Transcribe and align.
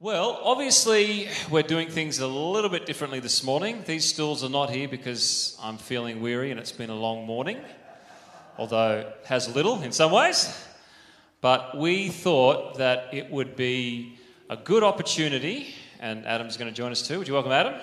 Well, 0.00 0.40
obviously, 0.42 1.28
we're 1.48 1.62
doing 1.62 1.88
things 1.88 2.18
a 2.18 2.26
little 2.26 2.68
bit 2.68 2.84
differently 2.84 3.20
this 3.20 3.44
morning. 3.44 3.84
These 3.86 4.04
stools 4.04 4.42
are 4.42 4.50
not 4.50 4.68
here 4.68 4.88
because 4.88 5.56
I'm 5.62 5.78
feeling 5.78 6.20
weary 6.20 6.50
and 6.50 6.58
it's 6.58 6.72
been 6.72 6.90
a 6.90 6.96
long 6.96 7.24
morning, 7.24 7.60
although 8.58 8.98
it 8.98 9.16
has 9.26 9.54
little 9.54 9.80
in 9.82 9.92
some 9.92 10.10
ways. 10.10 10.52
But 11.40 11.78
we 11.78 12.08
thought 12.08 12.78
that 12.78 13.14
it 13.14 13.30
would 13.30 13.54
be 13.54 14.18
a 14.50 14.56
good 14.56 14.82
opportunity, 14.82 15.72
and 16.00 16.26
Adam's 16.26 16.56
going 16.56 16.70
to 16.70 16.76
join 16.76 16.90
us 16.90 17.06
too. 17.06 17.18
Would 17.18 17.28
you 17.28 17.34
welcome 17.34 17.52
Adam? 17.52 17.80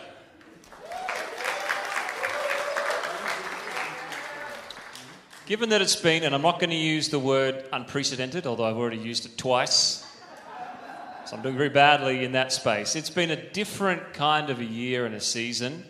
Given 5.45 5.69
that 5.69 5.81
it's 5.81 5.95
been, 5.95 6.23
and 6.23 6.35
I'm 6.35 6.41
not 6.41 6.59
going 6.59 6.71
to 6.71 6.75
use 6.75 7.07
the 7.07 7.19
word 7.19 7.63
unprecedented, 7.71 8.45
although 8.45 8.65
I've 8.65 8.77
already 8.77 8.97
used 8.97 9.25
it 9.25 9.37
twice, 9.37 10.05
so 11.31 11.37
I'm 11.37 11.43
doing 11.43 11.55
very 11.55 11.69
badly 11.69 12.25
in 12.25 12.33
that 12.33 12.51
space. 12.51 12.97
It's 12.97 13.09
been 13.09 13.31
a 13.31 13.37
different 13.37 14.13
kind 14.13 14.49
of 14.49 14.59
a 14.59 14.65
year 14.65 15.05
and 15.05 15.15
a 15.15 15.21
season. 15.21 15.85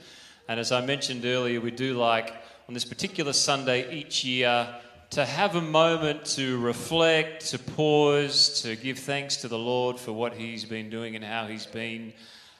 And 0.48 0.60
as 0.60 0.72
I 0.72 0.86
mentioned 0.86 1.26
earlier, 1.26 1.60
we 1.60 1.72
do 1.72 1.96
like 1.96 2.36
on 2.68 2.76
this 2.76 2.86
particular 2.86 3.34
Sunday 3.34 3.92
each 3.92 4.24
year 4.24 4.68
to 5.10 5.26
have 5.26 5.56
a 5.56 5.62
moment 5.62 6.26
to 6.36 6.60
reflect, 6.60 7.48
to 7.48 7.58
pause, 7.58 8.62
to 8.62 8.76
give 8.76 9.00
thanks 9.00 9.38
to 9.38 9.48
the 9.48 9.58
Lord 9.58 10.00
for 10.00 10.14
what 10.14 10.36
He's 10.36 10.64
been 10.64 10.92
doing 10.92 11.16
and 11.16 11.26
how 11.26 11.48
He's 11.48 11.66
been 11.66 12.14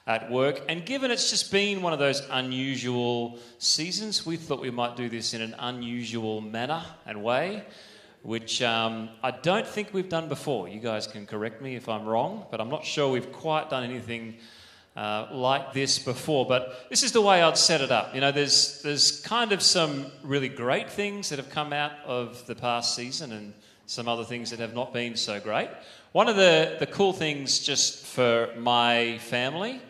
at 0.08 0.28
work. 0.28 0.60
And 0.68 0.84
given 0.84 1.12
it's 1.12 1.30
just 1.30 1.52
been 1.52 1.82
one 1.82 1.92
of 1.92 2.00
those 2.00 2.20
unusual 2.32 3.38
seasons, 3.58 4.26
we 4.26 4.36
thought 4.36 4.60
we 4.60 4.72
might 4.72 4.96
do 4.96 5.08
this 5.08 5.34
in 5.34 5.40
an 5.40 5.54
unusual 5.60 6.40
manner 6.40 6.84
and 7.06 7.22
way, 7.22 7.62
which 8.22 8.62
um, 8.62 9.08
I 9.22 9.30
don't 9.30 9.66
think 9.66 9.92
we've 9.92 10.08
done 10.08 10.28
before. 10.28 10.68
You 10.68 10.80
guys 10.80 11.06
can 11.06 11.26
correct 11.26 11.60
me 11.60 11.76
if 11.76 11.88
I'm 11.88 12.04
wrong, 12.04 12.46
but 12.50 12.60
I'm 12.60 12.68
not 12.68 12.84
sure 12.84 13.10
we've 13.10 13.32
quite 13.32 13.70
done 13.70 13.84
anything. 13.84 14.36
Uh, 14.94 15.26
like 15.32 15.72
this 15.72 15.98
before, 15.98 16.44
but 16.44 16.84
this 16.90 17.02
is 17.02 17.12
the 17.12 17.20
way 17.22 17.40
I'd 17.40 17.56
set 17.56 17.80
it 17.80 17.90
up. 17.90 18.14
You 18.14 18.20
know, 18.20 18.30
there's 18.30 18.82
there's 18.82 19.22
kind 19.22 19.52
of 19.52 19.62
some 19.62 20.12
really 20.22 20.50
great 20.50 20.90
things 20.90 21.30
that 21.30 21.38
have 21.38 21.48
come 21.48 21.72
out 21.72 21.92
of 22.04 22.46
the 22.46 22.54
past 22.54 22.94
season, 22.94 23.32
and 23.32 23.54
some 23.86 24.06
other 24.06 24.24
things 24.24 24.50
that 24.50 24.58
have 24.58 24.74
not 24.74 24.92
been 24.92 25.16
so 25.16 25.40
great. 25.40 25.70
One 26.12 26.28
of 26.28 26.36
the 26.36 26.76
the 26.78 26.86
cool 26.86 27.14
things, 27.14 27.60
just 27.60 28.04
for 28.04 28.50
my 28.58 29.16
family, 29.16 29.80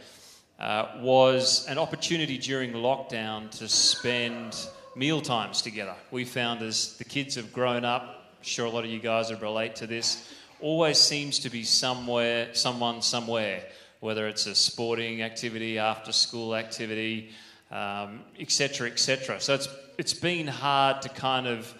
uh, 0.61 0.87
was 1.01 1.67
an 1.67 1.79
opportunity 1.79 2.39
during 2.39 2.73
lockdown 2.73 3.51
to 3.59 3.69
spend 3.69 4.57
meal 4.95 5.21
times 5.21 5.63
together. 5.63 5.97
We 6.13 6.25
found 6.25 6.63
as 6.63 6.97
the 6.99 7.05
kids 7.05 7.35
have 7.35 7.53
grown 7.53 7.85
up, 7.85 8.22
sure 8.43 8.67
a 8.67 8.71
lot 8.71 8.85
of 8.85 8.91
you 8.91 8.99
guys 8.99 9.31
would 9.31 9.43
relate 9.43 9.77
to 9.77 9.87
this. 9.87 10.33
Always 10.61 10.99
seems 10.99 11.39
to 11.41 11.51
be 11.51 11.65
somewhere, 11.65 12.55
someone 12.55 13.03
somewhere 13.03 13.63
whether 14.03 14.27
it's 14.27 14.47
a 14.47 14.55
sporting 14.55 15.23
activity, 15.23 15.79
after 15.79 16.11
school 16.11 16.57
activity, 16.57 17.31
etc., 17.71 18.87
um, 18.89 18.93
etc. 18.93 19.37
Et 19.37 19.43
so 19.43 19.55
it's, 19.55 19.69
it's 19.97 20.13
been 20.13 20.49
hard 20.49 21.01
to 21.03 21.09
kind 21.09 21.47
of 21.47 21.73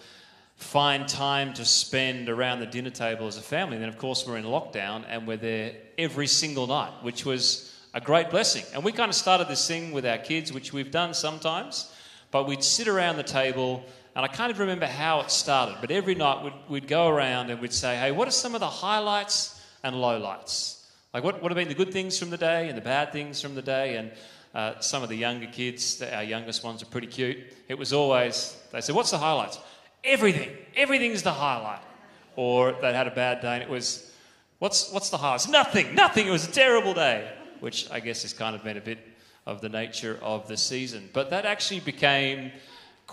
find 0.55 1.05
time 1.05 1.53
to 1.53 1.65
spend 1.65 2.29
around 2.29 2.61
the 2.61 2.65
dinner 2.65 2.89
table 2.89 3.27
as 3.27 3.35
a 3.35 3.41
family. 3.41 3.75
And 3.75 3.83
then, 3.83 3.89
of 3.89 3.97
course, 3.97 4.25
we're 4.25 4.37
in 4.37 4.45
lockdown 4.45 5.03
and 5.09 5.27
we're 5.27 5.35
there 5.35 5.73
every 5.97 6.27
single 6.27 6.65
night, 6.65 6.93
which 7.01 7.25
was 7.25 7.75
a 7.93 7.99
great 7.99 8.29
blessing. 8.29 8.63
And 8.73 8.85
we 8.85 8.93
kind 8.93 9.09
of 9.09 9.15
started 9.15 9.49
this 9.49 9.67
thing 9.67 9.91
with 9.91 10.05
our 10.05 10.17
kids, 10.17 10.53
which 10.53 10.71
we've 10.71 10.91
done 10.91 11.13
sometimes, 11.13 11.91
but 12.31 12.47
we'd 12.47 12.63
sit 12.63 12.87
around 12.87 13.17
the 13.17 13.23
table. 13.23 13.83
And 14.15 14.23
I 14.23 14.27
can't 14.27 14.55
remember 14.57 14.85
how 14.85 15.21
it 15.21 15.31
started, 15.31 15.77
but 15.81 15.89
every 15.89 16.13
night 16.13 16.43
we'd, 16.43 16.53
we'd 16.69 16.87
go 16.87 17.07
around 17.07 17.49
and 17.49 17.59
we'd 17.59 17.73
say, 17.73 17.95
hey, 17.97 18.11
what 18.11 18.27
are 18.27 18.31
some 18.31 18.53
of 18.53 18.59
the 18.59 18.69
highlights 18.69 19.59
and 19.83 19.95
lowlights? 19.95 20.83
Like, 21.13 21.23
what, 21.23 21.41
what 21.41 21.51
have 21.51 21.57
been 21.57 21.67
the 21.67 21.73
good 21.73 21.91
things 21.91 22.17
from 22.19 22.29
the 22.29 22.37
day 22.37 22.69
and 22.69 22.77
the 22.77 22.81
bad 22.81 23.11
things 23.11 23.41
from 23.41 23.55
the 23.55 23.61
day? 23.61 23.97
And 23.97 24.11
uh, 24.53 24.79
some 24.79 25.01
of 25.01 25.09
the 25.09 25.15
younger 25.15 25.47
kids, 25.47 26.01
our 26.01 26.23
youngest 26.23 26.63
ones 26.63 26.83
are 26.83 26.87
pretty 26.87 27.07
cute. 27.07 27.37
It 27.67 27.77
was 27.77 27.91
always, 27.91 28.55
they 28.71 28.81
said, 28.81 28.95
What's 28.95 29.11
the 29.11 29.17
highlights? 29.17 29.57
Everything. 30.03 30.49
Everything's 30.75 31.23
the 31.23 31.31
highlight. 31.31 31.81
Or 32.35 32.73
they 32.81 32.93
had 32.93 33.07
a 33.07 33.11
bad 33.11 33.41
day 33.41 33.55
and 33.55 33.63
it 33.63 33.69
was, 33.69 34.11
What's, 34.59 34.91
what's 34.91 35.09
the 35.09 35.17
highlights? 35.17 35.47
Nothing. 35.47 35.95
Nothing. 35.95 36.27
It 36.27 36.31
was 36.31 36.47
a 36.47 36.51
terrible 36.51 36.93
day, 36.93 37.31
which 37.59 37.89
I 37.91 37.99
guess 37.99 38.21
has 38.21 38.33
kind 38.33 38.55
of 38.55 38.63
been 38.63 38.77
a 38.77 38.81
bit 38.81 38.99
of 39.45 39.59
the 39.59 39.69
nature 39.69 40.19
of 40.21 40.47
the 40.47 40.55
season. 40.55 41.09
But 41.13 41.31
that 41.31 41.45
actually 41.45 41.81
became 41.81 42.51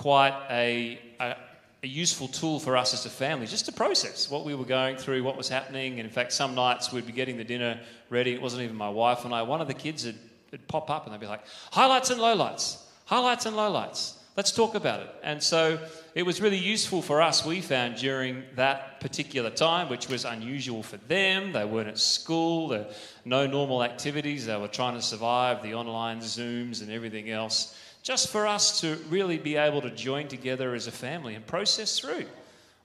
quite 0.00 0.34
a, 0.50 0.98
a 1.20 1.36
a 1.82 1.86
useful 1.86 2.28
tool 2.28 2.60
for 2.60 2.76
us 2.76 2.92
as 2.92 3.06
a 3.06 3.10
family 3.10 3.46
just 3.46 3.64
to 3.66 3.72
process 3.72 4.30
what 4.30 4.44
we 4.44 4.54
were 4.54 4.64
going 4.64 4.96
through, 4.96 5.22
what 5.22 5.36
was 5.36 5.48
happening. 5.48 5.92
And 5.92 6.00
in 6.00 6.10
fact, 6.10 6.32
some 6.32 6.54
nights 6.54 6.92
we'd 6.92 7.06
be 7.06 7.12
getting 7.12 7.38
the 7.38 7.44
dinner 7.44 7.80
ready. 8.10 8.34
It 8.34 8.42
wasn't 8.42 8.64
even 8.64 8.76
my 8.76 8.90
wife 8.90 9.24
and 9.24 9.34
I. 9.34 9.42
One 9.42 9.60
of 9.60 9.66
the 9.66 9.74
kids 9.74 10.04
would, 10.04 10.18
would 10.50 10.68
pop 10.68 10.90
up 10.90 11.06
and 11.06 11.14
they'd 11.14 11.20
be 11.20 11.26
like, 11.26 11.44
highlights 11.72 12.10
and 12.10 12.20
lowlights, 12.20 12.82
highlights 13.06 13.46
and 13.46 13.56
lowlights. 13.56 14.16
Let's 14.36 14.52
talk 14.52 14.74
about 14.74 15.00
it. 15.00 15.14
And 15.22 15.42
so 15.42 15.78
it 16.14 16.22
was 16.22 16.40
really 16.40 16.58
useful 16.58 17.02
for 17.02 17.20
us, 17.22 17.44
we 17.44 17.60
found, 17.62 17.96
during 17.96 18.42
that 18.56 19.00
particular 19.00 19.50
time, 19.50 19.88
which 19.88 20.08
was 20.08 20.24
unusual 20.24 20.82
for 20.82 20.98
them. 20.98 21.52
They 21.52 21.64
weren't 21.64 21.88
at 21.88 21.98
school, 21.98 22.68
there 22.68 22.86
no 23.24 23.46
normal 23.46 23.82
activities. 23.82 24.46
They 24.46 24.56
were 24.56 24.68
trying 24.68 24.94
to 24.94 25.02
survive 25.02 25.62
the 25.62 25.74
online 25.74 26.20
Zooms 26.20 26.82
and 26.82 26.90
everything 26.90 27.30
else 27.30 27.74
just 28.02 28.28
for 28.28 28.46
us 28.46 28.80
to 28.80 28.96
really 29.08 29.38
be 29.38 29.56
able 29.56 29.82
to 29.82 29.90
join 29.90 30.28
together 30.28 30.74
as 30.74 30.86
a 30.86 30.92
family 30.92 31.34
and 31.34 31.46
process 31.46 31.98
through. 31.98 32.26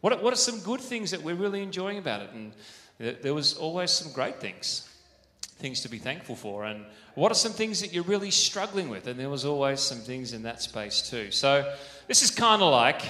What 0.02 0.22
what 0.22 0.34
are 0.34 0.38
some 0.38 0.60
good 0.60 0.82
things 0.82 1.12
that 1.12 1.22
we're 1.22 1.36
really 1.36 1.62
enjoying 1.62 1.98
about 1.98 2.22
it? 2.22 2.30
And 2.34 2.54
there 3.22 3.34
was 3.34 3.56
always 3.56 3.92
some 3.92 4.12
great 4.14 4.40
things, 4.40 4.88
things 5.60 5.82
to 5.82 5.90
be 5.90 5.98
thankful 5.98 6.36
for. 6.36 6.66
And 6.66 6.86
what 7.16 7.32
are 7.32 7.36
some 7.36 7.52
things 7.52 7.82
that 7.82 7.94
you're 7.94 8.04
really 8.04 8.32
struggling 8.32 8.90
with? 8.90 9.08
And 9.08 9.20
there 9.20 9.30
was 9.30 9.46
always 9.46 9.80
some 9.80 10.00
things 10.00 10.34
in 10.34 10.44
that 10.44 10.62
space 10.62 11.10
too. 11.10 11.32
So 11.32 11.74
this 12.08 12.22
is 12.22 12.32
kind 12.32 12.62
of 12.62 12.72
like 12.72 13.02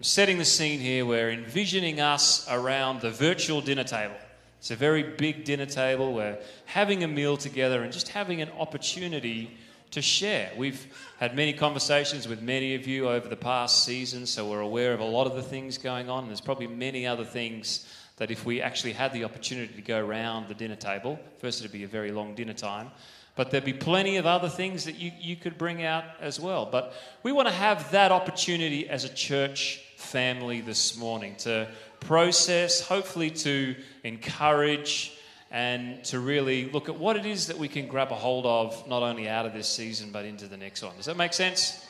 setting 0.00 0.38
the 0.38 0.44
scene 0.44 0.80
here. 0.80 1.04
We're 1.06 1.30
envisioning 1.30 2.00
us 2.00 2.46
around 2.50 3.00
the 3.00 3.10
virtual 3.10 3.60
dinner 3.60 3.84
table. 3.84 4.16
It's 4.58 4.70
a 4.70 4.76
very 4.76 5.02
big 5.02 5.44
dinner 5.44 5.66
table. 5.66 6.12
We're 6.12 6.38
having 6.66 7.02
a 7.02 7.08
meal 7.08 7.36
together 7.36 7.82
and 7.82 7.92
just 7.92 8.08
having 8.08 8.42
an 8.42 8.50
opportunity 8.58 9.56
to 9.90 10.00
share. 10.00 10.50
We've 10.56 10.86
had 11.18 11.34
many 11.34 11.52
conversations 11.52 12.28
with 12.28 12.42
many 12.42 12.74
of 12.74 12.86
you 12.86 13.08
over 13.08 13.28
the 13.28 13.36
past 13.36 13.84
season, 13.84 14.26
so 14.26 14.48
we're 14.48 14.60
aware 14.60 14.92
of 14.92 15.00
a 15.00 15.04
lot 15.04 15.26
of 15.26 15.34
the 15.34 15.42
things 15.42 15.78
going 15.78 16.08
on. 16.08 16.26
There's 16.26 16.40
probably 16.40 16.68
many 16.68 17.06
other 17.06 17.24
things 17.24 17.86
that 18.16 18.30
if 18.30 18.44
we 18.44 18.60
actually 18.60 18.92
had 18.92 19.12
the 19.12 19.24
opportunity 19.24 19.74
to 19.74 19.82
go 19.82 19.98
around 19.98 20.48
the 20.48 20.54
dinner 20.54 20.76
table, 20.76 21.18
first 21.38 21.60
it'd 21.60 21.72
be 21.72 21.84
a 21.84 21.88
very 21.88 22.12
long 22.12 22.34
dinner 22.34 22.52
time, 22.52 22.90
but 23.34 23.50
there'd 23.50 23.64
be 23.64 23.72
plenty 23.72 24.16
of 24.16 24.26
other 24.26 24.48
things 24.48 24.84
that 24.84 24.96
you, 24.96 25.10
you 25.18 25.34
could 25.34 25.56
bring 25.56 25.82
out 25.82 26.04
as 26.20 26.38
well. 26.38 26.66
But 26.70 26.92
we 27.22 27.32
want 27.32 27.48
to 27.48 27.54
have 27.54 27.90
that 27.92 28.12
opportunity 28.12 28.88
as 28.88 29.04
a 29.04 29.08
church 29.08 29.82
family 29.96 30.60
this 30.60 30.96
morning 30.96 31.34
to 31.38 31.66
process, 32.00 32.80
hopefully 32.80 33.30
to 33.30 33.74
encourage 34.04 35.16
and 35.50 36.04
to 36.04 36.20
really 36.20 36.70
look 36.70 36.88
at 36.88 36.96
what 36.96 37.16
it 37.16 37.26
is 37.26 37.48
that 37.48 37.58
we 37.58 37.68
can 37.68 37.88
grab 37.88 38.12
a 38.12 38.14
hold 38.14 38.46
of, 38.46 38.86
not 38.88 39.02
only 39.02 39.28
out 39.28 39.46
of 39.46 39.52
this 39.52 39.68
season, 39.68 40.10
but 40.12 40.24
into 40.24 40.46
the 40.46 40.56
next 40.56 40.82
one. 40.82 40.96
Does 40.96 41.06
that 41.06 41.16
make 41.16 41.32
sense? 41.32 41.86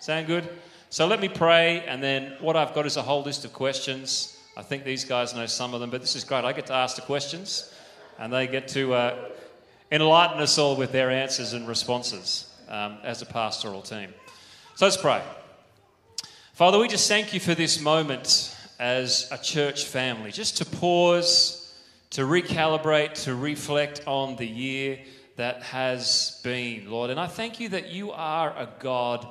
Sound 0.00 0.26
good? 0.26 0.48
So 0.90 1.06
let 1.06 1.20
me 1.20 1.28
pray, 1.28 1.84
and 1.86 2.02
then 2.02 2.34
what 2.40 2.56
I've 2.56 2.74
got 2.74 2.86
is 2.86 2.96
a 2.96 3.02
whole 3.02 3.22
list 3.22 3.44
of 3.44 3.52
questions. 3.52 4.38
I 4.56 4.62
think 4.62 4.84
these 4.84 5.04
guys 5.04 5.34
know 5.34 5.46
some 5.46 5.74
of 5.74 5.80
them, 5.80 5.90
but 5.90 6.00
this 6.00 6.16
is 6.16 6.24
great. 6.24 6.44
I 6.44 6.52
get 6.52 6.66
to 6.66 6.74
ask 6.74 6.96
the 6.96 7.02
questions, 7.02 7.72
and 8.18 8.32
they 8.32 8.46
get 8.46 8.68
to 8.68 8.94
uh, 8.94 9.28
enlighten 9.90 10.40
us 10.40 10.58
all 10.58 10.76
with 10.76 10.92
their 10.92 11.10
answers 11.10 11.52
and 11.52 11.66
responses 11.66 12.52
um, 12.68 12.98
as 13.02 13.22
a 13.22 13.26
pastoral 13.26 13.82
team. 13.82 14.12
So 14.74 14.86
let's 14.86 14.96
pray. 14.96 15.22
Father, 16.54 16.78
we 16.78 16.88
just 16.88 17.08
thank 17.08 17.32
you 17.32 17.40
for 17.40 17.54
this 17.54 17.80
moment 17.80 18.54
as 18.78 19.28
a 19.30 19.38
church 19.38 19.84
family, 19.84 20.30
just 20.30 20.58
to 20.58 20.64
pause 20.64 21.67
to 22.10 22.22
recalibrate, 22.22 23.24
to 23.24 23.34
reflect 23.34 24.02
on 24.06 24.36
the 24.36 24.46
year 24.46 24.98
that 25.36 25.62
has 25.62 26.40
been, 26.42 26.90
Lord. 26.90 27.10
And 27.10 27.20
I 27.20 27.26
thank 27.26 27.60
you 27.60 27.68
that 27.70 27.88
you 27.88 28.10
are 28.12 28.50
a 28.50 28.68
God 28.80 29.26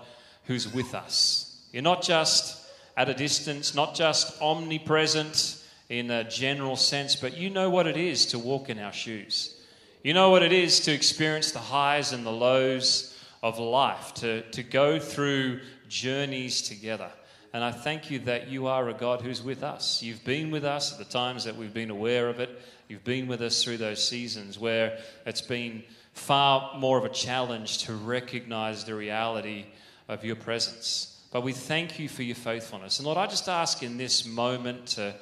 who's 0.46 0.72
with 0.74 0.96
us. 0.96 1.62
You're 1.72 1.84
not 1.84 2.02
just 2.02 2.66
at 2.96 3.10
a 3.10 3.14
distance, 3.14 3.76
not 3.76 3.94
just 3.94 4.42
omnipresent 4.42 5.64
in 5.90 6.10
a 6.12 6.24
general 6.24 6.76
sense, 6.76 7.16
but 7.16 7.38
you 7.38 7.50
know 7.50 7.70
what 7.70 7.88
it 7.88 7.98
is 7.98 8.28
to 8.28 8.40
walk 8.40 8.70
in 8.70 8.80
our 8.80 8.94
shoes. 8.94 9.56
You 10.04 10.14
know 10.14 10.30
what 10.30 10.44
it 10.44 10.54
is 10.54 10.80
to 10.82 10.94
experience 10.94 11.52
the 11.52 11.60
highs 11.60 12.14
and 12.14 12.26
the 12.26 12.32
lows 12.32 13.18
of 13.44 13.60
life, 13.60 14.14
to, 14.16 14.42
to 14.52 14.64
go 14.64 15.00
through 15.00 15.62
journeys 15.90 16.62
together. 16.62 17.12
And 17.54 17.64
I 17.64 17.72
thank 17.72 18.12
you 18.12 18.20
that 18.20 18.50
you 18.50 18.68
are 18.68 18.90
a 18.90 18.94
God 18.94 19.22
who's 19.22 19.42
with 19.42 19.64
us. 19.64 20.04
You've 20.04 20.24
been 20.24 20.52
with 20.52 20.66
us 20.66 20.92
at 20.92 21.00
the 21.00 21.06
times 21.06 21.46
that 21.46 21.56
we've 21.56 21.74
been 21.74 21.90
aware 21.90 22.30
of 22.30 22.40
it. 22.40 22.62
You've 22.88 23.04
been 23.04 23.28
with 23.28 23.42
us 23.42 23.64
through 23.64 23.78
those 23.78 24.06
seasons 24.06 24.60
where 24.60 25.00
it's 25.26 25.42
been 25.42 25.84
far 26.14 26.78
more 26.78 26.98
of 26.98 27.06
a 27.06 27.10
challenge 27.10 27.80
to 27.86 27.94
recognize 27.94 28.84
the 28.84 28.96
reality 28.96 29.66
of 30.08 30.26
your 30.26 30.36
presence. 30.36 31.22
But 31.32 31.44
we 31.44 31.54
thank 31.54 32.00
you 32.00 32.10
for 32.10 32.24
your 32.24 32.36
faithfulness. 32.36 33.00
And 33.00 33.06
Lord, 33.06 33.18
I 33.18 33.28
just 33.28 33.50
ask 33.50 33.84
in 33.84 33.98
this 33.98 34.26
moment 34.26 34.88
to, 34.88 35.14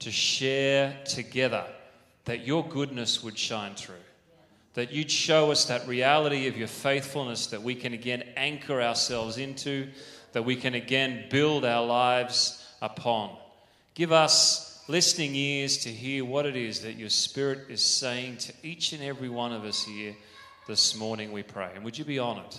to 0.00 0.10
share 0.10 0.96
together 1.04 1.64
that 2.26 2.46
your 2.46 2.66
goodness 2.66 3.22
would 3.22 3.38
shine 3.38 3.74
through, 3.74 3.94
that 4.74 4.92
you'd 4.92 5.10
show 5.10 5.50
us 5.50 5.66
that 5.66 5.86
reality 5.86 6.46
of 6.46 6.56
your 6.56 6.68
faithfulness 6.68 7.48
that 7.48 7.62
we 7.62 7.74
can 7.74 7.92
again 7.92 8.22
anchor 8.36 8.80
ourselves 8.80 9.38
into, 9.38 9.88
that 10.34 10.44
we 10.44 10.56
can 10.56 10.74
again 10.74 11.24
build 11.30 11.64
our 11.64 11.86
lives 11.86 12.66
upon. 12.82 13.34
Give 13.94 14.12
us 14.12 14.82
listening 14.88 15.34
ears 15.34 15.78
to 15.78 15.88
hear 15.88 16.24
what 16.24 16.44
it 16.44 16.56
is 16.56 16.80
that 16.80 16.96
your 16.96 17.08
Spirit 17.08 17.60
is 17.70 17.82
saying 17.82 18.38
to 18.38 18.52
each 18.64 18.92
and 18.92 19.02
every 19.02 19.28
one 19.28 19.52
of 19.52 19.64
us 19.64 19.84
here 19.84 20.14
this 20.66 20.96
morning, 20.96 21.30
we 21.30 21.44
pray. 21.44 21.70
And 21.74 21.84
would 21.84 21.96
you 21.96 22.04
be 22.04 22.18
honoured 22.18 22.56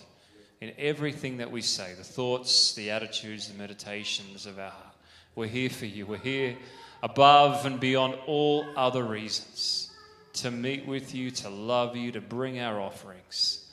in 0.62 0.72
everything 0.78 1.38
that 1.38 1.52
we 1.52 1.62
say, 1.62 1.94
the 1.98 2.04
thoughts, 2.04 2.74
the 2.76 2.92
attitudes, 2.92 3.50
the 3.50 3.58
meditations 3.58 4.46
of 4.46 4.58
our 4.58 4.72
heart? 4.72 4.96
We're 5.36 5.48
here 5.48 5.70
for 5.70 5.86
you. 5.86 6.06
We're 6.06 6.18
here 6.18 6.56
above 7.04 7.66
and 7.66 7.78
beyond 7.78 8.16
all 8.26 8.66
other 8.78 9.04
reasons 9.04 9.92
to 10.36 10.50
meet 10.50 10.88
with 10.88 11.14
you, 11.14 11.30
to 11.30 11.50
love 11.50 11.98
you, 11.98 12.14
to 12.14 12.22
bring 12.22 12.58
our 12.60 12.80
offerings, 12.80 13.70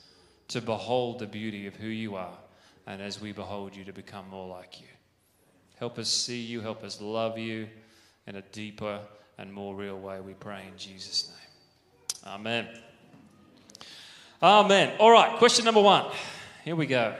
to 0.48 0.60
behold 0.60 1.20
the 1.20 1.26
beauty 1.26 1.68
of 1.68 1.76
who 1.76 1.86
you 1.86 2.16
are, 2.16 2.36
and 2.86 3.00
as 3.00 3.20
we 3.20 3.32
behold 3.32 3.74
you, 3.76 3.84
to 3.84 3.92
become 3.92 4.28
more 4.28 4.48
like 4.48 4.80
you. 4.80 4.86
Help 5.78 5.98
us 5.98 6.08
see 6.08 6.40
you, 6.40 6.60
help 6.60 6.84
us 6.84 7.00
love 7.00 7.38
you 7.38 7.68
in 8.26 8.36
a 8.36 8.42
deeper 8.42 9.00
and 9.38 9.52
more 9.52 9.74
real 9.74 9.98
way, 9.98 10.20
we 10.20 10.34
pray 10.34 10.62
in 10.70 10.78
Jesus' 10.78 11.28
name. 11.28 12.32
Amen. 12.34 12.68
Amen. 14.42 14.92
All 14.98 15.10
right, 15.10 15.38
question 15.38 15.64
number 15.64 15.80
one. 15.80 16.12
Here 16.64 16.76
we 16.76 16.86
go. 16.86 17.14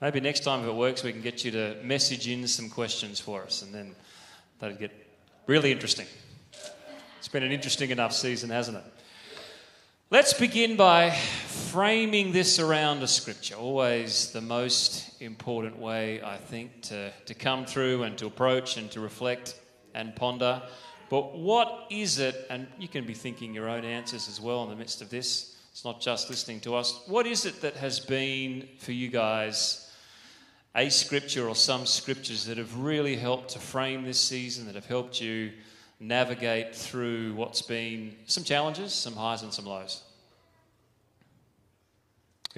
Maybe 0.00 0.20
next 0.20 0.40
time, 0.44 0.60
if 0.60 0.66
it 0.66 0.74
works, 0.74 1.02
we 1.02 1.12
can 1.12 1.22
get 1.22 1.44
you 1.44 1.50
to 1.50 1.76
message 1.82 2.28
in 2.28 2.46
some 2.46 2.70
questions 2.70 3.18
for 3.18 3.42
us, 3.42 3.62
and 3.62 3.74
then 3.74 3.94
that'd 4.60 4.78
get 4.78 4.92
really 5.46 5.72
interesting. 5.72 6.06
It's 7.18 7.28
been 7.28 7.42
an 7.42 7.52
interesting 7.52 7.90
enough 7.90 8.12
season, 8.12 8.48
hasn't 8.48 8.78
it? 8.78 8.84
Let's 10.10 10.32
begin 10.32 10.76
by 10.76 11.10
framing 11.72 12.32
this 12.32 12.58
around 12.58 13.02
a 13.02 13.06
scripture. 13.06 13.54
Always 13.54 14.32
the 14.32 14.40
most 14.40 15.20
important 15.20 15.78
way, 15.78 16.22
I 16.22 16.38
think, 16.38 16.80
to, 16.84 17.12
to 17.26 17.34
come 17.34 17.66
through 17.66 18.04
and 18.04 18.16
to 18.18 18.26
approach 18.26 18.78
and 18.78 18.90
to 18.92 19.00
reflect 19.00 19.60
and 19.94 20.16
ponder. 20.16 20.62
But 21.10 21.36
what 21.36 21.86
is 21.90 22.18
it, 22.18 22.46
and 22.48 22.66
you 22.78 22.88
can 22.88 23.04
be 23.04 23.12
thinking 23.12 23.52
your 23.52 23.68
own 23.68 23.84
answers 23.84 24.28
as 24.28 24.40
well 24.40 24.62
in 24.64 24.70
the 24.70 24.76
midst 24.76 25.02
of 25.02 25.10
this, 25.10 25.56
it's 25.70 25.84
not 25.84 26.00
just 26.00 26.30
listening 26.30 26.60
to 26.60 26.74
us. 26.74 27.02
What 27.06 27.26
is 27.26 27.44
it 27.44 27.60
that 27.60 27.76
has 27.76 28.00
been 28.00 28.66
for 28.78 28.92
you 28.92 29.08
guys 29.08 29.92
a 30.74 30.88
scripture 30.88 31.48
or 31.48 31.54
some 31.54 31.84
scriptures 31.84 32.46
that 32.46 32.56
have 32.56 32.78
really 32.78 33.16
helped 33.16 33.50
to 33.50 33.58
frame 33.58 34.04
this 34.04 34.20
season, 34.20 34.64
that 34.66 34.74
have 34.74 34.86
helped 34.86 35.20
you 35.20 35.52
navigate 36.00 36.74
through 36.74 37.34
what's 37.34 37.60
been 37.60 38.16
some 38.24 38.44
challenges, 38.44 38.94
some 38.94 39.14
highs, 39.14 39.42
and 39.42 39.52
some 39.52 39.66
lows? 39.66 40.02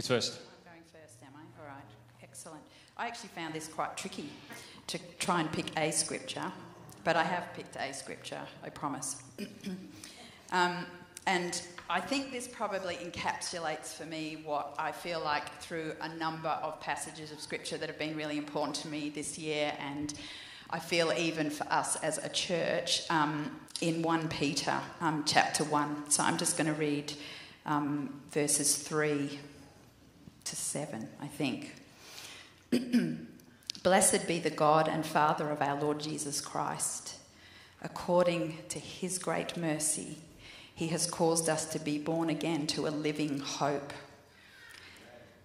Who's 0.01 0.09
first? 0.09 0.41
I'm 0.67 0.73
going 0.73 0.83
first, 0.91 1.19
am 1.23 1.33
I? 1.37 1.63
All 1.63 1.69
right, 1.69 1.85
excellent. 2.23 2.63
I 2.97 3.07
actually 3.07 3.29
found 3.29 3.53
this 3.53 3.69
quite 3.69 3.99
tricky 3.99 4.31
to 4.87 4.99
try 5.19 5.41
and 5.41 5.53
pick 5.53 5.79
a 5.79 5.93
scripture 5.93 6.51
but 7.05 7.17
I 7.17 7.23
have 7.23 7.53
picked 7.55 7.77
a 7.77 7.93
scripture, 7.93 8.41
I 8.65 8.71
promise. 8.71 9.23
um, 10.53 10.87
and 11.27 11.61
I 11.91 12.01
think 12.01 12.33
this 12.33 12.49
probably 12.49 12.97
encapsulates 12.97 13.95
for 13.95 14.07
me 14.07 14.39
what 14.45 14.75
I 14.79 14.93
feel 14.93 15.21
like 15.21 15.55
through 15.61 15.95
a 16.01 16.09
number 16.09 16.49
of 16.49 16.81
passages 16.81 17.31
of 17.31 17.41
scripture 17.41 17.77
that 17.77 17.89
have 17.89 17.99
been 17.99 18.17
really 18.17 18.39
important 18.39 18.77
to 18.77 18.89
me 18.89 19.11
this 19.11 19.39
year, 19.39 19.75
and 19.79 20.15
I 20.71 20.79
feel 20.79 21.13
even 21.13 21.51
for 21.51 21.65
us 21.71 21.97
as 21.97 22.19
a 22.19 22.29
church 22.31 23.03
um, 23.11 23.61
in 23.83 24.03
1 24.03 24.29
Peter 24.29 24.81
um, 25.01 25.25
chapter 25.27 25.65
1. 25.65 26.11
So 26.11 26.23
I'm 26.23 26.39
just 26.39 26.57
going 26.57 26.69
to 26.69 26.81
read 26.81 27.13
um, 27.67 28.21
verses 28.31 28.77
3 28.77 29.39
to 30.51 30.57
7, 30.57 31.09
I 31.21 31.27
think. 31.27 31.75
Blessed 33.83 34.27
be 34.27 34.41
the 34.41 34.51
God 34.51 34.89
and 34.89 35.07
Father 35.07 35.49
of 35.51 35.63
our 35.63 35.81
Lord 35.81 36.01
Jesus 36.01 36.41
Christ. 36.41 37.15
According 37.83 38.59
to 38.69 38.79
his 38.79 39.19
great 39.19 39.57
mercy, 39.57 40.19
he 40.75 40.89
has 40.89 41.07
caused 41.07 41.49
us 41.49 41.67
to 41.67 41.79
be 41.79 41.99
born 41.99 42.31
again 42.31 42.67
to 42.69 42.87
a 42.87 42.91
living 42.91 43.39
hope. 43.39 43.93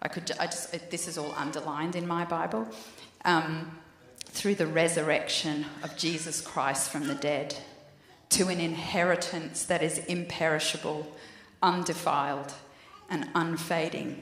I 0.02 0.08
could, 0.08 0.32
I 0.40 0.48
just, 0.48 0.90
this 0.90 1.08
is 1.08 1.18
all 1.18 1.34
underlined 1.38 1.96
in 1.96 2.08
my 2.08 2.26
Bible. 2.26 2.68
Um, 3.24 3.80
through 4.26 4.56
the 4.56 4.68
resurrection 4.68 5.66
of 5.84 5.96
Jesus 5.96 6.42
Christ 6.42 6.90
from 6.90 7.08
the 7.08 7.16
dead, 7.16 7.56
to 8.30 8.50
an 8.50 8.60
inheritance 8.60 9.64
that 9.66 9.82
is 9.82 10.00
imperishable, 10.00 11.16
undefiled, 11.62 12.54
and 13.10 13.30
unfading, 13.34 14.22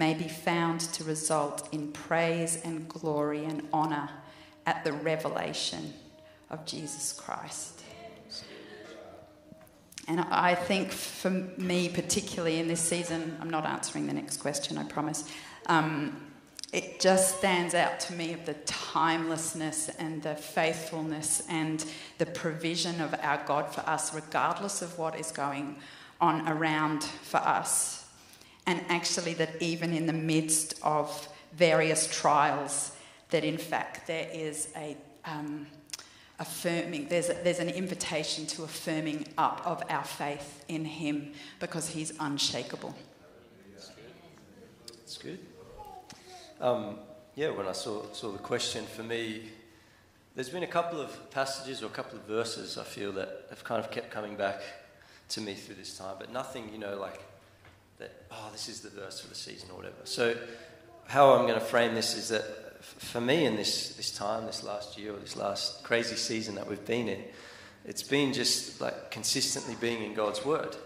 may 0.00 0.14
be 0.14 0.26
found 0.26 0.80
to 0.80 1.04
result 1.04 1.68
in 1.72 1.92
praise 1.92 2.58
and 2.64 2.88
glory 2.88 3.44
and 3.44 3.68
honour 3.70 4.08
at 4.64 4.82
the 4.82 4.94
revelation 4.94 5.92
of 6.48 6.64
Jesus 6.64 7.12
Christ. 7.12 7.82
And 10.08 10.20
I 10.20 10.54
think 10.54 10.90
for 10.90 11.28
me, 11.28 11.90
particularly 11.90 12.58
in 12.58 12.66
this 12.66 12.80
season, 12.80 13.36
I'm 13.42 13.50
not 13.50 13.66
answering 13.66 14.06
the 14.06 14.14
next 14.14 14.38
question, 14.38 14.78
I 14.78 14.84
promise. 14.84 15.30
Um, 15.66 16.16
it 16.72 16.98
just 16.98 17.36
stands 17.36 17.74
out 17.74 18.00
to 18.00 18.14
me 18.14 18.32
of 18.32 18.46
the 18.46 18.54
timelessness 18.64 19.90
and 19.98 20.22
the 20.22 20.34
faithfulness 20.34 21.42
and 21.50 21.84
the 22.16 22.26
provision 22.26 23.02
of 23.02 23.14
our 23.20 23.42
God 23.44 23.72
for 23.74 23.82
us, 23.82 24.14
regardless 24.14 24.80
of 24.80 24.98
what 24.98 25.20
is 25.20 25.30
going 25.30 25.76
on 26.22 26.48
around 26.48 27.04
for 27.04 27.36
us 27.36 27.99
and 28.70 28.84
actually 28.88 29.34
that 29.34 29.60
even 29.60 29.92
in 29.92 30.06
the 30.06 30.12
midst 30.12 30.78
of 30.84 31.28
various 31.54 32.06
trials, 32.06 32.92
that 33.30 33.42
in 33.42 33.58
fact 33.58 34.06
there 34.06 34.28
is 34.32 34.68
a 34.76 34.96
um, 35.24 35.66
affirming, 36.38 37.08
there's, 37.08 37.30
a, 37.30 37.34
there's 37.42 37.58
an 37.58 37.68
invitation 37.68 38.46
to 38.46 38.62
affirming 38.62 39.26
up 39.36 39.60
of 39.66 39.82
our 39.90 40.04
faith 40.04 40.64
in 40.68 40.84
Him 40.84 41.32
because 41.58 41.88
He's 41.88 42.12
unshakable. 42.20 42.94
That's 44.86 45.18
good. 45.18 45.40
Um, 46.60 46.98
yeah, 47.34 47.50
when 47.50 47.66
I 47.66 47.72
saw, 47.72 48.04
saw 48.12 48.30
the 48.30 48.38
question, 48.38 48.84
for 48.86 49.02
me, 49.02 49.46
there's 50.36 50.48
been 50.48 50.62
a 50.62 50.68
couple 50.68 51.00
of 51.00 51.30
passages 51.32 51.82
or 51.82 51.86
a 51.86 51.90
couple 51.90 52.16
of 52.16 52.24
verses 52.24 52.78
I 52.78 52.84
feel 52.84 53.10
that 53.12 53.46
have 53.50 53.64
kind 53.64 53.84
of 53.84 53.90
kept 53.90 54.12
coming 54.12 54.36
back 54.36 54.62
to 55.30 55.40
me 55.40 55.54
through 55.54 55.74
this 55.74 55.98
time, 55.98 56.14
but 56.20 56.32
nothing, 56.32 56.70
you 56.72 56.78
know, 56.78 56.96
like 56.96 57.20
that, 58.00 58.10
oh, 58.30 58.48
this 58.52 58.68
is 58.68 58.80
the 58.80 58.90
verse 58.90 59.20
for 59.20 59.28
the 59.28 59.34
season 59.34 59.70
or 59.70 59.76
whatever. 59.76 59.94
So, 60.04 60.36
how 61.06 61.34
I'm 61.34 61.46
going 61.46 61.58
to 61.58 61.64
frame 61.64 61.94
this 61.94 62.16
is 62.16 62.28
that 62.28 62.44
for 62.82 63.20
me 63.20 63.44
in 63.44 63.56
this, 63.56 63.94
this 63.96 64.10
time, 64.10 64.46
this 64.46 64.62
last 64.62 64.98
year, 64.98 65.12
or 65.12 65.18
this 65.18 65.36
last 65.36 65.82
crazy 65.82 66.16
season 66.16 66.54
that 66.54 66.66
we've 66.68 66.84
been 66.84 67.08
in, 67.08 67.22
it's 67.84 68.02
been 68.02 68.32
just 68.32 68.80
like 68.80 69.10
consistently 69.10 69.76
being 69.80 70.02
in 70.02 70.14
God's 70.14 70.44
Word, 70.44 70.76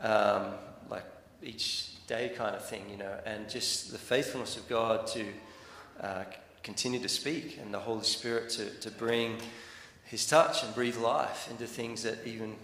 um, 0.00 0.46
like 0.90 1.04
each 1.42 1.90
day 2.06 2.32
kind 2.36 2.54
of 2.54 2.64
thing, 2.64 2.82
you 2.90 2.96
know, 2.96 3.16
and 3.24 3.48
just 3.48 3.92
the 3.92 3.98
faithfulness 3.98 4.56
of 4.56 4.68
God 4.68 5.06
to 5.08 5.24
uh, 6.00 6.24
continue 6.62 7.00
to 7.00 7.08
speak 7.08 7.58
and 7.62 7.72
the 7.72 7.78
Holy 7.78 8.04
Spirit 8.04 8.50
to, 8.50 8.70
to 8.80 8.90
bring 8.90 9.36
His 10.04 10.26
touch 10.26 10.62
and 10.62 10.74
breathe 10.74 10.96
life 10.98 11.48
into 11.50 11.66
things 11.66 12.02
that 12.02 12.26
even 12.26 12.56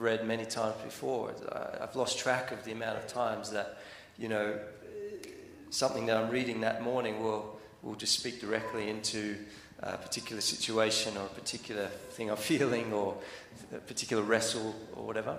read 0.00 0.26
many 0.26 0.44
times 0.44 0.74
before. 0.82 1.32
I've 1.80 1.94
lost 1.94 2.18
track 2.18 2.52
of 2.52 2.64
the 2.64 2.72
amount 2.72 2.96
of 2.96 3.06
times 3.06 3.50
that, 3.50 3.78
you 4.18 4.28
know, 4.28 4.58
something 5.70 6.06
that 6.06 6.16
I'm 6.16 6.30
reading 6.30 6.62
that 6.62 6.82
morning 6.82 7.22
will, 7.22 7.58
will 7.82 7.94
just 7.94 8.18
speak 8.18 8.40
directly 8.40 8.88
into 8.88 9.36
a 9.80 9.96
particular 9.96 10.40
situation 10.40 11.16
or 11.16 11.26
a 11.26 11.28
particular 11.28 11.86
thing 12.10 12.30
I'm 12.30 12.36
feeling 12.54 12.92
or 12.92 13.16
a 13.74 13.78
particular 13.78 14.22
wrestle 14.22 14.74
or 14.96 15.06
whatever. 15.06 15.38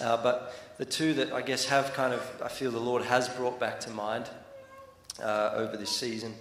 Uh, 0.00 0.16
but 0.22 0.54
the 0.78 0.84
two 0.84 1.14
that 1.14 1.32
I 1.32 1.42
guess 1.42 1.66
have 1.66 1.92
kind 1.94 2.12
of, 2.12 2.42
I 2.42 2.48
feel 2.48 2.70
the 2.70 2.78
Lord 2.78 3.02
has 3.04 3.28
brought 3.28 3.58
back 3.58 3.80
to 3.80 3.90
mind 3.90 4.28
uh, 5.22 5.52
over 5.54 5.76
this 5.76 5.94
season. 5.94 6.34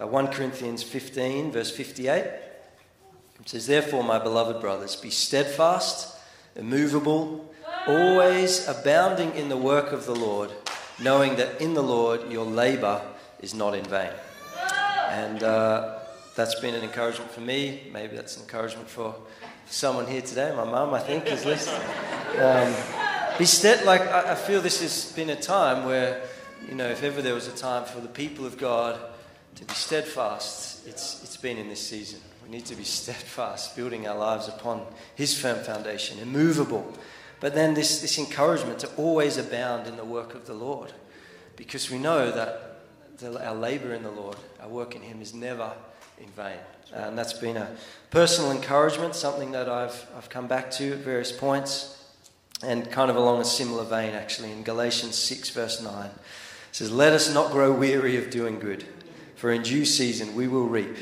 Uh, 0.00 0.06
1 0.06 0.28
Corinthians 0.28 0.82
15, 0.82 1.52
verse 1.52 1.70
58. 1.70 2.18
It 2.18 2.42
says, 3.44 3.66
Therefore, 3.66 4.02
my 4.02 4.18
beloved 4.18 4.60
brothers, 4.60 4.96
be 4.96 5.10
steadfast 5.10 6.15
immovable, 6.56 7.52
always 7.86 8.66
abounding 8.68 9.34
in 9.34 9.48
the 9.48 9.56
work 9.56 9.92
of 9.92 10.06
the 10.06 10.14
Lord, 10.14 10.50
knowing 11.02 11.36
that 11.36 11.60
in 11.60 11.74
the 11.74 11.82
Lord 11.82 12.30
your 12.30 12.44
labor 12.44 13.00
is 13.40 13.54
not 13.54 13.74
in 13.74 13.84
vain. 13.84 14.10
And 15.10 15.42
uh, 15.42 15.98
that's 16.34 16.58
been 16.60 16.74
an 16.74 16.82
encouragement 16.82 17.30
for 17.30 17.40
me. 17.40 17.88
Maybe 17.92 18.16
that's 18.16 18.36
an 18.36 18.42
encouragement 18.42 18.88
for 18.88 19.14
someone 19.66 20.06
here 20.06 20.22
today. 20.22 20.52
My 20.56 20.64
mum, 20.64 20.94
I 20.94 21.00
think, 21.00 21.26
is 21.26 21.44
listening. 21.44 21.80
Um, 22.40 22.74
be 23.38 23.44
stead, 23.44 23.84
like 23.84 24.02
I, 24.02 24.32
I 24.32 24.34
feel 24.34 24.60
this 24.60 24.80
has 24.80 25.12
been 25.12 25.30
a 25.30 25.36
time 25.36 25.84
where, 25.84 26.22
you 26.68 26.74
know, 26.74 26.88
if 26.88 27.02
ever 27.02 27.22
there 27.22 27.34
was 27.34 27.48
a 27.48 27.56
time 27.56 27.84
for 27.84 28.00
the 28.00 28.08
people 28.08 28.46
of 28.46 28.58
God 28.58 28.98
to 29.56 29.64
be 29.64 29.74
steadfast, 29.74 30.86
it's, 30.86 31.22
it's 31.22 31.36
been 31.36 31.58
in 31.58 31.68
this 31.68 31.86
season. 31.86 32.20
We 32.46 32.52
need 32.52 32.66
to 32.66 32.76
be 32.76 32.84
steadfast, 32.84 33.76
building 33.76 34.06
our 34.06 34.16
lives 34.16 34.48
upon 34.48 34.86
His 35.14 35.38
firm 35.38 35.58
foundation, 35.64 36.18
immovable. 36.18 36.92
But 37.40 37.54
then 37.54 37.74
this, 37.74 38.00
this 38.00 38.18
encouragement 38.18 38.78
to 38.80 38.88
always 38.96 39.36
abound 39.36 39.86
in 39.86 39.96
the 39.96 40.04
work 40.04 40.34
of 40.34 40.46
the 40.46 40.54
Lord, 40.54 40.92
because 41.56 41.90
we 41.90 41.98
know 41.98 42.30
that 42.30 42.78
the, 43.18 43.44
our 43.46 43.54
labor 43.54 43.92
in 43.92 44.02
the 44.02 44.10
Lord, 44.10 44.36
our 44.60 44.68
work 44.68 44.94
in 44.94 45.02
Him, 45.02 45.20
is 45.20 45.34
never 45.34 45.72
in 46.18 46.28
vain. 46.28 46.58
And 46.92 47.18
that's 47.18 47.32
been 47.32 47.56
a 47.56 47.76
personal 48.10 48.52
encouragement, 48.52 49.14
something 49.14 49.50
that 49.52 49.68
I've, 49.68 50.06
I've 50.16 50.30
come 50.30 50.46
back 50.46 50.70
to 50.72 50.92
at 50.92 50.98
various 50.98 51.32
points. 51.32 51.92
And 52.62 52.90
kind 52.90 53.10
of 53.10 53.16
along 53.16 53.42
a 53.42 53.44
similar 53.44 53.84
vein, 53.84 54.14
actually, 54.14 54.50
in 54.50 54.62
Galatians 54.62 55.14
6, 55.16 55.50
verse 55.50 55.82
9, 55.82 56.06
it 56.06 56.12
says, 56.72 56.90
Let 56.90 57.12
us 57.12 57.32
not 57.34 57.52
grow 57.52 57.70
weary 57.70 58.16
of 58.16 58.30
doing 58.30 58.58
good, 58.58 58.86
for 59.34 59.52
in 59.52 59.62
due 59.62 59.84
season 59.84 60.34
we 60.34 60.48
will 60.48 60.66
reap. 60.66 60.96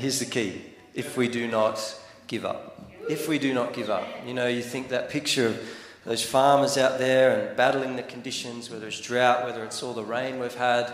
Here's 0.00 0.18
the 0.18 0.24
key 0.24 0.62
if 0.94 1.18
we 1.18 1.28
do 1.28 1.46
not 1.46 1.94
give 2.26 2.46
up. 2.46 2.90
If 3.10 3.28
we 3.28 3.38
do 3.38 3.52
not 3.52 3.74
give 3.74 3.90
up. 3.90 4.08
You 4.26 4.32
know, 4.32 4.46
you 4.46 4.62
think 4.62 4.88
that 4.88 5.10
picture 5.10 5.48
of 5.48 5.60
those 6.06 6.24
farmers 6.24 6.78
out 6.78 6.98
there 6.98 7.38
and 7.38 7.54
battling 7.54 7.96
the 7.96 8.02
conditions, 8.02 8.70
whether 8.70 8.86
it's 8.86 8.98
drought, 8.98 9.44
whether 9.44 9.62
it's 9.62 9.82
all 9.82 9.92
the 9.92 10.02
rain 10.02 10.38
we've 10.40 10.54
had, 10.54 10.90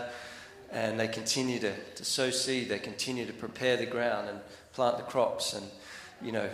and 0.73 0.99
they 0.99 1.07
continue 1.07 1.57
to, 1.59 1.73
to 1.95 2.03
sow 2.03 2.29
seed, 2.31 2.67
they 2.67 2.79
continue 2.79 3.25
to 3.25 3.31
prepare 3.31 3.77
the 3.77 3.85
ground 3.85 4.27
and 4.27 4.41
plant 4.73 4.97
the 4.97 5.03
crops, 5.03 5.53
and, 5.53 5.65
you 6.21 6.33
know, 6.33 6.49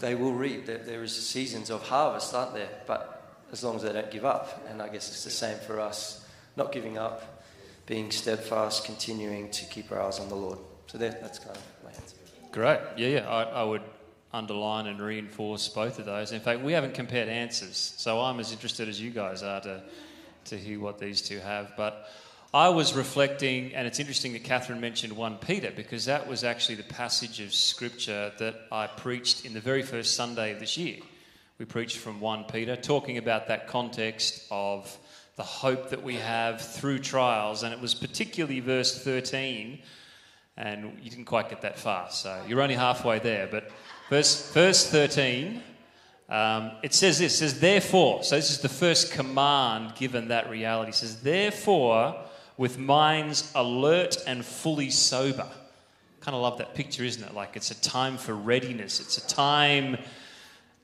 they 0.00 0.14
will 0.14 0.34
reap. 0.34 0.66
There, 0.66 0.76
there 0.76 1.02
is 1.02 1.16
seasons 1.16 1.70
of 1.70 1.84
harvest, 1.84 2.34
aren't 2.34 2.52
there? 2.52 2.68
But 2.86 3.40
as 3.50 3.64
long 3.64 3.76
as 3.76 3.82
they 3.82 3.94
don't 3.94 4.10
give 4.10 4.26
up. 4.26 4.62
And 4.68 4.82
I 4.82 4.88
guess 4.90 5.08
it's 5.08 5.24
the 5.24 5.30
same 5.30 5.56
for 5.60 5.80
us. 5.80 6.26
Not 6.54 6.70
giving 6.70 6.98
up, 6.98 7.42
being 7.86 8.10
steadfast, 8.10 8.84
continuing 8.84 9.50
to 9.52 9.64
keep 9.64 9.90
our 9.90 10.02
eyes 10.02 10.20
on 10.20 10.28
the 10.28 10.36
Lord. 10.36 10.58
So 10.88 10.96
there, 10.98 11.10
that's 11.10 11.38
kind 11.38 11.56
of 11.56 11.62
my 11.84 11.90
answer. 11.90 12.16
Great. 12.50 12.80
Yeah, 12.96 13.08
yeah. 13.08 13.28
I, 13.28 13.42
I 13.42 13.62
would 13.62 13.82
underline 14.32 14.86
and 14.86 15.00
reinforce 15.00 15.68
both 15.68 15.98
of 15.98 16.06
those. 16.06 16.32
In 16.32 16.40
fact, 16.40 16.62
we 16.62 16.72
haven't 16.72 16.94
compared 16.94 17.28
answers, 17.28 17.94
so 17.96 18.20
I'm 18.20 18.40
as 18.40 18.52
interested 18.52 18.88
as 18.88 19.00
you 19.00 19.10
guys 19.10 19.42
are 19.42 19.60
to, 19.60 19.82
to 20.46 20.56
hear 20.56 20.80
what 20.80 20.98
these 20.98 21.22
two 21.22 21.38
have. 21.40 21.72
But 21.76 22.08
I 22.54 22.70
was 22.70 22.94
reflecting, 22.94 23.74
and 23.74 23.86
it's 23.86 24.00
interesting 24.00 24.32
that 24.32 24.44
Catherine 24.44 24.80
mentioned 24.80 25.12
1 25.12 25.36
Peter 25.36 25.70
because 25.70 26.06
that 26.06 26.26
was 26.26 26.42
actually 26.44 26.76
the 26.76 26.82
passage 26.84 27.40
of 27.40 27.52
scripture 27.52 28.32
that 28.38 28.56
I 28.72 28.86
preached 28.86 29.44
in 29.44 29.52
the 29.52 29.60
very 29.60 29.82
first 29.82 30.14
Sunday 30.14 30.52
of 30.52 30.60
this 30.60 30.78
year. 30.78 30.96
We 31.58 31.66
preached 31.66 31.98
from 31.98 32.20
1 32.20 32.44
Peter, 32.44 32.76
talking 32.76 33.18
about 33.18 33.48
that 33.48 33.68
context 33.68 34.46
of 34.50 34.96
the 35.36 35.42
hope 35.42 35.90
that 35.90 36.02
we 36.02 36.14
have 36.14 36.60
through 36.60 37.00
trials, 37.00 37.62
and 37.62 37.74
it 37.74 37.80
was 37.80 37.94
particularly 37.94 38.60
verse 38.60 39.04
13, 39.04 39.80
and 40.58 40.98
you 41.00 41.08
didn't 41.08 41.26
quite 41.26 41.48
get 41.48 41.62
that 41.62 41.78
far, 41.78 42.10
so 42.10 42.42
you're 42.46 42.60
only 42.60 42.74
halfway 42.74 43.20
there. 43.20 43.46
But 43.48 43.70
verse, 44.10 44.52
verse 44.52 44.90
13, 44.90 45.62
um, 46.28 46.72
it 46.82 46.92
says 46.92 47.20
this, 47.20 47.34
it 47.34 47.36
says, 47.36 47.60
therefore, 47.60 48.24
so 48.24 48.34
this 48.34 48.50
is 48.50 48.58
the 48.58 48.68
first 48.68 49.12
command 49.12 49.94
given 49.94 50.28
that 50.28 50.50
reality. 50.50 50.90
It 50.90 50.96
says, 50.96 51.22
therefore, 51.22 52.16
with 52.56 52.76
minds 52.76 53.52
alert 53.54 54.16
and 54.26 54.44
fully 54.44 54.90
sober. 54.90 55.46
Kind 56.20 56.34
of 56.34 56.42
love 56.42 56.58
that 56.58 56.74
picture, 56.74 57.04
isn't 57.04 57.22
it? 57.22 57.34
Like 57.34 57.54
it's 57.54 57.70
a 57.70 57.80
time 57.80 58.18
for 58.18 58.34
readiness. 58.34 58.98
It's 58.98 59.16
a 59.16 59.26
time 59.28 59.96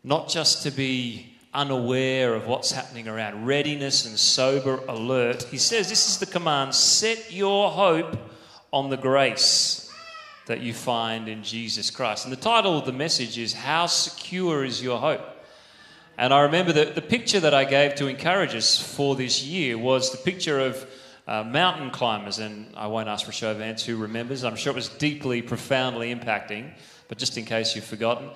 not 0.04 0.28
just 0.28 0.62
to 0.62 0.70
be 0.70 1.34
unaware 1.52 2.34
of 2.34 2.46
what's 2.46 2.70
happening 2.70 3.08
around, 3.08 3.44
readiness 3.44 4.06
and 4.06 4.16
sober 4.16 4.76
alert. 4.88 5.42
He 5.44 5.58
says 5.58 5.88
this 5.88 6.08
is 6.08 6.18
the 6.18 6.26
command 6.26 6.74
set 6.76 7.32
your 7.32 7.70
hope 7.72 8.16
on 8.74 8.90
the 8.90 8.96
grace 8.96 9.88
that 10.46 10.60
you 10.60 10.74
find 10.74 11.28
in 11.28 11.44
Jesus 11.44 11.92
Christ. 11.92 12.24
And 12.24 12.32
the 12.32 12.36
title 12.36 12.76
of 12.76 12.84
the 12.84 12.92
message 12.92 13.38
is 13.38 13.52
How 13.52 13.86
Secure 13.86 14.64
is 14.64 14.82
Your 14.82 14.98
Hope? 14.98 15.24
And 16.18 16.34
I 16.34 16.40
remember 16.40 16.72
that 16.72 16.96
the 16.96 17.00
picture 17.00 17.38
that 17.38 17.54
I 17.54 17.66
gave 17.66 17.94
to 17.94 18.08
encourage 18.08 18.52
us 18.52 18.76
for 18.76 19.14
this 19.14 19.44
year 19.44 19.78
was 19.78 20.10
the 20.10 20.18
picture 20.18 20.58
of 20.58 20.90
uh, 21.28 21.44
mountain 21.44 21.92
climbers, 21.92 22.40
and 22.40 22.66
I 22.76 22.88
won't 22.88 23.08
ask 23.08 23.24
for 23.24 23.30
show 23.30 23.52
of 23.52 23.60
hands 23.60 23.84
who 23.84 23.96
remembers. 23.96 24.42
I'm 24.42 24.56
sure 24.56 24.72
it 24.72 24.76
was 24.76 24.88
deeply, 24.88 25.40
profoundly 25.40 26.12
impacting, 26.12 26.72
but 27.06 27.16
just 27.16 27.38
in 27.38 27.44
case 27.44 27.76
you've 27.76 27.84
forgotten. 27.84 28.28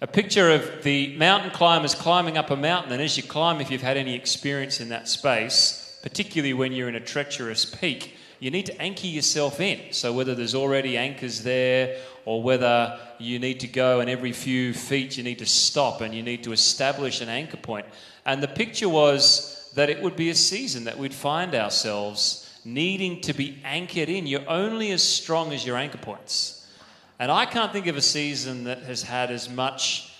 A 0.00 0.06
picture 0.06 0.50
of 0.50 0.82
the 0.82 1.14
mountain 1.18 1.50
climbers 1.50 1.94
climbing 1.94 2.38
up 2.38 2.50
a 2.50 2.56
mountain, 2.56 2.92
and 2.92 3.02
as 3.02 3.18
you 3.18 3.22
climb, 3.24 3.60
if 3.60 3.70
you've 3.70 3.82
had 3.82 3.98
any 3.98 4.14
experience 4.14 4.80
in 4.80 4.88
that 4.88 5.06
space, 5.06 5.81
particularly 6.02 6.54
when 6.54 6.72
you're 6.72 6.88
in 6.88 6.96
a 6.96 7.00
treacherous 7.00 7.64
peak, 7.64 8.16
you 8.40 8.50
need 8.50 8.66
to 8.66 8.82
anchor 8.82 9.06
yourself 9.06 9.60
in. 9.60 9.92
So, 9.92 10.12
whether 10.12 10.34
there's 10.34 10.54
already 10.54 10.96
anchors 10.96 11.42
there, 11.42 11.96
or 12.24 12.42
whether 12.42 12.98
you 13.18 13.38
need 13.38 13.60
to 13.60 13.66
go 13.66 14.00
and 14.00 14.08
every 14.08 14.32
few 14.32 14.72
feet 14.72 15.16
you 15.16 15.22
need 15.22 15.38
to 15.38 15.46
stop 15.46 16.00
and 16.00 16.14
you 16.14 16.22
need 16.22 16.44
to 16.44 16.52
establish 16.52 17.20
an 17.20 17.28
anchor 17.28 17.56
point. 17.56 17.86
And 18.24 18.42
the 18.42 18.48
picture 18.48 18.88
was 18.88 19.70
that 19.74 19.90
it 19.90 20.02
would 20.02 20.16
be 20.16 20.30
a 20.30 20.34
season 20.34 20.84
that 20.84 20.98
we'd 20.98 21.14
find 21.14 21.54
ourselves 21.54 22.48
needing 22.64 23.20
to 23.22 23.32
be 23.32 23.58
anchored 23.64 24.08
in. 24.08 24.26
You're 24.26 24.48
only 24.48 24.92
as 24.92 25.02
strong 25.02 25.52
as 25.52 25.66
your 25.66 25.76
anchor 25.76 25.98
points. 25.98 26.66
And 27.18 27.30
I 27.30 27.46
can't 27.46 27.72
think 27.72 27.86
of 27.86 27.96
a 27.96 28.02
season 28.02 28.64
that 28.64 28.82
has 28.82 29.02
had 29.02 29.30
as 29.30 29.48
much 29.48 30.11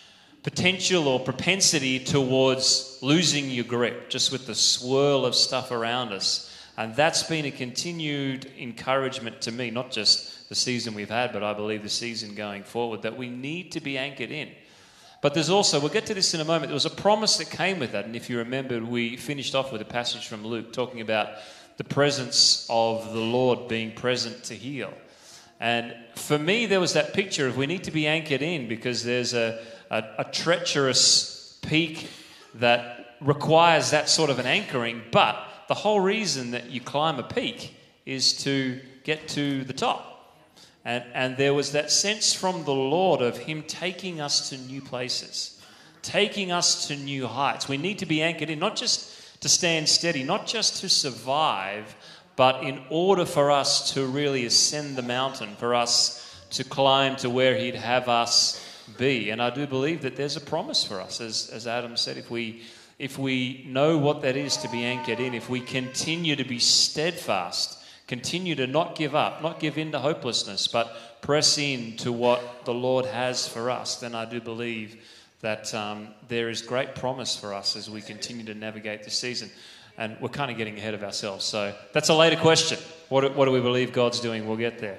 potential 0.42 1.06
or 1.06 1.20
propensity 1.20 1.98
towards 2.00 2.98
losing 3.00 3.50
your 3.50 3.64
grip, 3.64 4.10
just 4.10 4.32
with 4.32 4.46
the 4.46 4.54
swirl 4.54 5.24
of 5.24 5.34
stuff 5.34 5.70
around 5.70 6.12
us. 6.12 6.48
And 6.76 6.96
that's 6.96 7.22
been 7.22 7.44
a 7.44 7.50
continued 7.50 8.50
encouragement 8.58 9.42
to 9.42 9.52
me, 9.52 9.70
not 9.70 9.90
just 9.90 10.48
the 10.48 10.54
season 10.54 10.94
we've 10.94 11.10
had, 11.10 11.32
but 11.32 11.42
I 11.42 11.52
believe 11.52 11.82
the 11.82 11.88
season 11.88 12.34
going 12.34 12.64
forward, 12.64 13.02
that 13.02 13.16
we 13.16 13.28
need 13.28 13.72
to 13.72 13.80
be 13.80 13.98
anchored 13.98 14.30
in. 14.30 14.50
But 15.20 15.34
there's 15.34 15.50
also, 15.50 15.78
we'll 15.78 15.90
get 15.90 16.06
to 16.06 16.14
this 16.14 16.34
in 16.34 16.40
a 16.40 16.44
moment, 16.44 16.68
there 16.68 16.74
was 16.74 16.86
a 16.86 16.90
promise 16.90 17.36
that 17.36 17.50
came 17.50 17.78
with 17.78 17.92
that. 17.92 18.06
And 18.06 18.16
if 18.16 18.28
you 18.28 18.38
remember, 18.38 18.84
we 18.84 19.16
finished 19.16 19.54
off 19.54 19.70
with 19.70 19.80
a 19.80 19.84
passage 19.84 20.26
from 20.26 20.44
Luke 20.44 20.72
talking 20.72 21.00
about 21.00 21.28
the 21.76 21.84
presence 21.84 22.66
of 22.68 23.12
the 23.12 23.20
Lord 23.20 23.68
being 23.68 23.92
present 23.92 24.42
to 24.44 24.54
heal. 24.54 24.92
And 25.60 25.94
for 26.16 26.38
me, 26.38 26.66
there 26.66 26.80
was 26.80 26.94
that 26.94 27.12
picture 27.12 27.46
of 27.46 27.56
we 27.56 27.66
need 27.66 27.84
to 27.84 27.92
be 27.92 28.08
anchored 28.08 28.42
in 28.42 28.66
because 28.66 29.04
there's 29.04 29.32
a, 29.32 29.62
a, 29.92 30.02
a 30.18 30.24
treacherous 30.24 31.58
peak 31.62 32.08
that 32.54 33.16
requires 33.20 33.90
that 33.90 34.08
sort 34.08 34.30
of 34.30 34.38
an 34.38 34.46
anchoring. 34.46 35.02
But 35.12 35.36
the 35.68 35.74
whole 35.74 36.00
reason 36.00 36.52
that 36.52 36.70
you 36.70 36.80
climb 36.80 37.18
a 37.18 37.22
peak 37.22 37.76
is 38.04 38.32
to 38.44 38.80
get 39.04 39.28
to 39.28 39.62
the 39.64 39.72
top. 39.72 40.08
And, 40.84 41.04
and 41.14 41.36
there 41.36 41.54
was 41.54 41.72
that 41.72 41.92
sense 41.92 42.32
from 42.32 42.64
the 42.64 42.74
Lord 42.74 43.20
of 43.20 43.36
Him 43.36 43.62
taking 43.62 44.20
us 44.20 44.48
to 44.48 44.58
new 44.58 44.80
places, 44.80 45.62
taking 46.00 46.50
us 46.50 46.88
to 46.88 46.96
new 46.96 47.26
heights. 47.26 47.68
We 47.68 47.76
need 47.76 48.00
to 48.00 48.06
be 48.06 48.22
anchored 48.22 48.50
in, 48.50 48.58
not 48.58 48.74
just 48.74 49.40
to 49.42 49.48
stand 49.48 49.88
steady, 49.88 50.24
not 50.24 50.46
just 50.46 50.80
to 50.80 50.88
survive, 50.88 51.94
but 52.34 52.64
in 52.64 52.80
order 52.88 53.26
for 53.26 53.50
us 53.50 53.92
to 53.92 54.06
really 54.06 54.46
ascend 54.46 54.96
the 54.96 55.02
mountain, 55.02 55.54
for 55.56 55.74
us 55.74 56.18
to 56.50 56.64
climb 56.64 57.16
to 57.16 57.30
where 57.30 57.56
He'd 57.56 57.76
have 57.76 58.08
us 58.08 58.66
be. 58.96 59.30
And 59.30 59.42
I 59.42 59.50
do 59.50 59.66
believe 59.66 60.02
that 60.02 60.16
there's 60.16 60.36
a 60.36 60.40
promise 60.40 60.84
for 60.84 61.00
us, 61.00 61.20
as, 61.20 61.50
as 61.50 61.66
Adam 61.66 61.96
said, 61.96 62.16
if 62.16 62.30
we, 62.30 62.62
if 62.98 63.18
we 63.18 63.64
know 63.68 63.98
what 63.98 64.22
that 64.22 64.36
is 64.36 64.56
to 64.58 64.68
be 64.68 64.84
anchored 64.84 65.20
in, 65.20 65.34
if 65.34 65.48
we 65.48 65.60
continue 65.60 66.36
to 66.36 66.44
be 66.44 66.58
steadfast 66.58 67.82
Continue 68.12 68.54
to 68.56 68.66
not 68.66 68.94
give 68.94 69.14
up, 69.14 69.42
not 69.42 69.58
give 69.58 69.78
in 69.78 69.92
to 69.92 69.98
hopelessness, 69.98 70.68
but 70.68 70.94
press 71.22 71.56
in 71.56 71.96
to 71.96 72.12
what 72.12 72.66
the 72.66 72.74
Lord 72.74 73.06
has 73.06 73.48
for 73.48 73.70
us. 73.70 73.96
Then 73.96 74.14
I 74.14 74.26
do 74.26 74.38
believe 74.38 75.02
that 75.40 75.72
um, 75.74 76.08
there 76.28 76.50
is 76.50 76.60
great 76.60 76.94
promise 76.94 77.34
for 77.34 77.54
us 77.54 77.74
as 77.74 77.88
we 77.88 78.02
continue 78.02 78.44
to 78.44 78.54
navigate 78.54 79.02
this 79.02 79.16
season. 79.16 79.50
And 79.96 80.16
we're 80.20 80.28
kind 80.28 80.50
of 80.50 80.58
getting 80.58 80.76
ahead 80.76 80.92
of 80.92 81.02
ourselves. 81.02 81.46
So 81.46 81.74
that's 81.94 82.10
a 82.10 82.14
later 82.14 82.36
question. 82.36 82.78
What, 83.08 83.34
what 83.34 83.46
do 83.46 83.50
we 83.50 83.60
believe 83.60 83.94
God's 83.94 84.20
doing? 84.20 84.46
We'll 84.46 84.58
get 84.58 84.78
there. 84.78 84.98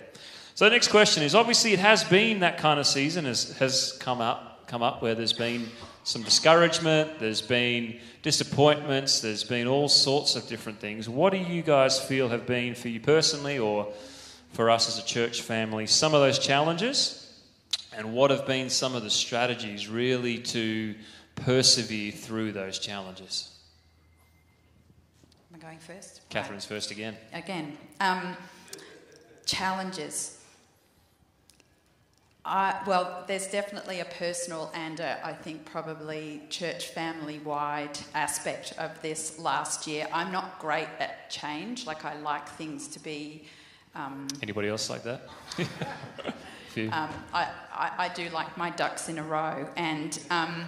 So 0.56 0.66
the 0.66 0.72
next 0.72 0.90
question 0.90 1.24
is 1.24 1.34
obviously 1.34 1.74
it 1.74 1.80
has 1.80 2.04
been 2.04 2.42
that 2.42 2.58
kind 2.58 2.80
of 2.80 2.86
season 2.86 3.26
has, 3.26 3.58
has 3.58 3.94
come 4.00 4.22
up 4.22 4.54
come 4.68 4.82
up 4.82 5.02
where 5.02 5.14
there's 5.14 5.34
been 5.34 5.68
some 6.04 6.24
discouragement, 6.24 7.20
there's 7.20 7.42
been 7.42 8.00
disappointments, 8.24 9.20
there's 9.20 9.44
been 9.44 9.68
all 9.68 9.88
sorts 9.88 10.36
of 10.36 10.48
different 10.48 10.80
things. 10.80 11.08
What 11.08 11.32
do 11.32 11.38
you 11.38 11.62
guys 11.62 12.00
feel 12.00 12.30
have 12.30 12.46
been 12.46 12.74
for 12.76 12.90
you 12.90 13.00
personally 13.00 13.60
or 13.60 13.94
for 14.54 14.70
us 14.70 14.88
as 14.88 14.98
a 14.98 15.06
church 15.06 15.42
family 15.42 15.86
some 15.86 16.14
of 16.14 16.22
those 16.22 16.40
challenges? 16.40 17.20
And 17.96 18.14
what 18.14 18.32
have 18.32 18.48
been 18.48 18.70
some 18.70 18.96
of 18.96 19.04
the 19.04 19.10
strategies 19.10 19.88
really 19.88 20.40
to 20.40 20.96
persevere 21.36 22.12
through 22.12 22.54
those 22.54 22.80
challenges? 22.80 23.56
Am 25.52 25.60
I 25.60 25.64
going 25.64 25.80
first? 25.80 26.22
Right. 26.22 26.42
Catherine's 26.42 26.66
first 26.66 26.90
again. 26.90 27.16
again. 27.32 27.78
Um, 28.00 28.36
challenges. 29.46 30.43
I, 32.46 32.78
well, 32.86 33.24
there's 33.26 33.48
definitely 33.48 34.02
a 34.02 34.06
personal 34.06 34.70
and 34.74 35.00
a, 35.00 35.26
I 35.26 35.32
think 35.32 35.64
probably 35.64 36.42
church 36.50 36.88
family 36.88 37.40
wide 37.40 37.98
aspect 38.14 38.74
of 38.78 39.02
this 39.02 39.40
last 39.40 39.88
year. 39.88 40.08
I'm 40.12 40.32
not 40.32 40.60
great 40.60 40.90
at 41.00 41.30
change. 41.30 41.86
Like, 41.86 42.04
I 42.04 42.16
like 42.20 42.50
things 42.50 42.88
to 42.90 43.00
be. 43.00 43.46
Um, 43.96 44.28
Anybody 44.42 44.68
else 44.68 44.90
like 44.90 45.04
that? 45.04 45.22
Few. 46.70 46.90
um, 46.92 47.10
I, 47.34 47.48
I, 47.72 47.92
I 47.98 48.10
do 48.10 48.30
like 48.32 48.58
my 48.58 48.72
ducks 48.72 49.08
in 49.08 49.20
a 49.20 49.24
row. 49.24 49.66
And 49.78 50.20
um, 50.30 50.66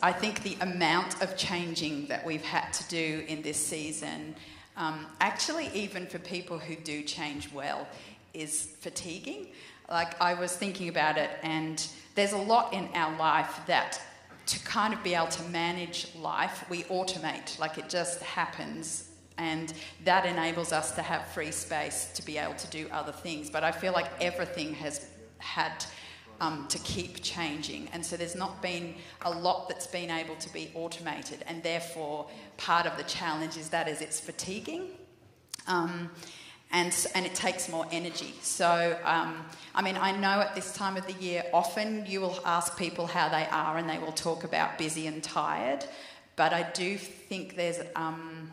I 0.00 0.12
think 0.12 0.44
the 0.44 0.56
amount 0.60 1.20
of 1.20 1.36
changing 1.36 2.06
that 2.06 2.24
we've 2.24 2.44
had 2.44 2.72
to 2.74 2.88
do 2.88 3.24
in 3.26 3.42
this 3.42 3.56
season, 3.56 4.36
um, 4.76 5.06
actually, 5.20 5.68
even 5.74 6.06
for 6.06 6.20
people 6.20 6.60
who 6.60 6.76
do 6.76 7.02
change 7.02 7.52
well, 7.52 7.88
is 8.34 8.68
fatiguing. 8.80 9.48
Like, 9.88 10.20
I 10.20 10.34
was 10.34 10.54
thinking 10.54 10.88
about 10.88 11.16
it, 11.16 11.30
and 11.42 11.86
there's 12.14 12.32
a 12.32 12.38
lot 12.38 12.72
in 12.72 12.88
our 12.94 13.16
life 13.16 13.60
that 13.66 14.00
to 14.48 14.58
kind 14.64 14.94
of 14.94 15.02
be 15.02 15.14
able 15.14 15.28
to 15.28 15.42
manage 15.44 16.08
life, 16.16 16.64
we 16.70 16.82
automate, 16.84 17.58
like 17.58 17.76
it 17.76 17.88
just 17.88 18.22
happens. 18.22 19.08
And 19.36 19.72
that 20.04 20.26
enables 20.26 20.72
us 20.72 20.92
to 20.92 21.02
have 21.02 21.28
free 21.28 21.52
space 21.52 22.10
to 22.14 22.24
be 22.24 22.38
able 22.38 22.54
to 22.54 22.66
do 22.68 22.88
other 22.90 23.12
things. 23.12 23.50
But 23.50 23.62
I 23.62 23.70
feel 23.70 23.92
like 23.92 24.10
everything 24.20 24.74
has 24.74 25.06
had 25.38 25.84
um, 26.40 26.66
to 26.68 26.78
keep 26.78 27.22
changing. 27.22 27.88
And 27.92 28.04
so 28.04 28.16
there's 28.16 28.34
not 28.34 28.60
been 28.62 28.94
a 29.22 29.30
lot 29.30 29.68
that's 29.68 29.86
been 29.86 30.10
able 30.10 30.34
to 30.36 30.52
be 30.52 30.72
automated. 30.74 31.44
And 31.46 31.62
therefore, 31.62 32.26
part 32.56 32.86
of 32.86 32.96
the 32.96 33.04
challenge 33.04 33.56
is 33.56 33.68
that 33.68 33.86
is 33.86 34.00
it's 34.00 34.18
fatiguing. 34.18 34.88
Um, 35.66 36.10
and, 36.70 36.94
and 37.14 37.24
it 37.24 37.34
takes 37.34 37.68
more 37.68 37.86
energy. 37.90 38.34
So, 38.42 38.98
um, 39.04 39.44
I 39.74 39.82
mean, 39.82 39.96
I 39.96 40.12
know 40.12 40.40
at 40.40 40.54
this 40.54 40.72
time 40.72 40.96
of 40.96 41.06
the 41.06 41.14
year, 41.14 41.44
often 41.52 42.04
you 42.06 42.20
will 42.20 42.38
ask 42.44 42.76
people 42.76 43.06
how 43.06 43.28
they 43.28 43.46
are 43.46 43.78
and 43.78 43.88
they 43.88 43.98
will 43.98 44.12
talk 44.12 44.44
about 44.44 44.76
busy 44.76 45.06
and 45.06 45.22
tired. 45.22 45.84
But 46.36 46.52
I 46.52 46.64
do 46.74 46.98
think 46.98 47.56
there's, 47.56 47.80
um, 47.96 48.50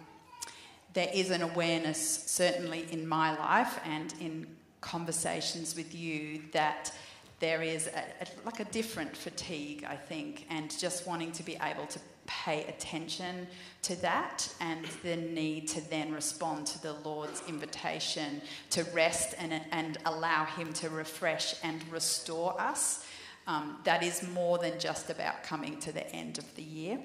there 0.94 1.10
is 1.14 1.30
an 1.30 1.42
awareness, 1.42 2.24
certainly 2.26 2.88
in 2.90 3.08
my 3.08 3.38
life 3.38 3.80
and 3.86 4.14
in 4.22 4.48
conversations 4.80 5.76
with 5.76 5.94
you, 5.94 6.42
that 6.54 6.94
there 7.40 7.62
is 7.62 7.88
a, 7.88 8.00
a, 8.00 8.28
like 8.46 8.62
a 8.62 8.66
different 8.66 9.16
fatigue, 9.16 9.86
I 9.88 9.96
think, 9.96 10.46
and 10.50 10.76
just 10.80 11.06
wanting 11.06 11.34
to 11.34 11.44
be 11.44 11.58
able 11.62 11.86
to 11.88 12.00
pay 12.28 12.66
attention 12.66 13.48
to 13.84 13.96
that 14.02 14.48
and 14.60 14.86
the 15.04 15.16
need 15.16 15.68
to 15.70 15.90
then 15.90 16.12
respond 16.12 16.66
to 16.68 16.82
the 16.82 16.94
Lord's 16.94 17.44
invitation 17.48 18.42
to 18.72 18.84
rest 18.94 19.36
and, 19.38 19.62
and 19.72 19.98
allow 20.06 20.46
Him 20.46 20.74
to 20.74 20.90
refresh 20.90 21.56
and 21.64 21.82
restore 21.92 22.60
us. 22.60 23.06
Um, 23.48 23.78
that 23.84 24.02
is 24.02 24.28
more 24.30 24.58
than 24.58 24.80
just 24.80 25.10
about 25.10 25.44
coming 25.44 25.80
to 25.82 25.92
the 25.92 26.10
end 26.12 26.40
of 26.40 26.56
the 26.56 26.64
year. 26.64 27.00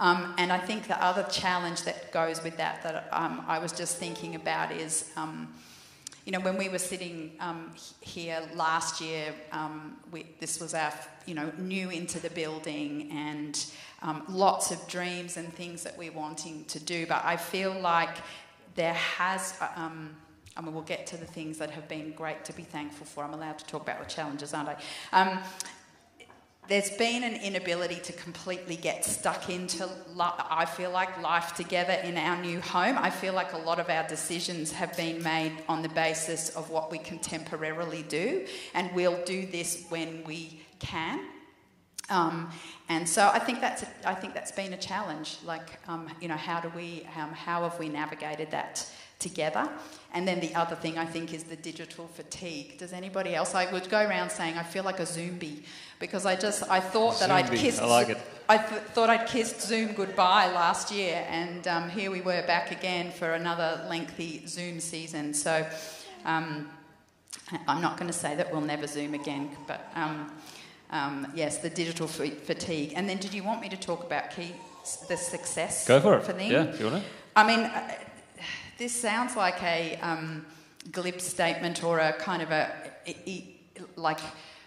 Um, 0.00 0.34
and 0.38 0.52
I 0.52 0.58
think 0.58 0.86
the 0.86 1.02
other 1.02 1.24
challenge 1.24 1.82
that 1.82 2.12
goes 2.12 2.42
with 2.42 2.56
that 2.58 2.82
that 2.82 3.08
um, 3.12 3.44
I 3.48 3.58
was 3.58 3.72
just 3.72 3.98
thinking 3.98 4.36
about 4.36 4.70
is, 4.70 5.10
um, 5.16 5.52
you 6.24 6.32
know, 6.32 6.40
when 6.40 6.56
we 6.56 6.68
were 6.68 6.78
sitting 6.78 7.32
um, 7.40 7.72
here 8.00 8.40
last 8.54 9.00
year, 9.00 9.34
um, 9.50 9.96
we, 10.12 10.26
this 10.38 10.60
was 10.60 10.72
our, 10.72 10.92
you 11.26 11.34
know, 11.34 11.50
new 11.58 11.90
into 11.90 12.20
the 12.20 12.30
building 12.30 13.10
and 13.10 13.66
um, 14.02 14.22
lots 14.28 14.70
of 14.70 14.86
dreams 14.88 15.36
and 15.36 15.52
things 15.52 15.82
that 15.82 15.96
we're 15.98 16.12
wanting 16.12 16.64
to 16.66 16.78
do. 16.78 17.06
But 17.06 17.24
I 17.24 17.36
feel 17.36 17.72
like 17.80 18.16
there 18.74 18.94
has. 18.94 19.56
uh, 19.60 19.68
Um, 19.76 20.16
I 20.56 20.60
mean, 20.60 20.74
we'll 20.74 20.82
get 20.82 21.06
to 21.06 21.16
the 21.16 21.24
things 21.24 21.58
that 21.58 21.70
have 21.70 21.86
been 21.86 22.10
great 22.12 22.44
to 22.46 22.52
be 22.52 22.64
thankful 22.64 23.06
for. 23.06 23.22
I'm 23.22 23.32
allowed 23.32 23.60
to 23.60 23.64
talk 23.66 23.82
about 23.82 24.00
the 24.00 24.12
challenges, 24.12 24.52
aren't 24.52 24.70
I? 24.70 24.76
Um, 25.12 25.38
there's 26.66 26.90
been 26.90 27.22
an 27.22 27.36
inability 27.36 28.00
to 28.00 28.12
completely 28.12 28.74
get 28.74 29.04
stuck 29.04 29.48
into, 29.48 29.88
I 30.18 30.66
feel 30.66 30.90
like, 30.90 31.22
life 31.22 31.54
together 31.54 31.92
in 31.92 32.16
our 32.18 32.36
new 32.42 32.60
home. 32.60 32.98
I 32.98 33.08
feel 33.08 33.34
like 33.34 33.52
a 33.52 33.58
lot 33.58 33.78
of 33.78 33.88
our 33.88 34.06
decisions 34.08 34.72
have 34.72 34.96
been 34.96 35.22
made 35.22 35.52
on 35.68 35.80
the 35.82 35.88
basis 35.90 36.50
of 36.56 36.70
what 36.70 36.90
we 36.90 36.98
can 36.98 37.20
temporarily 37.20 38.02
do, 38.02 38.44
and 38.74 38.90
we'll 38.94 39.24
do 39.24 39.46
this 39.46 39.86
when 39.90 40.24
we 40.24 40.60
can. 40.80 41.20
Um, 42.10 42.50
and 42.88 43.06
so 43.08 43.30
I 43.32 43.38
think 43.38 43.60
that's 43.60 43.82
a, 43.82 43.88
I 44.04 44.14
think 44.14 44.34
that's 44.34 44.52
been 44.52 44.72
a 44.72 44.78
challenge. 44.78 45.36
Like, 45.44 45.78
um, 45.88 46.08
you 46.20 46.28
know, 46.28 46.36
how 46.36 46.60
do 46.60 46.70
we 46.74 47.06
um, 47.16 47.32
how 47.32 47.62
have 47.62 47.78
we 47.78 47.88
navigated 47.88 48.50
that 48.50 48.90
together? 49.18 49.68
And 50.14 50.26
then 50.26 50.40
the 50.40 50.54
other 50.54 50.74
thing 50.74 50.96
I 50.96 51.04
think 51.04 51.34
is 51.34 51.44
the 51.44 51.56
digital 51.56 52.06
fatigue. 52.06 52.78
Does 52.78 52.94
anybody 52.94 53.34
else? 53.34 53.54
I 53.54 53.70
would 53.70 53.90
go 53.90 54.00
around 54.00 54.30
saying 54.30 54.56
I 54.56 54.62
feel 54.62 54.84
like 54.84 55.00
a 55.00 55.06
zombie 55.06 55.64
because 56.00 56.24
I 56.24 56.34
just 56.34 56.62
I 56.70 56.80
thought 56.80 57.20
that 57.20 57.30
I'd 57.30 57.50
kissed 57.50 57.82
I 57.82 57.86
like 57.86 58.08
it. 58.08 58.18
I 58.48 58.56
th- 58.56 58.80
thought 58.94 59.10
I'd 59.10 59.28
kissed 59.28 59.60
Zoom 59.60 59.92
goodbye 59.92 60.50
last 60.50 60.90
year, 60.90 61.26
and 61.28 61.68
um, 61.68 61.90
here 61.90 62.10
we 62.10 62.22
were 62.22 62.42
back 62.46 62.70
again 62.70 63.10
for 63.10 63.34
another 63.34 63.84
lengthy 63.88 64.46
Zoom 64.46 64.80
season. 64.80 65.34
So. 65.34 65.66
Um, 66.24 66.68
I'm 67.66 67.80
not 67.80 67.96
going 67.96 68.08
to 68.08 68.16
say 68.16 68.34
that 68.36 68.52
we'll 68.52 68.60
never 68.60 68.86
Zoom 68.86 69.14
again, 69.14 69.50
but 69.66 69.90
um, 70.90 71.30
yes, 71.34 71.58
the 71.58 71.70
digital 71.70 72.06
f- 72.06 72.32
fatigue. 72.44 72.92
And 72.96 73.08
then, 73.08 73.18
did 73.18 73.34
you 73.34 73.42
want 73.44 73.60
me 73.60 73.68
to 73.68 73.76
talk 73.76 74.04
about 74.04 74.30
key 74.30 74.54
the 75.08 75.16
success 75.16 75.86
Go 75.86 76.00
for 76.00 76.16
it. 76.16 76.24
for 76.24 76.32
them? 76.32 76.50
Yeah, 76.50 76.62
if 76.64 76.80
you 76.80 76.86
want 76.90 77.02
to. 77.02 77.10
I 77.36 77.46
mean, 77.46 77.60
uh, 77.60 77.94
this 78.78 78.92
sounds 78.92 79.36
like 79.36 79.62
a 79.62 79.96
um, 80.02 80.46
glib 80.92 81.20
statement 81.20 81.84
or 81.84 81.98
a 81.98 82.12
kind 82.14 82.42
of 82.42 82.50
a 82.50 82.70
like 83.96 84.20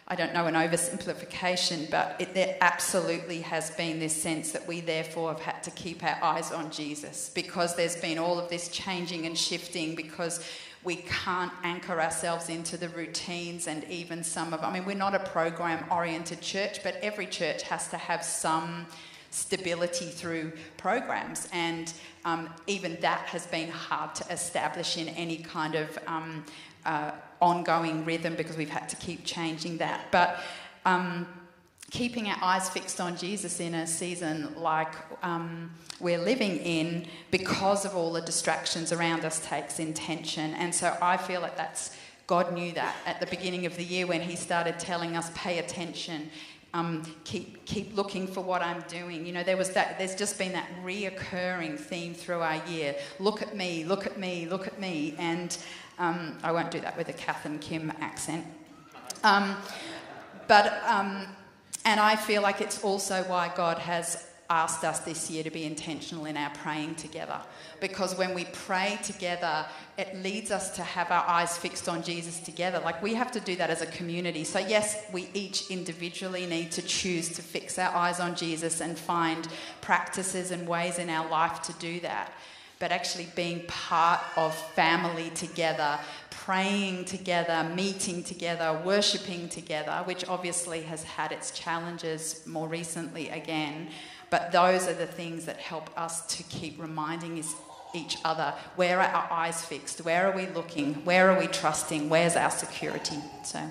I 0.08 0.16
don't 0.16 0.34
know 0.34 0.46
an 0.46 0.56
oversimplification, 0.56 1.90
but 1.90 2.18
it, 2.20 2.34
there 2.34 2.58
absolutely 2.60 3.42
has 3.42 3.72
been 3.72 4.00
this 4.00 4.16
sense 4.16 4.52
that 4.52 4.68
we 4.68 4.82
therefore 4.82 5.30
have 5.30 5.40
had 5.40 5.64
to 5.64 5.72
keep 5.72 6.04
our 6.04 6.18
eyes 6.22 6.52
on 6.52 6.70
Jesus 6.70 7.32
because 7.34 7.76
there's 7.76 7.96
been 7.96 8.20
all 8.20 8.38
of 8.38 8.50
this 8.50 8.68
changing 8.68 9.26
and 9.26 9.38
shifting 9.38 9.96
because 9.96 10.46
we 10.84 10.96
can't 10.96 11.52
anchor 11.64 12.02
ourselves 12.02 12.50
into 12.50 12.78
the 12.78 12.90
routines 12.90 13.68
and 13.68 13.84
even 13.86 14.24
some 14.24 14.54
of 14.54 14.64
I 14.64 14.72
mean 14.72 14.86
we're 14.86 14.96
not 14.96 15.14
a 15.14 15.20
program 15.20 15.86
oriented 15.92 16.42
church 16.42 16.84
but 16.84 16.96
every 17.02 17.28
church 17.28 17.64
has 17.64 17.88
to 17.90 17.98
have 17.98 18.24
some 18.24 18.88
stability 19.32 20.08
through 20.08 20.52
programs. 20.78 21.48
And 21.52 21.92
um, 22.26 22.50
even 22.68 23.00
that 23.02 23.22
has 23.28 23.48
been 23.48 23.70
hard 23.70 24.14
to 24.16 24.32
establish 24.32 24.98
in 24.98 25.08
any 25.10 25.38
kind 25.38 25.74
of 25.74 25.98
um, 26.06 26.46
uh, 26.86 27.12
ongoing 27.42 28.06
rhythm 28.06 28.36
because 28.36 28.58
we've 28.58 28.70
had 28.70 28.88
to 28.90 28.96
keep 28.98 29.26
changing 29.26 29.78
that. 29.78 30.12
But 30.12 30.42
um, 30.86 31.26
keeping 31.92 32.30
our 32.30 32.38
eyes 32.42 32.70
fixed 32.70 33.02
on 33.02 33.18
Jesus 33.18 33.60
in 33.60 33.76
a 33.76 33.86
season 33.86 34.54
like 34.56 34.96
um, 35.24 35.70
we're 36.00 36.18
living 36.18 36.58
in 36.58 37.06
because 37.32 37.86
of 37.86 37.96
all 37.96 38.14
the 38.14 38.22
distractions 38.22 38.94
around 38.94 39.26
us 39.26 39.46
takes 39.46 39.78
intention. 39.78 40.54
And 40.54 40.74
so 40.74 40.98
I 41.02 41.18
feel 41.18 41.42
like 41.42 41.58
that's 41.58 41.96
God 42.28 42.54
knew 42.54 42.72
that 42.74 42.96
at 43.06 43.20
the 43.20 43.26
beginning 43.26 43.66
of 43.66 43.76
the 43.76 43.84
year 43.84 44.08
when 44.08 44.22
He 44.22 44.38
started 44.38 44.80
telling 44.80 45.18
us, 45.18 45.30
pay 45.36 45.60
attention. 45.60 46.30
Um, 46.74 47.04
keep 47.26 47.66
keep 47.66 47.94
looking 47.94 48.26
for 48.26 48.40
what 48.40 48.62
I'm 48.62 48.86
doing. 48.88 49.26
You 49.26 49.34
know, 49.34 49.44
there 49.44 49.58
was 49.58 49.72
that. 49.72 49.98
There's 49.98 50.16
just 50.16 50.38
been 50.38 50.54
that 50.54 50.70
reoccurring 50.86 51.78
theme 51.78 52.14
through 52.14 52.40
our 52.40 52.66
year. 52.68 52.96
Look 53.20 53.42
at 53.42 53.58
me, 53.58 53.84
look 53.84 54.08
at 54.08 54.18
me, 54.18 54.48
look 54.48 54.66
at 54.66 54.80
me. 54.80 55.14
And 55.18 55.58
um, 56.00 56.38
I 56.42 56.54
won't 56.54 56.72
do 56.72 56.80
that 56.80 56.96
with 56.96 57.10
a 57.10 57.14
Kath 57.14 57.46
and 57.46 57.60
Kim 57.60 57.92
accent. 58.00 58.46
Um, 59.26 59.58
but 60.48 60.82
um, 60.86 61.28
and 61.86 62.00
I 62.00 62.16
feel 62.16 62.42
like 62.42 62.62
it's 62.62 62.84
also 62.84 63.24
why 63.24 63.52
God 63.56 63.78
has 63.80 64.28
asked 64.52 64.84
us 64.84 65.00
this 65.00 65.32
year 65.32 65.44
to 65.44 65.50
be 65.50 65.64
intentional 65.64 66.26
in 66.26 66.36
our 66.36 66.50
praying 66.50 66.94
together. 66.96 67.40
Because 67.80 68.18
when 68.18 68.36
we 68.36 68.46
pray 68.52 69.00
together, 69.02 69.66
it 69.98 70.14
leads 70.22 70.52
us 70.52 70.76
to 70.76 70.84
have 70.84 71.10
our 71.10 71.26
eyes 71.26 71.58
fixed 71.58 71.88
on 71.88 72.04
Jesus 72.04 72.38
together. 72.42 72.80
Like 72.84 73.02
we 73.02 73.14
have 73.14 73.32
to 73.32 73.40
do 73.40 73.56
that 73.56 73.70
as 73.70 73.82
a 73.82 73.86
community. 73.86 74.44
So, 74.44 74.60
yes, 74.60 75.06
we 75.14 75.30
each 75.34 75.72
individually 75.72 76.46
need 76.46 76.70
to 76.72 76.82
choose 76.82 77.30
to 77.30 77.42
fix 77.42 77.80
our 77.80 77.96
eyes 77.96 78.20
on 78.20 78.36
Jesus 78.36 78.82
and 78.82 78.98
find 78.98 79.48
practices 79.80 80.52
and 80.52 80.68
ways 80.68 81.00
in 81.00 81.10
our 81.10 81.28
life 81.30 81.62
to 81.64 81.74
do 81.74 82.02
that. 82.02 82.34
But 82.78 82.92
actually, 82.92 83.28
being 83.36 83.66
part 83.68 84.22
of 84.36 84.54
family 84.74 85.30
together, 85.30 85.98
praying 86.52 87.06
together, 87.06 87.64
meeting 87.74 88.22
together, 88.22 88.78
worshipping 88.84 89.48
together, 89.48 90.02
which 90.04 90.28
obviously 90.28 90.82
has 90.82 91.02
had 91.02 91.32
its 91.32 91.52
challenges 91.52 92.46
more 92.46 92.68
recently 92.68 93.30
again. 93.30 93.88
But 94.30 94.52
those 94.52 94.86
are 94.86 94.94
the 94.94 95.08
things 95.08 95.46
that 95.46 95.56
help 95.56 95.90
us 95.98 96.26
to 96.36 96.44
keep 96.44 96.78
reminding 96.78 97.38
is 97.38 97.56
each 97.94 98.18
other 98.26 98.54
where 98.76 99.00
are 99.00 99.08
our 99.08 99.32
eyes 99.32 99.64
fixed? 99.64 100.02
Where 100.02 100.30
are 100.30 100.36
we 100.36 100.46
looking? 100.48 100.96
Where 101.06 101.32
are 101.32 101.40
we 101.40 101.48
trusting? 101.48 102.10
Where's 102.10 102.36
our 102.36 102.52
security? 102.52 103.20
So, 103.46 103.62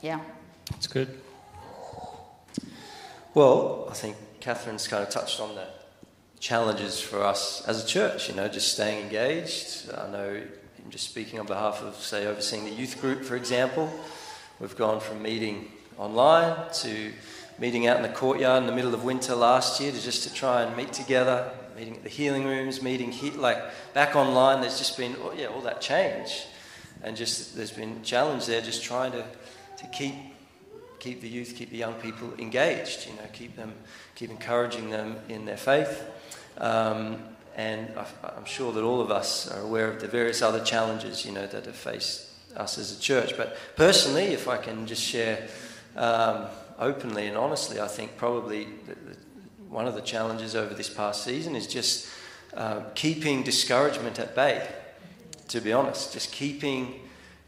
yeah. 0.00 0.20
That's 0.70 0.86
good. 0.86 1.20
Well, 3.34 3.88
I 3.90 3.94
think 3.94 4.14
Catherine's 4.38 4.86
kind 4.86 5.02
of 5.02 5.10
touched 5.10 5.40
on 5.40 5.56
the 5.56 5.66
challenges 6.38 7.00
for 7.00 7.24
us 7.24 7.66
as 7.66 7.82
a 7.82 7.86
church, 7.88 8.28
you 8.28 8.36
know, 8.36 8.46
just 8.46 8.72
staying 8.74 9.06
engaged. 9.06 9.90
I 9.92 10.08
know 10.08 10.42
I'm 10.84 10.90
just 10.90 11.08
speaking 11.08 11.40
on 11.40 11.46
behalf 11.46 11.82
of, 11.82 11.96
say, 11.96 12.26
overseeing 12.26 12.66
the 12.66 12.70
youth 12.70 13.00
group, 13.00 13.24
for 13.24 13.36
example. 13.36 13.90
We've 14.60 14.76
gone 14.76 15.00
from 15.00 15.22
meeting 15.22 15.72
online 15.96 16.70
to 16.82 17.10
meeting 17.58 17.86
out 17.86 17.96
in 17.96 18.02
the 18.02 18.10
courtyard 18.10 18.62
in 18.62 18.66
the 18.66 18.74
middle 18.74 18.92
of 18.92 19.02
winter 19.02 19.34
last 19.34 19.80
year 19.80 19.92
to 19.92 20.00
just 20.00 20.28
to 20.28 20.34
try 20.34 20.62
and 20.62 20.76
meet 20.76 20.92
together, 20.92 21.50
meeting 21.74 21.96
at 21.96 22.02
the 22.02 22.10
healing 22.10 22.44
rooms, 22.44 22.82
meeting 22.82 23.12
he- 23.12 23.30
like 23.30 23.58
back 23.94 24.14
online. 24.14 24.60
There's 24.60 24.76
just 24.76 24.98
been 24.98 25.16
oh, 25.22 25.32
yeah 25.32 25.46
all 25.46 25.62
that 25.62 25.80
change, 25.80 26.44
and 27.02 27.16
just 27.16 27.56
there's 27.56 27.72
been 27.72 28.02
challenge 28.02 28.44
there, 28.44 28.60
just 28.60 28.84
trying 28.84 29.12
to 29.12 29.24
to 29.78 29.86
keep 29.86 30.14
keep 30.98 31.22
the 31.22 31.28
youth, 31.28 31.54
keep 31.56 31.70
the 31.70 31.78
young 31.78 31.94
people 31.94 32.30
engaged. 32.38 33.06
You 33.06 33.14
know, 33.14 33.28
keep 33.32 33.56
them 33.56 33.72
keep 34.14 34.28
encouraging 34.28 34.90
them 34.90 35.16
in 35.30 35.46
their 35.46 35.56
faith. 35.56 36.04
Um, 36.58 37.22
and 37.56 37.88
I'm 38.22 38.44
sure 38.44 38.72
that 38.72 38.82
all 38.82 39.00
of 39.00 39.10
us 39.10 39.50
are 39.50 39.60
aware 39.60 39.88
of 39.88 40.00
the 40.00 40.08
various 40.08 40.42
other 40.42 40.62
challenges, 40.64 41.24
you 41.24 41.32
know, 41.32 41.46
that 41.46 41.66
have 41.66 41.76
faced 41.76 42.26
us 42.56 42.78
as 42.78 42.96
a 42.96 43.00
church. 43.00 43.36
But 43.36 43.56
personally, 43.76 44.24
if 44.24 44.48
I 44.48 44.56
can 44.56 44.86
just 44.86 45.02
share 45.02 45.46
um, 45.96 46.46
openly 46.78 47.26
and 47.26 47.36
honestly, 47.36 47.80
I 47.80 47.86
think 47.86 48.16
probably 48.16 48.64
the, 48.86 48.94
the, 48.94 49.16
one 49.68 49.86
of 49.86 49.94
the 49.94 50.00
challenges 50.00 50.56
over 50.56 50.74
this 50.74 50.90
past 50.90 51.22
season 51.24 51.54
is 51.54 51.66
just 51.66 52.08
uh, 52.54 52.80
keeping 52.94 53.42
discouragement 53.42 54.18
at 54.18 54.34
bay. 54.34 54.66
To 55.48 55.60
be 55.60 55.72
honest, 55.72 56.12
just 56.12 56.32
keeping 56.32 57.00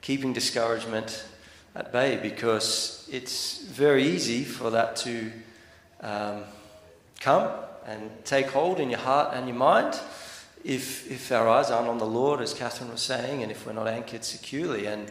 keeping 0.02 0.32
discouragement 0.32 1.24
at 1.74 1.90
bay 1.90 2.18
because 2.22 3.08
it's 3.10 3.62
very 3.64 4.04
easy 4.04 4.44
for 4.44 4.70
that 4.70 4.94
to 4.94 5.32
um, 6.00 6.44
come 7.18 7.50
and 7.86 8.10
take 8.24 8.46
hold 8.46 8.80
in 8.80 8.90
your 8.90 8.98
heart 8.98 9.34
and 9.34 9.46
your 9.46 9.56
mind 9.56 9.98
if, 10.64 11.08
if 11.10 11.30
our 11.30 11.48
eyes 11.48 11.70
aren't 11.70 11.88
on 11.88 11.98
the 11.98 12.06
Lord, 12.06 12.40
as 12.40 12.52
Catherine 12.52 12.90
was 12.90 13.00
saying, 13.00 13.42
and 13.42 13.52
if 13.52 13.64
we're 13.64 13.72
not 13.72 13.86
anchored 13.86 14.24
securely. 14.24 14.86
And, 14.86 15.08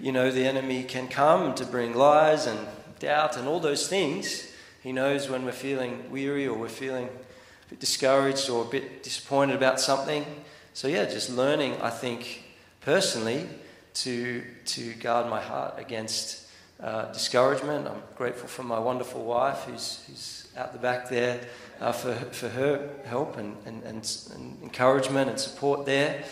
you 0.00 0.12
know, 0.12 0.30
the 0.30 0.46
enemy 0.46 0.82
can 0.82 1.08
come 1.08 1.54
to 1.56 1.66
bring 1.66 1.94
lies 1.94 2.46
and 2.46 2.58
doubt 2.98 3.36
and 3.36 3.46
all 3.46 3.60
those 3.60 3.86
things. 3.86 4.50
He 4.82 4.92
knows 4.92 5.28
when 5.28 5.44
we're 5.44 5.52
feeling 5.52 6.10
weary 6.10 6.46
or 6.46 6.56
we're 6.56 6.68
feeling 6.68 7.06
a 7.06 7.70
bit 7.70 7.80
discouraged 7.80 8.48
or 8.48 8.64
a 8.64 8.68
bit 8.68 9.02
disappointed 9.02 9.56
about 9.56 9.78
something. 9.78 10.24
So, 10.72 10.88
yeah, 10.88 11.04
just 11.04 11.28
learning, 11.28 11.76
I 11.82 11.90
think, 11.90 12.44
personally, 12.80 13.46
to, 13.94 14.42
to 14.64 14.94
guard 14.94 15.28
my 15.28 15.40
heart 15.40 15.74
against 15.76 16.48
uh, 16.82 17.12
discouragement. 17.12 17.86
I'm 17.86 18.02
grateful 18.16 18.48
for 18.48 18.62
my 18.62 18.78
wonderful 18.78 19.22
wife 19.22 19.64
who's, 19.64 20.02
who's 20.08 20.48
out 20.56 20.72
the 20.72 20.78
back 20.78 21.08
there 21.10 21.40
uh, 21.80 21.92
for, 21.92 22.14
for 22.32 22.48
her 22.48 22.90
help 23.04 23.36
and, 23.36 23.56
and, 23.66 23.82
and, 23.82 24.18
and 24.34 24.62
encouragement 24.62 25.30
and 25.30 25.38
support 25.38 25.86
there. 25.86 26.24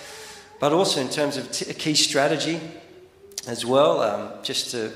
But 0.61 0.73
also 0.73 1.01
in 1.01 1.09
terms 1.09 1.37
of 1.37 1.51
t- 1.51 1.71
a 1.71 1.75
key 1.75 1.95
strategy 1.95 2.61
as 3.49 3.67
well, 3.67 4.01
um, 4.03 4.33
just 4.43 4.71
to 4.71 4.93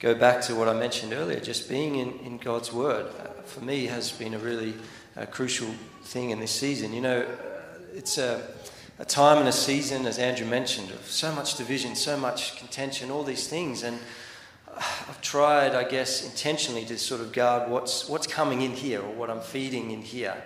go 0.00 0.14
back 0.14 0.40
to 0.42 0.54
what 0.54 0.68
I 0.68 0.72
mentioned 0.72 1.12
earlier, 1.12 1.38
just 1.38 1.68
being 1.68 1.96
in, 1.96 2.18
in 2.20 2.38
God's 2.38 2.72
Word, 2.72 3.06
uh, 3.06 3.42
for 3.44 3.60
me, 3.60 3.86
has 3.86 4.10
been 4.10 4.34
a 4.34 4.38
really 4.38 4.74
uh, 5.16 5.26
crucial 5.26 5.68
thing 6.02 6.30
in 6.30 6.40
this 6.40 6.50
season. 6.50 6.92
You 6.92 7.02
know, 7.02 7.20
uh, 7.20 7.78
it's 7.94 8.18
a, 8.18 8.42
a 8.98 9.04
time 9.04 9.38
and 9.38 9.48
a 9.48 9.52
season, 9.52 10.06
as 10.06 10.18
Andrew 10.18 10.46
mentioned, 10.46 10.90
of 10.90 11.06
so 11.06 11.32
much 11.32 11.56
division, 11.56 11.94
so 11.94 12.16
much 12.16 12.56
contention, 12.56 13.10
all 13.10 13.22
these 13.22 13.46
things. 13.46 13.82
And 13.82 13.98
I've 14.76 15.20
tried, 15.20 15.74
I 15.74 15.84
guess, 15.84 16.24
intentionally 16.24 16.84
to 16.86 16.98
sort 16.98 17.20
of 17.20 17.32
guard 17.32 17.70
what's, 17.70 18.08
what's 18.08 18.26
coming 18.26 18.62
in 18.62 18.72
here 18.72 19.00
or 19.00 19.12
what 19.12 19.30
I'm 19.30 19.40
feeding 19.40 19.90
in 19.90 20.02
here 20.02 20.42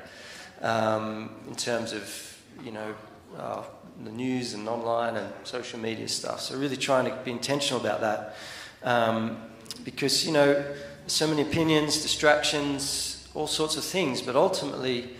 um, 0.62 1.30
in 1.48 1.54
terms 1.54 1.92
of, 1.92 2.38
you 2.64 2.72
know, 2.72 2.94
uh, 3.38 3.62
the 4.04 4.10
news 4.10 4.54
and 4.54 4.68
online 4.68 5.16
and 5.16 5.32
social 5.44 5.78
media 5.78 6.08
stuff. 6.08 6.40
So, 6.40 6.58
really 6.58 6.76
trying 6.76 7.06
to 7.06 7.16
be 7.24 7.30
intentional 7.30 7.80
about 7.80 8.00
that 8.00 8.36
um, 8.82 9.38
because, 9.84 10.26
you 10.26 10.32
know, 10.32 10.64
so 11.06 11.26
many 11.26 11.42
opinions, 11.42 12.02
distractions, 12.02 13.28
all 13.34 13.46
sorts 13.46 13.76
of 13.76 13.84
things, 13.84 14.20
but 14.20 14.36
ultimately, 14.36 15.10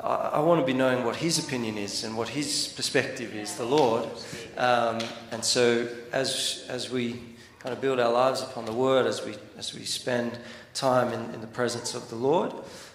I, 0.00 0.30
I 0.34 0.40
want 0.40 0.60
to 0.60 0.66
be 0.66 0.72
knowing 0.72 1.04
what 1.04 1.16
his 1.16 1.38
opinion 1.38 1.78
is 1.78 2.04
and 2.04 2.16
what 2.16 2.28
his 2.28 2.72
perspective 2.76 3.34
is, 3.34 3.56
the 3.56 3.64
Lord. 3.64 4.08
Um, 4.56 4.98
and 5.30 5.44
so, 5.44 5.88
as, 6.12 6.64
as 6.68 6.90
we 6.90 7.20
kind 7.66 7.74
of 7.74 7.82
build 7.82 7.98
our 7.98 8.12
lives 8.12 8.42
upon 8.42 8.64
the 8.64 8.72
Word 8.72 9.06
as 9.06 9.24
we, 9.24 9.34
as 9.58 9.74
we 9.74 9.84
spend 9.84 10.38
time 10.72 11.12
in, 11.12 11.34
in 11.34 11.40
the 11.40 11.48
presence 11.48 11.96
of 11.96 12.08
the 12.10 12.14
Lord. 12.14 12.52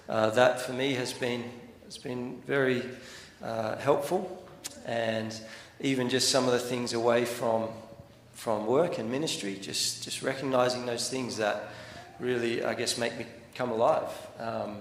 Uh, 0.07 0.29
that 0.29 0.61
for 0.61 0.71
me 0.71 0.93
has 0.93 1.11
been, 1.11 1.43
has 1.83 1.97
been 1.97 2.41
very 2.47 2.81
uh, 3.43 3.75
helpful. 3.79 4.47
And 4.85 5.37
even 5.81 6.07
just 6.07 6.31
some 6.31 6.45
of 6.45 6.53
the 6.53 6.59
things 6.59 6.93
away 6.93 7.25
from, 7.25 7.67
from 8.31 8.65
work 8.65 8.97
and 8.97 9.11
ministry, 9.11 9.57
just, 9.61 10.05
just 10.05 10.23
recognizing 10.23 10.85
those 10.85 11.09
things 11.09 11.35
that 11.35 11.67
really, 12.21 12.63
I 12.63 12.73
guess, 12.73 12.97
make 12.97 13.17
me 13.17 13.25
come 13.53 13.71
alive. 13.71 14.07
Um, 14.39 14.77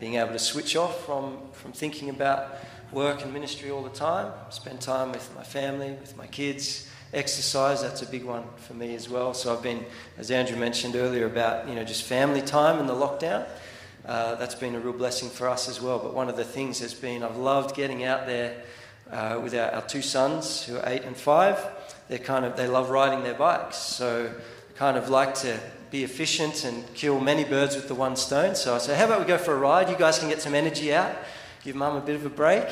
being 0.00 0.14
able 0.14 0.32
to 0.32 0.38
switch 0.38 0.74
off 0.74 1.04
from, 1.04 1.36
from 1.52 1.72
thinking 1.72 2.08
about 2.08 2.56
work 2.92 3.22
and 3.22 3.34
ministry 3.34 3.70
all 3.70 3.82
the 3.82 3.90
time, 3.90 4.32
spend 4.48 4.80
time 4.80 5.12
with 5.12 5.30
my 5.36 5.42
family, 5.42 5.90
with 6.00 6.16
my 6.16 6.28
kids, 6.28 6.88
exercise 7.12 7.80
that's 7.80 8.02
a 8.02 8.06
big 8.06 8.24
one 8.24 8.44
for 8.56 8.74
me 8.74 8.94
as 8.94 9.08
well. 9.08 9.32
So 9.34 9.54
i've 9.54 9.62
been 9.62 9.84
as 10.18 10.30
andrew 10.30 10.56
mentioned 10.56 10.96
earlier 10.96 11.26
about 11.26 11.68
you 11.68 11.74
know 11.74 11.84
just 11.84 12.02
family 12.02 12.42
time 12.42 12.78
in 12.78 12.86
the 12.86 12.94
lockdown. 12.94 13.46
Uh, 14.04 14.36
that's 14.36 14.54
been 14.54 14.74
a 14.74 14.80
real 14.80 14.92
blessing 14.92 15.28
for 15.28 15.48
us 15.48 15.68
as 15.68 15.82
well. 15.82 15.98
But 15.98 16.14
one 16.14 16.28
of 16.28 16.36
the 16.36 16.44
things 16.44 16.80
has 16.80 16.94
been 16.94 17.22
i've 17.22 17.36
loved 17.36 17.74
getting 17.74 18.04
out 18.04 18.26
there 18.26 18.62
uh, 19.10 19.40
with 19.42 19.54
our, 19.54 19.70
our, 19.70 19.82
two 19.86 20.02
sons 20.02 20.64
who 20.64 20.76
are 20.76 20.82
eight 20.86 21.04
and 21.04 21.16
five. 21.16 21.58
They're 22.08 22.18
kind 22.18 22.44
of 22.44 22.56
they 22.56 22.66
love 22.66 22.90
riding 22.90 23.22
their 23.22 23.34
bikes. 23.34 23.76
So 23.76 24.30
kind 24.76 24.96
of 24.96 25.08
like 25.08 25.34
to 25.34 25.58
be 25.90 26.04
efficient 26.04 26.64
and 26.64 26.84
kill 26.94 27.18
many 27.18 27.44
birds 27.44 27.74
with 27.74 27.88
the 27.88 27.94
one 27.94 28.16
stone. 28.16 28.54
So 28.54 28.74
i 28.74 28.78
say 28.78 28.94
how 28.94 29.06
about 29.06 29.20
we 29.20 29.26
go 29.26 29.38
for 29.38 29.54
a 29.54 29.58
ride? 29.58 29.88
You 29.88 29.96
guys 29.96 30.18
can 30.18 30.28
get 30.28 30.42
some 30.42 30.54
energy 30.54 30.92
out. 30.92 31.16
Give 31.64 31.74
mum 31.74 31.96
a 31.96 32.00
bit 32.00 32.16
of 32.16 32.26
a 32.26 32.30
break 32.30 32.68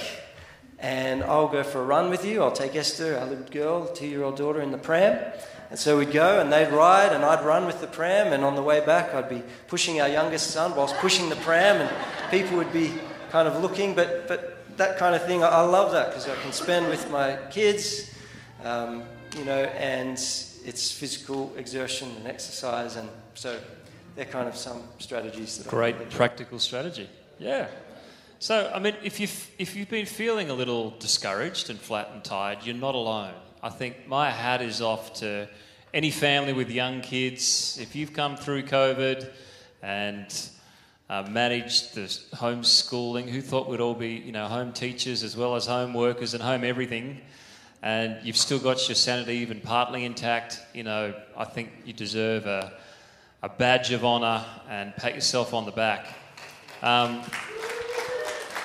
and 0.78 1.24
I'll 1.24 1.48
go 1.48 1.62
for 1.62 1.80
a 1.80 1.84
run 1.84 2.10
with 2.10 2.24
you. 2.24 2.42
I'll 2.42 2.52
take 2.52 2.76
Esther, 2.76 3.16
our 3.18 3.26
little 3.26 3.44
girl, 3.44 3.86
two 3.86 4.06
year 4.06 4.22
old 4.22 4.36
daughter, 4.36 4.60
in 4.60 4.72
the 4.72 4.78
pram. 4.78 5.32
And 5.70 5.78
so 5.78 5.98
we'd 5.98 6.12
go 6.12 6.40
and 6.40 6.52
they'd 6.52 6.70
ride 6.70 7.12
and 7.12 7.24
I'd 7.24 7.44
run 7.44 7.66
with 7.66 7.80
the 7.80 7.86
pram. 7.86 8.32
And 8.32 8.44
on 8.44 8.54
the 8.54 8.62
way 8.62 8.84
back, 8.84 9.14
I'd 9.14 9.28
be 9.28 9.42
pushing 9.68 10.00
our 10.00 10.08
youngest 10.08 10.50
son 10.50 10.76
whilst 10.76 10.94
pushing 10.96 11.28
the 11.28 11.36
pram, 11.36 11.80
and 11.80 12.30
people 12.30 12.56
would 12.56 12.72
be 12.72 12.92
kind 13.30 13.48
of 13.48 13.62
looking. 13.62 13.94
But, 13.94 14.28
but 14.28 14.58
that 14.76 14.98
kind 14.98 15.14
of 15.14 15.24
thing, 15.26 15.42
I, 15.42 15.48
I 15.48 15.60
love 15.62 15.92
that 15.92 16.08
because 16.08 16.28
I 16.28 16.36
can 16.36 16.52
spend 16.52 16.88
with 16.88 17.10
my 17.10 17.38
kids, 17.50 18.14
um, 18.62 19.02
you 19.36 19.44
know, 19.44 19.64
and 19.64 20.12
it's 20.12 20.92
physical 20.92 21.52
exertion 21.56 22.10
and 22.18 22.26
exercise. 22.26 22.96
And 22.96 23.08
so 23.34 23.58
they're 24.14 24.24
kind 24.24 24.48
of 24.48 24.56
some 24.56 24.82
strategies 24.98 25.58
that 25.58 25.68
Great 25.68 26.10
practical 26.10 26.58
strategy. 26.58 27.08
Yeah. 27.38 27.68
So, 28.38 28.70
I 28.74 28.78
mean, 28.78 28.94
if 29.02 29.18
you've, 29.18 29.50
if 29.58 29.74
you've 29.74 29.88
been 29.88 30.04
feeling 30.04 30.50
a 30.50 30.54
little 30.54 30.90
discouraged 30.98 31.70
and 31.70 31.78
flat 31.78 32.10
and 32.12 32.22
tired, 32.22 32.58
you're 32.64 32.74
not 32.74 32.94
alone. 32.94 33.32
I 33.62 33.70
think 33.70 34.06
my 34.06 34.30
hat 34.30 34.60
is 34.60 34.82
off 34.82 35.14
to 35.20 35.48
any 35.94 36.10
family 36.10 36.52
with 36.52 36.70
young 36.70 37.00
kids. 37.00 37.78
If 37.80 37.96
you've 37.96 38.12
come 38.12 38.36
through 38.36 38.64
COVID 38.64 39.30
and 39.82 40.26
uh, 41.08 41.22
managed 41.30 41.94
the 41.94 42.02
homeschooling, 42.36 43.30
who 43.30 43.40
thought 43.40 43.70
we'd 43.70 43.80
all 43.80 43.94
be, 43.94 44.10
you 44.10 44.32
know, 44.32 44.48
home 44.48 44.74
teachers 44.74 45.22
as 45.22 45.34
well 45.34 45.54
as 45.54 45.64
home 45.64 45.94
workers 45.94 46.34
and 46.34 46.42
home 46.42 46.62
everything, 46.62 47.22
and 47.82 48.18
you've 48.22 48.36
still 48.36 48.58
got 48.58 48.86
your 48.86 48.96
sanity 48.96 49.36
even 49.36 49.60
partly 49.60 50.04
intact, 50.04 50.60
you 50.74 50.82
know, 50.82 51.14
I 51.38 51.44
think 51.44 51.70
you 51.86 51.94
deserve 51.94 52.44
a, 52.44 52.74
a 53.42 53.48
badge 53.48 53.92
of 53.92 54.04
honour 54.04 54.44
and 54.68 54.94
pat 54.94 55.14
yourself 55.14 55.54
on 55.54 55.64
the 55.64 55.72
back. 55.72 56.06
Um, 56.82 57.22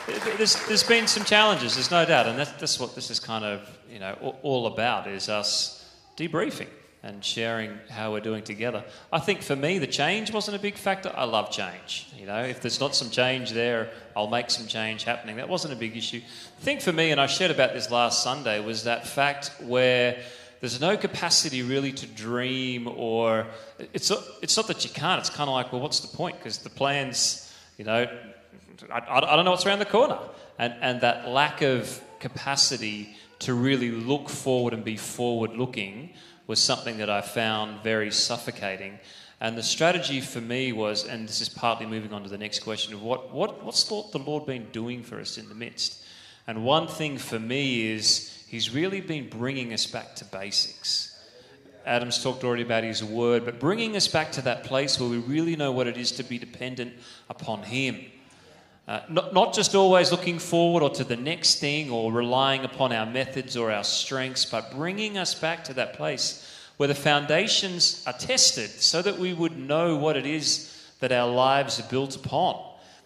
there's, 0.08 0.56
there's 0.68 0.84
been 0.84 1.08
some 1.08 1.24
challenges, 1.24 1.76
there's 1.76 1.92
no 1.92 2.06
doubt, 2.06 2.28
and 2.28 2.38
that's, 2.38 2.52
that's 2.54 2.80
what 2.80 2.96
this 2.96 3.10
is 3.10 3.20
kind 3.20 3.46
of 3.46 3.62
you 3.90 4.00
know 4.00 4.36
all 4.42 4.68
about 4.68 5.08
is 5.08 5.30
us 5.30 5.90
debriefing 6.18 6.70
and 7.04 7.24
sharing 7.26 7.72
how 7.90 8.12
we're 8.12 8.20
doing 8.20 8.44
together. 8.44 8.84
I 9.12 9.20
think 9.20 9.42
for 9.42 9.56
me, 9.56 9.80
the 9.80 9.88
change 9.88 10.32
wasn't 10.32 10.58
a 10.58 10.60
big 10.60 10.76
factor. 10.76 11.12
I 11.16 11.24
love 11.24 11.50
change. 11.50 12.08
You 12.16 12.28
know, 12.28 12.44
if 12.44 12.62
there's 12.62 12.80
not 12.80 12.96
some 12.96 13.10
change 13.10 13.52
there, 13.52 13.90
I'll 14.16 14.30
make 14.30 14.52
some 14.52 14.68
change 14.68 15.04
happening. 15.04 15.38
That 15.38 15.50
wasn't 15.50 15.74
a 15.74 15.78
big 15.78 15.98
issue. 15.98 16.22
The 16.60 16.64
thing 16.64 16.80
for 16.80 16.94
me, 16.94 17.10
and 17.10 17.20
I 17.20 17.26
shared 17.26 17.50
about 17.50 17.74
this 17.74 17.90
last 17.90 18.24
Sunday, 18.24 18.60
was 18.64 18.84
that 18.84 19.08
fact 19.08 19.52
where 19.62 20.22
there's 20.60 20.80
no 20.80 20.96
capacity 20.96 21.64
really 21.64 21.92
to 21.92 22.06
dream 22.06 22.88
or 22.88 23.48
it's 23.94 24.12
it's 24.44 24.56
not 24.56 24.68
that 24.68 24.84
you 24.84 24.92
can't. 24.92 25.20
It's 25.20 25.32
kind 25.32 25.50
of 25.50 25.56
like, 25.56 25.72
well, 25.72 25.82
what's 25.82 26.02
the 26.02 26.16
point? 26.16 26.38
Because 26.38 26.60
the 26.60 26.70
plans, 26.70 27.52
you 27.80 27.86
know, 27.86 28.06
I, 28.92 29.00
I 29.08 29.36
don't 29.36 29.46
know 29.46 29.52
what's 29.52 29.66
around 29.66 29.80
the 29.80 29.86
corner. 29.86 30.20
And, 30.58 30.74
and 30.82 31.02
that 31.02 31.28
lack 31.28 31.62
of 31.62 32.02
capacity 32.20 33.16
to 33.40 33.54
really 33.54 33.92
look 33.92 34.30
forward 34.30 34.74
and 34.74 34.84
be 34.84 34.98
forward 34.98 35.52
looking 35.52 36.14
was 36.48 36.60
something 36.60 36.98
that 36.98 37.10
I 37.10 37.22
found 37.22 37.82
very 37.84 38.12
suffocating. 38.12 39.00
And 39.40 39.58
the 39.58 39.64
strategy 39.64 40.22
for 40.22 40.42
me 40.42 40.72
was, 40.72 41.06
and 41.06 41.28
this 41.28 41.42
is 41.42 41.50
partly 41.50 41.86
moving 41.86 42.14
on 42.14 42.24
to 42.24 42.30
the 42.30 42.38
next 42.38 42.60
question 42.60 42.94
of 42.94 43.02
what, 43.02 43.34
what 43.34 43.64
what's 43.64 43.84
the 43.86 44.20
Lord 44.20 44.46
been 44.46 44.68
doing 44.72 45.02
for 45.02 45.20
us 45.20 45.38
in 45.38 45.50
the 45.50 45.56
midst? 45.56 46.04
And 46.46 46.64
one 46.64 46.88
thing 46.88 47.18
for 47.18 47.40
me 47.40 47.92
is 47.92 48.32
He's 48.52 48.70
really 48.70 49.00
been 49.00 49.30
bringing 49.30 49.72
us 49.72 49.86
back 49.86 50.14
to 50.18 50.26
basics. 50.26 51.18
Adam's 51.86 52.22
talked 52.22 52.44
already 52.44 52.64
about 52.64 52.84
his 52.84 53.02
word, 53.02 53.46
but 53.46 53.62
bringing 53.62 53.96
us 53.96 54.10
back 54.10 54.34
to 54.34 54.42
that 54.42 54.66
place 54.66 55.00
where 55.00 55.10
we 55.10 55.20
really 55.20 55.56
know 55.56 55.72
what 55.72 55.88
it 55.88 55.96
is 55.96 56.12
to 56.12 56.24
be 56.24 56.38
dependent 56.38 56.92
upon 57.30 57.64
Him. 57.64 58.12
Uh, 58.92 59.00
not, 59.08 59.34
not 59.34 59.54
just 59.54 59.74
always 59.74 60.12
looking 60.12 60.38
forward 60.38 60.84
or 60.84 60.90
to 60.90 61.06
the 61.06 61.16
next 61.16 61.62
thing 61.62 61.90
or 61.90 62.12
relying 62.12 62.66
upon 62.66 62.92
our 62.92 63.06
methods 63.06 63.56
or 63.56 63.72
our 63.72 63.86
strengths, 63.86 64.44
but 64.44 64.70
bringing 64.74 65.18
us 65.18 65.34
back 65.34 65.64
to 65.64 65.74
that 65.74 65.94
place 65.94 66.46
where 66.76 66.90
the 66.90 66.94
foundations 66.94 68.04
are 68.06 68.12
tested 68.12 68.70
so 68.70 69.02
that 69.02 69.18
we 69.18 69.34
would 69.34 69.58
know 69.58 69.96
what 69.96 70.18
it 70.18 70.26
is 70.26 70.78
that 71.00 71.14
our 71.14 71.32
lives 71.32 71.80
are 71.80 71.90
built 71.90 72.18
upon. 72.18 72.62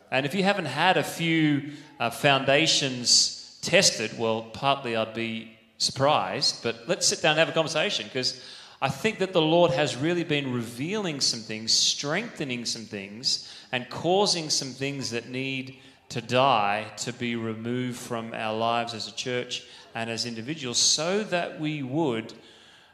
And 0.09 0.25
if 0.25 0.33
you 0.33 0.43
haven't 0.43 0.65
had 0.65 0.97
a 0.97 1.03
few 1.03 1.73
uh, 1.99 2.09
foundations 2.09 3.59
tested, 3.61 4.17
well, 4.17 4.41
partly 4.41 4.95
I'd 4.95 5.13
be 5.13 5.55
surprised, 5.77 6.63
but 6.63 6.77
let's 6.87 7.05
sit 7.05 7.21
down 7.21 7.33
and 7.33 7.39
have 7.41 7.49
a 7.49 7.51
conversation 7.51 8.07
because 8.07 8.43
I 8.81 8.89
think 8.89 9.19
that 9.19 9.33
the 9.33 9.41
Lord 9.41 9.71
has 9.71 9.95
really 9.95 10.23
been 10.23 10.53
revealing 10.53 11.21
some 11.21 11.39
things, 11.39 11.71
strengthening 11.71 12.65
some 12.65 12.85
things, 12.85 13.51
and 13.71 13.89
causing 13.89 14.49
some 14.49 14.69
things 14.69 15.11
that 15.11 15.29
need 15.29 15.77
to 16.09 16.21
die 16.21 16.85
to 16.97 17.13
be 17.13 17.35
removed 17.35 17.97
from 17.97 18.33
our 18.33 18.55
lives 18.55 18.93
as 18.93 19.07
a 19.07 19.15
church 19.15 19.63
and 19.95 20.09
as 20.09 20.25
individuals 20.25 20.77
so 20.77 21.23
that 21.23 21.59
we 21.59 21.81
would 21.81 22.33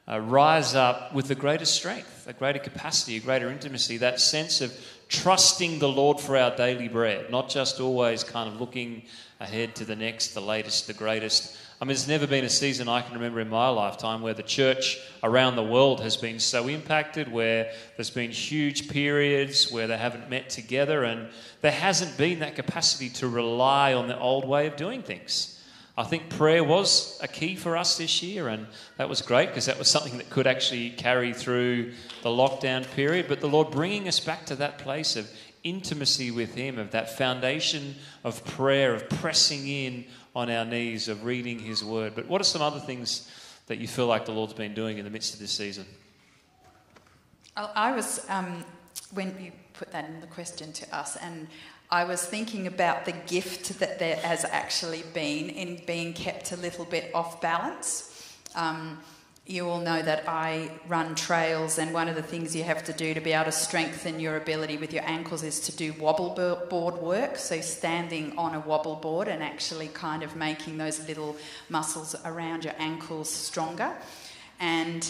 uh, 0.07 0.19
rise 0.19 0.75
up 0.75 1.13
with 1.13 1.29
a 1.31 1.35
greater 1.35 1.65
strength, 1.65 2.25
a 2.27 2.33
greater 2.33 2.59
capacity, 2.59 3.17
a 3.17 3.19
greater 3.19 3.49
intimacy, 3.49 3.97
that 3.97 4.19
sense 4.19 4.61
of 4.61 4.73
trusting 5.07 5.79
the 5.79 5.89
Lord 5.89 6.19
for 6.19 6.37
our 6.37 6.55
daily 6.55 6.87
bread, 6.87 7.29
not 7.29 7.49
just 7.49 7.79
always 7.79 8.23
kind 8.23 8.47
of 8.47 8.61
looking 8.61 9.03
ahead 9.39 9.75
to 9.75 9.85
the 9.85 9.95
next, 9.95 10.33
the 10.33 10.41
latest, 10.41 10.87
the 10.87 10.93
greatest, 10.93 11.57
I 11.81 11.83
mean, 11.83 11.95
there's 11.95 12.07
never 12.07 12.27
been 12.27 12.45
a 12.45 12.49
season 12.49 12.87
I 12.87 13.01
can 13.01 13.15
remember 13.15 13.39
in 13.39 13.49
my 13.49 13.67
lifetime 13.69 14.21
where 14.21 14.35
the 14.35 14.43
church 14.43 14.99
around 15.23 15.55
the 15.55 15.63
world 15.63 15.99
has 16.01 16.15
been 16.15 16.37
so 16.37 16.67
impacted, 16.67 17.31
where 17.31 17.71
there's 17.97 18.11
been 18.11 18.29
huge 18.29 18.87
periods 18.87 19.71
where 19.71 19.87
they 19.87 19.97
haven't 19.97 20.29
met 20.29 20.51
together, 20.51 21.03
and 21.03 21.29
there 21.61 21.71
hasn't 21.71 22.15
been 22.19 22.37
that 22.41 22.55
capacity 22.55 23.09
to 23.09 23.27
rely 23.27 23.95
on 23.95 24.07
the 24.07 24.19
old 24.19 24.47
way 24.47 24.67
of 24.67 24.75
doing 24.75 25.01
things. 25.01 25.59
I 25.97 26.03
think 26.03 26.29
prayer 26.29 26.63
was 26.63 27.19
a 27.23 27.27
key 27.27 27.55
for 27.55 27.75
us 27.75 27.97
this 27.97 28.21
year, 28.21 28.47
and 28.47 28.67
that 28.97 29.09
was 29.09 29.23
great 29.23 29.47
because 29.47 29.65
that 29.65 29.79
was 29.79 29.87
something 29.87 30.19
that 30.19 30.29
could 30.29 30.45
actually 30.45 30.91
carry 30.91 31.33
through 31.33 31.93
the 32.21 32.29
lockdown 32.29 32.89
period. 32.91 33.25
But 33.27 33.41
the 33.41 33.49
Lord 33.49 33.71
bringing 33.71 34.07
us 34.07 34.19
back 34.19 34.45
to 34.45 34.55
that 34.57 34.77
place 34.77 35.15
of 35.15 35.27
intimacy 35.63 36.29
with 36.29 36.53
Him, 36.53 36.77
of 36.77 36.91
that 36.91 37.17
foundation 37.17 37.95
of 38.23 38.45
prayer, 38.45 38.93
of 38.93 39.09
pressing 39.09 39.67
in 39.67 40.05
on 40.35 40.49
our 40.49 40.65
knees 40.65 41.07
of 41.07 41.23
reading 41.23 41.59
His 41.59 41.83
Word. 41.83 42.13
But 42.15 42.27
what 42.27 42.41
are 42.41 42.45
some 42.45 42.61
other 42.61 42.79
things 42.79 43.29
that 43.67 43.77
you 43.77 43.87
feel 43.87 44.07
like 44.07 44.25
the 44.25 44.31
Lord's 44.31 44.53
been 44.53 44.73
doing 44.73 44.97
in 44.97 45.05
the 45.05 45.11
midst 45.11 45.33
of 45.33 45.39
this 45.39 45.51
season? 45.51 45.85
I 47.55 47.91
was, 47.91 48.25
um, 48.29 48.63
when 49.13 49.35
you 49.39 49.51
put 49.73 49.91
that 49.91 50.05
in 50.05 50.21
the 50.21 50.27
question 50.27 50.71
to 50.73 50.95
us, 50.95 51.17
and 51.17 51.47
I 51.89 52.05
was 52.05 52.25
thinking 52.25 52.67
about 52.67 53.03
the 53.03 53.11
gift 53.11 53.79
that 53.79 53.99
there 53.99 54.15
has 54.15 54.45
actually 54.45 55.03
been 55.13 55.49
in 55.49 55.81
being 55.85 56.13
kept 56.13 56.53
a 56.53 56.55
little 56.57 56.85
bit 56.85 57.11
off 57.13 57.41
balance. 57.41 58.37
Um, 58.55 58.99
you 59.45 59.67
all 59.67 59.79
know 59.79 60.01
that 60.01 60.25
I 60.27 60.69
run 60.87 61.15
trails, 61.15 61.79
and 61.79 61.93
one 61.93 62.07
of 62.07 62.15
the 62.15 62.21
things 62.21 62.55
you 62.55 62.63
have 62.63 62.83
to 62.85 62.93
do 62.93 63.13
to 63.13 63.19
be 63.19 63.33
able 63.33 63.45
to 63.45 63.51
strengthen 63.51 64.19
your 64.19 64.37
ability 64.37 64.77
with 64.77 64.93
your 64.93 65.03
ankles 65.05 65.41
is 65.41 65.59
to 65.61 65.75
do 65.75 65.93
wobble 65.99 66.29
board 66.69 66.95
work. 66.95 67.37
So, 67.37 67.59
standing 67.59 68.37
on 68.37 68.53
a 68.53 68.59
wobble 68.59 68.97
board 68.97 69.27
and 69.27 69.41
actually 69.41 69.87
kind 69.87 70.21
of 70.21 70.35
making 70.35 70.77
those 70.77 71.07
little 71.07 71.35
muscles 71.69 72.15
around 72.23 72.65
your 72.65 72.75
ankles 72.77 73.29
stronger. 73.29 73.91
And 74.59 75.09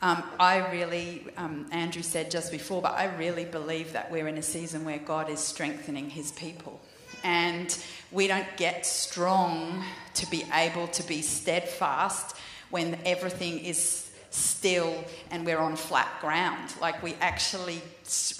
um, 0.00 0.22
I 0.38 0.70
really, 0.70 1.26
um, 1.36 1.66
Andrew 1.72 2.02
said 2.02 2.30
just 2.30 2.52
before, 2.52 2.82
but 2.82 2.92
I 2.92 3.06
really 3.16 3.44
believe 3.44 3.92
that 3.94 4.12
we're 4.12 4.28
in 4.28 4.38
a 4.38 4.42
season 4.42 4.84
where 4.84 4.98
God 4.98 5.28
is 5.28 5.40
strengthening 5.40 6.08
his 6.08 6.30
people. 6.32 6.80
And 7.24 7.76
we 8.12 8.28
don't 8.28 8.56
get 8.56 8.86
strong 8.86 9.84
to 10.14 10.30
be 10.30 10.44
able 10.52 10.86
to 10.88 11.02
be 11.02 11.20
steadfast 11.20 12.36
when 12.72 12.98
everything 13.04 13.60
is 13.60 14.10
still 14.30 15.04
and 15.30 15.44
we're 15.44 15.58
on 15.58 15.76
flat 15.76 16.10
ground. 16.20 16.74
Like 16.80 17.02
we 17.02 17.14
actually, 17.20 17.82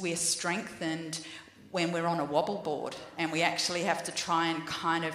we're 0.01 0.17
strengthened 0.17 1.21
when 1.71 1.93
we're 1.93 2.07
on 2.07 2.19
a 2.19 2.25
wobble 2.25 2.59
board 2.59 2.97
and 3.19 3.31
we 3.31 3.43
actually 3.43 3.83
have 3.83 4.03
to 4.05 4.13
try 4.13 4.49
and 4.49 4.67
kind 4.67 5.05
of 5.05 5.15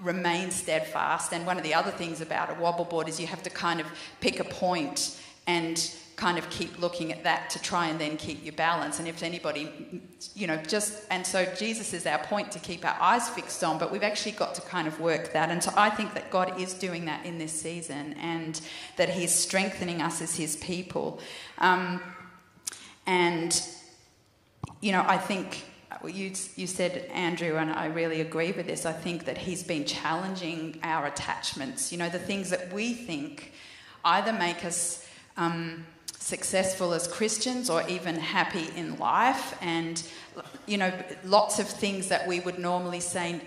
remain 0.00 0.50
steadfast. 0.50 1.32
And 1.32 1.46
one 1.46 1.56
of 1.56 1.62
the 1.62 1.74
other 1.74 1.92
things 1.92 2.20
about 2.20 2.50
a 2.50 2.60
wobble 2.60 2.84
board 2.84 3.08
is 3.08 3.20
you 3.20 3.28
have 3.28 3.42
to 3.44 3.50
kind 3.50 3.80
of 3.80 3.86
pick 4.20 4.40
a 4.40 4.44
point 4.44 5.18
and 5.46 5.78
kind 6.16 6.38
of 6.38 6.48
keep 6.48 6.78
looking 6.78 7.12
at 7.12 7.22
that 7.24 7.50
to 7.50 7.60
try 7.60 7.88
and 7.88 8.00
then 8.00 8.16
keep 8.16 8.42
your 8.42 8.54
balance. 8.54 8.98
And 8.98 9.06
if 9.06 9.22
anybody, 9.22 9.70
you 10.34 10.46
know, 10.46 10.56
just, 10.56 11.04
and 11.10 11.26
so 11.26 11.44
Jesus 11.58 11.92
is 11.92 12.06
our 12.06 12.18
point 12.18 12.50
to 12.52 12.58
keep 12.58 12.86
our 12.86 12.96
eyes 12.98 13.28
fixed 13.28 13.62
on, 13.62 13.78
but 13.78 13.92
we've 13.92 14.02
actually 14.02 14.32
got 14.32 14.54
to 14.54 14.62
kind 14.62 14.88
of 14.88 14.98
work 14.98 15.34
that. 15.34 15.50
And 15.50 15.62
so 15.62 15.70
I 15.76 15.90
think 15.90 16.14
that 16.14 16.30
God 16.30 16.58
is 16.58 16.72
doing 16.72 17.04
that 17.04 17.26
in 17.26 17.36
this 17.36 17.52
season 17.52 18.14
and 18.14 18.58
that 18.96 19.10
He's 19.10 19.30
strengthening 19.30 20.00
us 20.00 20.22
as 20.22 20.34
His 20.34 20.56
people. 20.56 21.20
Um, 21.58 22.00
and, 23.06 23.62
you 24.80 24.92
know, 24.92 25.04
I 25.06 25.18
think. 25.18 25.64
You, 26.04 26.32
you 26.56 26.66
said, 26.66 27.10
Andrew, 27.12 27.56
and 27.56 27.70
I 27.70 27.86
really 27.86 28.20
agree 28.20 28.52
with 28.52 28.66
this. 28.66 28.84
I 28.84 28.92
think 28.92 29.24
that 29.24 29.38
he's 29.38 29.62
been 29.62 29.86
challenging 29.86 30.78
our 30.82 31.06
attachments. 31.06 31.90
You 31.90 31.96
know, 31.98 32.10
the 32.10 32.18
things 32.18 32.50
that 32.50 32.70
we 32.70 32.92
think 32.92 33.52
either 34.04 34.32
make 34.32 34.64
us 34.64 35.08
um, 35.36 35.86
successful 36.26 36.92
as 36.92 37.06
Christians 37.06 37.70
or 37.70 37.88
even 37.88 38.16
happy 38.16 38.68
in 38.74 38.98
life, 38.98 39.56
and 39.62 40.02
you 40.66 40.76
know, 40.76 40.92
lots 41.24 41.60
of 41.60 41.68
things 41.68 42.08
that 42.08 42.26
we 42.26 42.40
would 42.40 42.58
normally 42.58 42.98
say 42.98 43.40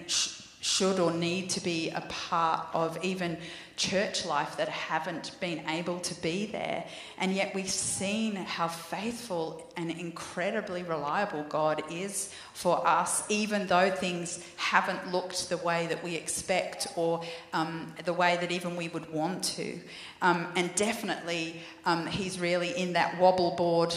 should 0.61 0.99
or 0.99 1.11
need 1.11 1.49
to 1.51 1.61
be 1.61 1.89
a 1.91 2.01
part 2.01 2.67
of 2.73 3.01
even 3.03 3.37
church 3.77 4.25
life 4.25 4.57
that 4.57 4.67
haven't 4.67 5.31
been 5.39 5.61
able 5.69 5.99
to 6.01 6.13
be 6.21 6.45
there. 6.47 6.83
And 7.17 7.33
yet 7.33 7.55
we've 7.55 7.69
seen 7.69 8.35
how 8.35 8.67
faithful 8.67 9.65
and 9.77 9.89
incredibly 9.89 10.83
reliable 10.83 11.43
God 11.43 11.81
is 11.89 12.33
for 12.53 12.85
us, 12.85 13.23
even 13.29 13.67
though 13.67 13.89
things 13.89 14.43
haven't 14.57 15.13
looked 15.13 15.47
the 15.47 15.57
way 15.57 15.87
that 15.87 16.03
we 16.03 16.15
expect 16.15 16.87
or 16.97 17.21
um, 17.53 17.93
the 18.03 18.13
way 18.13 18.35
that 18.41 18.51
even 18.51 18.75
we 18.75 18.89
would 18.89 19.09
want 19.13 19.43
to. 19.55 19.79
Um, 20.21 20.47
and 20.57 20.75
definitely, 20.75 21.61
um, 21.85 22.05
He's 22.05 22.37
really 22.37 22.77
in 22.77 22.93
that 22.93 23.17
wobble 23.17 23.55
board 23.55 23.93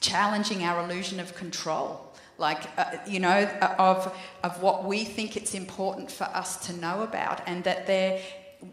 challenging 0.00 0.64
our 0.64 0.82
illusion 0.82 1.20
of 1.20 1.34
control 1.36 2.07
like 2.38 2.62
uh, 2.78 2.96
you 3.06 3.20
know 3.20 3.44
of 3.78 4.16
of 4.44 4.62
what 4.62 4.84
we 4.84 5.04
think 5.04 5.36
it's 5.36 5.54
important 5.54 6.10
for 6.10 6.24
us 6.24 6.66
to 6.66 6.72
know 6.74 7.02
about 7.02 7.42
and 7.46 7.64
that 7.64 7.86
there 7.86 8.20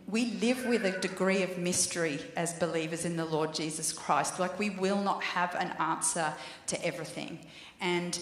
we 0.07 0.31
live 0.41 0.65
with 0.65 0.85
a 0.85 0.99
degree 0.99 1.43
of 1.43 1.57
mystery 1.57 2.19
as 2.35 2.53
believers 2.53 3.05
in 3.05 3.17
the 3.17 3.25
Lord 3.25 3.53
Jesus 3.53 3.93
Christ. 3.93 4.39
Like 4.39 4.57
we 4.57 4.71
will 4.71 5.01
not 5.01 5.23
have 5.23 5.53
an 5.55 5.71
answer 5.79 6.33
to 6.67 6.85
everything. 6.85 7.39
And 7.81 8.17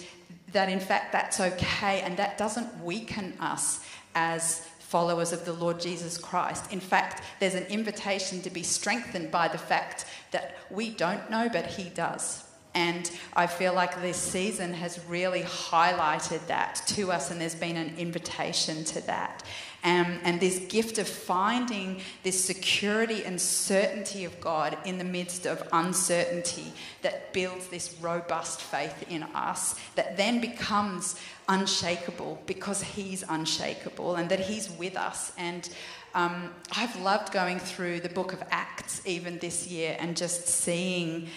that 0.52 0.68
in 0.70 0.80
fact 0.80 1.12
that's 1.14 1.40
okay 1.40 2.02
and 2.02 2.18
that 2.18 2.38
doesn't 2.38 2.84
weaken 2.84 3.34
us 3.40 3.80
as 4.16 4.68
followers 4.80 5.32
of 5.32 5.46
the 5.46 5.54
Lord 5.54 5.80
Jesus 5.80 6.18
Christ. 6.18 6.72
In 6.72 6.80
fact, 6.80 7.24
there's 7.40 7.56
an 7.56 7.66
invitation 7.66 8.42
to 8.42 8.50
be 8.50 8.62
strengthened 8.62 9.32
by 9.32 9.48
the 9.48 9.58
fact 9.58 10.06
that 10.32 10.56
we 10.70 10.92
don't 10.92 11.32
know, 11.32 11.50
but 11.52 11.66
He 11.66 11.90
does. 11.90 12.44
And 12.76 13.10
I 13.36 13.48
feel 13.48 13.74
like 13.74 14.02
this 14.02 14.18
season 14.18 14.74
has 14.74 15.00
really 15.08 15.42
highlighted 15.42 16.46
that 16.48 16.82
to 16.88 17.12
us, 17.12 17.30
and 17.30 17.40
there's 17.40 17.56
been 17.56 17.78
an 17.78 17.96
invitation 17.98 18.84
to 18.86 19.02
that. 19.08 19.44
Um, 19.84 20.20
and 20.24 20.40
this 20.40 20.60
gift 20.60 20.98
of 20.98 21.08
finding 21.10 22.00
this 22.24 22.42
security 22.42 23.26
and 23.26 23.40
certainty 23.40 24.24
of 24.24 24.40
God 24.40 24.78
in 24.86 24.98
the 24.98 25.04
midst 25.04 25.46
of 25.46 25.68
uncertainty 25.74 26.72
that 27.02 27.34
builds 27.34 27.68
this 27.68 27.94
robust 28.02 28.62
faith 28.62 29.06
in 29.10 29.24
us 29.24 29.76
that 29.96 30.16
then 30.16 30.40
becomes 30.40 31.20
unshakable 31.50 32.42
because 32.46 32.82
He's 32.82 33.24
unshakable 33.28 34.16
and 34.16 34.30
that 34.30 34.40
He's 34.40 34.72
with 34.72 34.96
us. 34.96 35.34
And 35.38 35.70
um, 36.16 36.52
I've 36.78 36.96
loved 37.02 37.34
going 37.34 37.60
through 37.60 38.00
the 38.00 38.10
book 38.10 38.32
of 38.32 38.42
Acts 38.52 39.02
even 39.06 39.38
this 39.40 39.68
year 39.68 39.98
and 40.00 40.16
just 40.16 40.48
seeing 40.48 41.28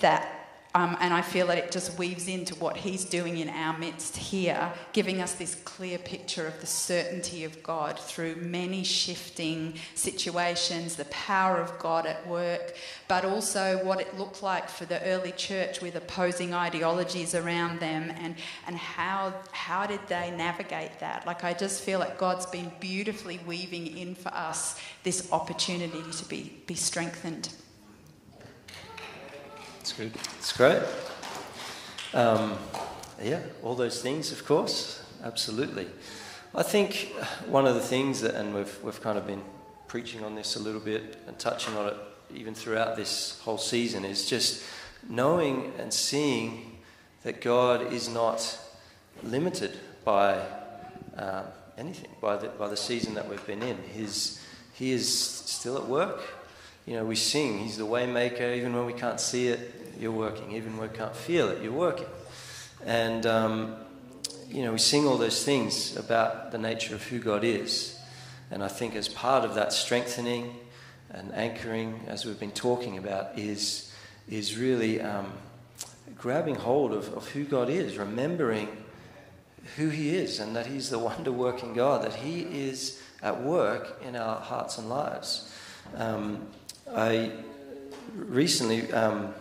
that 0.00 0.37
Um, 0.78 0.96
and 1.00 1.12
I 1.12 1.22
feel 1.22 1.48
that 1.48 1.58
it 1.58 1.72
just 1.72 1.98
weaves 1.98 2.28
into 2.28 2.54
what 2.54 2.76
he's 2.76 3.04
doing 3.04 3.38
in 3.38 3.48
our 3.48 3.76
midst 3.76 4.16
here, 4.16 4.72
giving 4.92 5.20
us 5.20 5.32
this 5.32 5.56
clear 5.56 5.98
picture 5.98 6.46
of 6.46 6.60
the 6.60 6.68
certainty 6.68 7.42
of 7.42 7.60
God 7.64 7.98
through 7.98 8.36
many 8.36 8.84
shifting 8.84 9.74
situations, 9.96 10.94
the 10.94 11.06
power 11.06 11.56
of 11.56 11.76
God 11.80 12.06
at 12.06 12.24
work, 12.28 12.76
but 13.08 13.24
also 13.24 13.84
what 13.84 14.00
it 14.00 14.16
looked 14.16 14.40
like 14.40 14.68
for 14.68 14.84
the 14.84 15.02
early 15.02 15.32
church 15.32 15.80
with 15.80 15.96
opposing 15.96 16.54
ideologies 16.54 17.34
around 17.34 17.80
them 17.80 18.14
and, 18.16 18.36
and 18.68 18.76
how, 18.76 19.34
how 19.50 19.84
did 19.84 20.06
they 20.06 20.30
navigate 20.30 21.00
that. 21.00 21.26
Like, 21.26 21.42
I 21.42 21.54
just 21.54 21.82
feel 21.82 21.98
like 21.98 22.18
God's 22.18 22.46
been 22.46 22.70
beautifully 22.78 23.40
weaving 23.44 23.98
in 23.98 24.14
for 24.14 24.32
us 24.32 24.80
this 25.02 25.28
opportunity 25.32 26.04
to 26.08 26.24
be, 26.26 26.52
be 26.68 26.76
strengthened. 26.76 27.52
That's 29.88 29.98
good. 29.98 30.12
It's 30.38 30.52
great. 30.52 30.82
Um, 32.12 32.58
yeah, 33.22 33.40
all 33.62 33.74
those 33.74 34.02
things, 34.02 34.30
of 34.32 34.44
course, 34.44 35.02
absolutely. 35.24 35.86
I 36.54 36.62
think 36.62 37.10
one 37.46 37.66
of 37.66 37.74
the 37.74 37.80
things 37.80 38.20
that, 38.20 38.34
and 38.34 38.54
we've, 38.54 38.78
we've 38.82 39.00
kind 39.00 39.16
of 39.16 39.26
been 39.26 39.40
preaching 39.86 40.22
on 40.24 40.34
this 40.34 40.56
a 40.56 40.58
little 40.58 40.80
bit 40.80 41.16
and 41.26 41.38
touching 41.38 41.74
on 41.74 41.86
it 41.86 41.94
even 42.34 42.54
throughout 42.54 42.96
this 42.96 43.40
whole 43.40 43.56
season, 43.56 44.04
is 44.04 44.28
just 44.28 44.62
knowing 45.08 45.72
and 45.78 45.94
seeing 45.94 46.80
that 47.22 47.40
God 47.40 47.90
is 47.90 48.10
not 48.10 48.58
limited 49.22 49.78
by 50.04 50.38
um, 51.16 51.44
anything, 51.78 52.10
by 52.20 52.36
the, 52.36 52.48
by 52.48 52.68
the 52.68 52.76
season 52.76 53.14
that 53.14 53.26
we've 53.26 53.46
been 53.46 53.62
in. 53.62 53.78
His, 53.94 54.38
he 54.74 54.92
is 54.92 55.08
still 55.08 55.78
at 55.78 55.86
work. 55.86 56.20
You 56.88 56.94
know, 56.94 57.04
we 57.04 57.16
sing, 57.16 57.58
He's 57.58 57.76
the 57.76 57.84
waymaker, 57.84 58.56
even 58.56 58.74
when 58.74 58.86
we 58.86 58.94
can't 58.94 59.20
see 59.20 59.48
it, 59.48 59.77
you're 60.00 60.12
working. 60.12 60.52
Even 60.52 60.78
we 60.78 60.88
can't 60.88 61.14
feel 61.14 61.48
it, 61.48 61.62
you're 61.62 61.72
working. 61.72 62.06
And, 62.84 63.26
um, 63.26 63.76
you 64.48 64.62
know, 64.62 64.72
we 64.72 64.78
sing 64.78 65.06
all 65.06 65.18
those 65.18 65.44
things 65.44 65.96
about 65.96 66.52
the 66.52 66.58
nature 66.58 66.94
of 66.94 67.02
who 67.04 67.18
God 67.18 67.44
is. 67.44 67.98
And 68.50 68.62
I 68.62 68.68
think 68.68 68.94
as 68.94 69.08
part 69.08 69.44
of 69.44 69.54
that 69.56 69.72
strengthening 69.72 70.54
and 71.10 71.32
anchoring, 71.34 72.00
as 72.06 72.24
we've 72.24 72.40
been 72.40 72.50
talking 72.50 72.98
about, 72.98 73.38
is, 73.38 73.92
is 74.28 74.56
really 74.56 75.00
um, 75.00 75.32
grabbing 76.16 76.54
hold 76.54 76.92
of, 76.92 77.12
of 77.14 77.28
who 77.30 77.44
God 77.44 77.68
is, 77.68 77.98
remembering 77.98 78.68
who 79.76 79.88
He 79.88 80.14
is, 80.14 80.40
and 80.40 80.56
that 80.56 80.66
He's 80.66 80.90
the 80.90 80.98
wonder 80.98 81.32
working 81.32 81.74
God, 81.74 82.04
that 82.04 82.14
He 82.14 82.40
is 82.40 83.02
at 83.22 83.42
work 83.42 84.00
in 84.06 84.16
our 84.16 84.40
hearts 84.40 84.78
and 84.78 84.88
lives. 84.88 85.52
Um, 85.96 86.46
I 86.90 87.32
recently 88.14 88.90
um, 88.92 89.34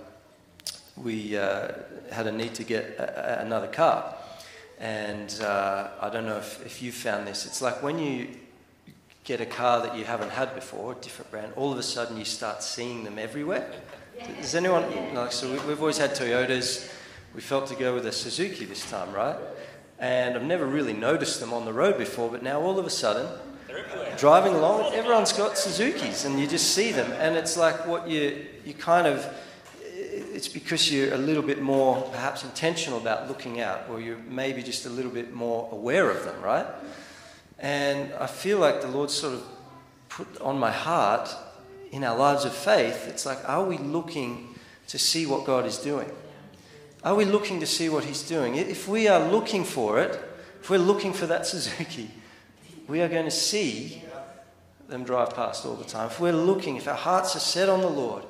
we 1.04 1.38
uh, 1.38 1.70
had 2.12 2.28
a 2.28 2.32
need 2.32 2.54
to 2.56 2.64
get 2.64 2.96
a, 2.98 3.40
a, 3.40 3.46
another 3.46 3.68
car. 3.68 4.16
And 4.80 5.40
uh, 5.42 5.90
I 6.02 6.10
don't 6.10 6.26
know 6.26 6.38
if, 6.38 6.66
if 6.66 6.82
you 6.82 6.92
found 6.92 7.28
this. 7.28 7.46
It's 7.46 7.62
like 7.62 7.82
when 7.82 7.98
you 8.00 8.28
get 9.24 9.42
a 9.42 9.46
car 9.46 9.82
that 9.82 9.96
you 9.98 10.06
haven't 10.06 10.32
had 10.32 10.56
before, 10.56 10.94
a 10.94 10.96
different 10.96 11.32
brand, 11.32 11.52
all 11.56 11.72
of 11.72 11.78
a 11.78 11.84
sudden 11.84 12.18
you 12.18 12.26
start 12.26 12.64
seeing 12.64 13.04
them 13.04 13.20
everywhere. 13.20 13.70
Does 14.40 14.56
anyone, 14.56 14.84
like, 15.14 15.32
so 15.32 15.52
we, 15.52 15.60
we've 15.68 15.80
always 15.80 15.98
had 15.98 16.12
Toyotas. 16.12 16.92
We 17.36 17.42
felt 17.42 17.68
to 17.68 17.76
go 17.76 17.94
with 17.94 18.06
a 18.08 18.12
Suzuki 18.12 18.66
this 18.66 18.90
time, 18.90 19.12
right? 19.14 19.36
And 20.00 20.36
I've 20.36 20.44
never 20.44 20.66
really 20.66 20.94
noticed 20.94 21.40
them 21.40 21.54
on 21.54 21.66
the 21.66 21.74
road 21.74 21.98
before, 21.98 22.30
but 22.30 22.42
now 22.42 22.62
all 22.62 22.80
of 22.80 22.86
a 22.86 22.90
sudden, 22.90 23.28
driving 24.18 24.54
along, 24.54 24.94
everyone's 24.94 25.34
got 25.34 25.58
Suzuki's 25.58 26.26
and 26.26 26.40
you 26.40 26.48
just 26.48 26.74
see 26.74 26.92
them. 26.92 27.12
And 27.14 27.36
it's 27.36 27.58
like 27.58 27.86
what 27.86 28.08
you, 28.08 28.46
you 28.64 28.74
kind 28.74 29.08
of, 29.08 29.26
it's 30.38 30.48
because 30.48 30.92
you're 30.92 31.16
a 31.16 31.18
little 31.18 31.42
bit 31.42 31.64
more 31.64 32.00
perhaps 32.12 32.44
intentional 32.44 33.00
about 33.00 33.28
looking 33.28 33.60
out, 33.60 33.90
or 33.90 34.00
you're 34.00 34.20
maybe 34.30 34.62
just 34.62 34.86
a 34.86 34.90
little 34.90 35.10
bit 35.10 35.34
more 35.34 35.68
aware 35.72 36.12
of 36.12 36.26
them, 36.26 36.40
right? 36.44 36.68
And 37.58 38.14
I 38.14 38.28
feel 38.28 38.60
like 38.60 38.82
the 38.82 38.88
Lord 38.88 39.10
sort 39.10 39.34
of 39.34 39.44
put 40.10 40.40
on 40.40 40.60
my 40.60 40.70
heart 40.70 41.36
in 41.92 42.04
our 42.04 42.16
lives 42.16 42.46
of 42.46 42.54
faith, 42.54 43.08
it's 43.08 43.26
like, 43.26 43.40
are 43.50 43.66
we 43.66 43.80
looking 43.80 44.54
to 44.90 45.00
see 45.00 45.26
what 45.26 45.44
God 45.44 45.66
is 45.66 45.80
doing? 45.80 46.12
Are 47.04 47.16
we 47.16 47.26
looking 47.26 47.60
to 47.62 47.66
see 47.66 47.90
what 47.90 48.04
He's 48.04 48.22
doing? 48.22 48.54
If 48.54 48.88
we 48.88 49.08
are 49.08 49.32
looking 49.32 49.64
for 49.64 50.00
it, 50.00 50.22
if 50.62 50.70
we're 50.70 50.78
looking 50.78 51.14
for 51.14 51.26
that 51.26 51.48
Suzuki, 51.48 52.12
we 52.88 53.02
are 53.02 53.10
going 53.10 53.26
to 53.26 53.32
see 53.32 54.04
them 54.88 55.04
drive 55.04 55.34
past 55.34 55.66
all 55.66 55.74
the 55.74 55.84
time. 55.84 56.12
If 56.12 56.20
we're 56.20 56.32
looking, 56.32 56.76
if 56.76 56.88
our 56.88 56.94
hearts 56.94 57.36
are 57.36 57.40
set 57.40 57.70
on 57.70 57.82
the 57.82 57.90
Lord, 57.90 58.24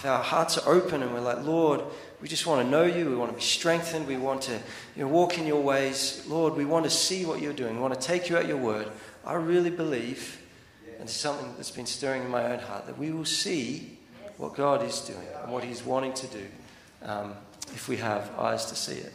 if 0.00 0.06
our 0.06 0.22
hearts 0.22 0.56
are 0.56 0.72
open 0.72 1.02
and 1.02 1.12
we're 1.12 1.20
like, 1.20 1.44
Lord, 1.44 1.82
we 2.22 2.28
just 2.28 2.46
want 2.46 2.64
to 2.64 2.70
know 2.70 2.84
you, 2.84 3.10
we 3.10 3.14
want 3.16 3.32
to 3.32 3.36
be 3.36 3.42
strengthened, 3.42 4.06
we 4.06 4.16
want 4.16 4.40
to 4.42 4.52
you 4.96 5.04
know, 5.04 5.08
walk 5.08 5.36
in 5.36 5.46
your 5.46 5.60
ways, 5.60 6.24
Lord, 6.26 6.56
we 6.56 6.64
want 6.64 6.84
to 6.84 6.90
see 6.90 7.26
what 7.26 7.42
you're 7.42 7.52
doing, 7.52 7.74
we 7.74 7.82
want 7.82 7.92
to 7.92 8.00
take 8.00 8.30
you 8.30 8.38
at 8.38 8.48
your 8.48 8.56
word. 8.56 8.88
I 9.26 9.34
really 9.34 9.68
believe, 9.68 10.40
and 10.98 11.08
something 11.08 11.52
that's 11.58 11.70
been 11.70 11.84
stirring 11.84 12.22
in 12.22 12.30
my 12.30 12.50
own 12.50 12.60
heart, 12.60 12.86
that 12.86 12.96
we 12.96 13.10
will 13.10 13.26
see 13.26 13.98
what 14.38 14.54
God 14.54 14.82
is 14.82 15.02
doing 15.02 15.26
and 15.42 15.52
what 15.52 15.64
He's 15.64 15.84
wanting 15.84 16.14
to 16.14 16.26
do 16.28 16.46
um, 17.02 17.34
if 17.74 17.86
we 17.86 17.98
have 17.98 18.30
eyes 18.38 18.64
to 18.66 18.76
see 18.76 18.96
it. 18.96 19.12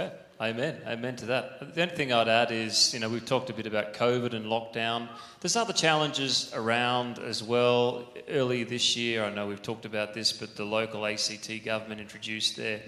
Okay. 0.00 0.14
Amen. 0.40 0.76
Amen 0.86 1.14
to 1.16 1.26
that. 1.26 1.74
The 1.74 1.82
only 1.82 1.94
thing 1.94 2.12
I'd 2.12 2.26
add 2.26 2.50
is, 2.50 2.92
you 2.92 3.00
know, 3.00 3.08
we've 3.08 3.24
talked 3.24 3.50
a 3.50 3.52
bit 3.52 3.66
about 3.66 3.94
COVID 3.94 4.34
and 4.34 4.46
lockdown. 4.46 5.08
There's 5.40 5.54
other 5.54 5.72
challenges 5.72 6.50
around 6.54 7.20
as 7.20 7.42
well. 7.44 8.08
Early 8.28 8.64
this 8.64 8.96
year, 8.96 9.24
I 9.24 9.32
know 9.32 9.46
we've 9.46 9.62
talked 9.62 9.84
about 9.84 10.14
this, 10.14 10.32
but 10.32 10.56
the 10.56 10.64
local 10.64 11.06
ACT 11.06 11.64
government 11.64 12.00
introduced 12.00 12.56
their 12.56 12.80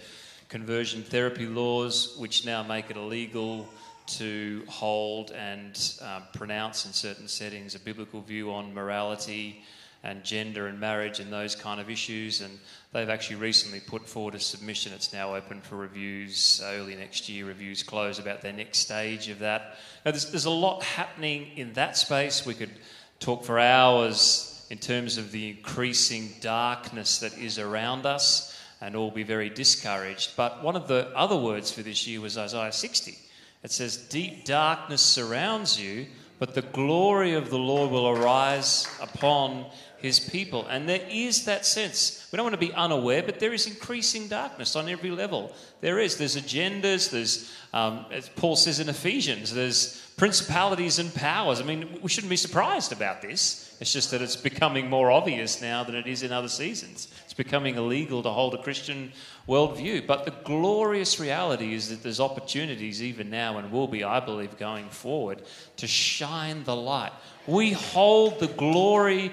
conversion 0.48 1.02
therapy 1.02 1.46
laws, 1.46 2.16
which 2.18 2.44
now 2.44 2.62
make 2.62 2.90
it 2.90 2.96
illegal 2.96 3.68
to 4.07 4.64
hold 4.66 5.30
and 5.30 5.96
um, 6.02 6.24
pronounce 6.35 6.87
in 6.87 6.92
certain 6.92 7.28
settings 7.28 7.74
a 7.74 7.78
biblical 7.78 8.20
view 8.20 8.52
on 8.52 8.74
morality 8.74 9.62
and 10.04 10.22
gender 10.22 10.66
and 10.66 10.78
marriage 10.78 11.18
and 11.18 11.32
those 11.32 11.56
kind 11.56 11.80
of 11.80 11.90
issues. 11.90 12.42
And 12.42 12.58
they've 12.92 13.08
actually 13.08 13.36
recently 13.36 13.80
put 13.80 14.06
forward 14.06 14.34
a 14.34 14.40
submission. 14.40 14.92
It's 14.92 15.12
now 15.12 15.34
open 15.34 15.62
for 15.62 15.76
reviews 15.76 16.60
early 16.62 16.94
next 16.94 17.28
year. 17.28 17.46
Reviews 17.46 17.82
close 17.82 18.18
about 18.18 18.42
their 18.42 18.52
next 18.52 18.78
stage 18.78 19.28
of 19.28 19.40
that. 19.40 19.78
Now, 20.04 20.12
there's, 20.12 20.30
there's 20.30 20.44
a 20.44 20.50
lot 20.50 20.84
happening 20.84 21.48
in 21.56 21.72
that 21.72 21.96
space. 21.96 22.44
We 22.44 22.54
could 22.54 22.70
talk 23.18 23.44
for 23.44 23.58
hours 23.58 24.66
in 24.70 24.78
terms 24.78 25.16
of 25.16 25.32
the 25.32 25.50
increasing 25.50 26.34
darkness 26.40 27.18
that 27.20 27.36
is 27.38 27.58
around 27.58 28.04
us 28.04 28.54
and 28.80 28.94
all 28.94 29.10
be 29.10 29.22
very 29.22 29.48
discouraged. 29.48 30.36
But 30.36 30.62
one 30.62 30.76
of 30.76 30.86
the 30.86 31.08
other 31.16 31.36
words 31.36 31.72
for 31.72 31.82
this 31.82 32.06
year 32.06 32.20
was 32.20 32.36
Isaiah 32.36 32.72
60. 32.72 33.16
It 33.62 33.72
says, 33.72 33.96
Deep 33.96 34.44
darkness 34.44 35.00
surrounds 35.00 35.80
you, 35.80 36.06
but 36.38 36.54
the 36.54 36.62
glory 36.62 37.32
of 37.32 37.48
the 37.48 37.58
Lord 37.58 37.90
will 37.90 38.08
arise 38.08 38.86
upon 39.00 39.64
his 40.04 40.20
people. 40.20 40.66
And 40.66 40.88
there 40.88 41.04
is 41.10 41.46
that 41.46 41.66
sense. 41.66 42.28
We 42.30 42.36
don't 42.36 42.44
want 42.44 42.54
to 42.54 42.66
be 42.66 42.72
unaware, 42.72 43.22
but 43.22 43.40
there 43.40 43.52
is 43.52 43.66
increasing 43.66 44.28
darkness 44.28 44.76
on 44.76 44.88
every 44.88 45.10
level. 45.10 45.52
There 45.80 45.98
is. 45.98 46.16
There's 46.16 46.36
agendas. 46.36 47.10
There's, 47.10 47.52
um, 47.72 48.06
as 48.12 48.28
Paul 48.28 48.56
says 48.56 48.80
in 48.80 48.88
Ephesians, 48.88 49.52
there's 49.52 50.00
principalities 50.16 50.98
and 50.98 51.12
powers. 51.14 51.60
I 51.60 51.64
mean, 51.64 51.98
we 52.02 52.08
shouldn't 52.08 52.30
be 52.30 52.36
surprised 52.36 52.92
about 52.92 53.22
this. 53.22 53.76
It's 53.80 53.92
just 53.92 54.10
that 54.12 54.22
it's 54.22 54.36
becoming 54.36 54.88
more 54.88 55.10
obvious 55.10 55.60
now 55.60 55.82
than 55.82 55.96
it 55.96 56.06
is 56.06 56.22
in 56.22 56.30
other 56.30 56.48
seasons. 56.48 57.08
It's 57.24 57.34
becoming 57.34 57.74
illegal 57.76 58.22
to 58.22 58.30
hold 58.30 58.54
a 58.54 58.62
Christian 58.62 59.12
worldview. 59.48 60.06
But 60.06 60.24
the 60.24 60.30
glorious 60.44 61.18
reality 61.18 61.74
is 61.74 61.88
that 61.88 62.02
there's 62.02 62.20
opportunities 62.20 63.02
even 63.02 63.30
now 63.30 63.58
and 63.58 63.72
will 63.72 63.88
be, 63.88 64.04
I 64.04 64.20
believe, 64.20 64.56
going 64.58 64.88
forward 64.90 65.42
to 65.78 65.86
shine 65.86 66.62
the 66.64 66.76
light. 66.76 67.12
We 67.46 67.72
hold 67.72 68.38
the 68.38 68.46
glory 68.46 69.32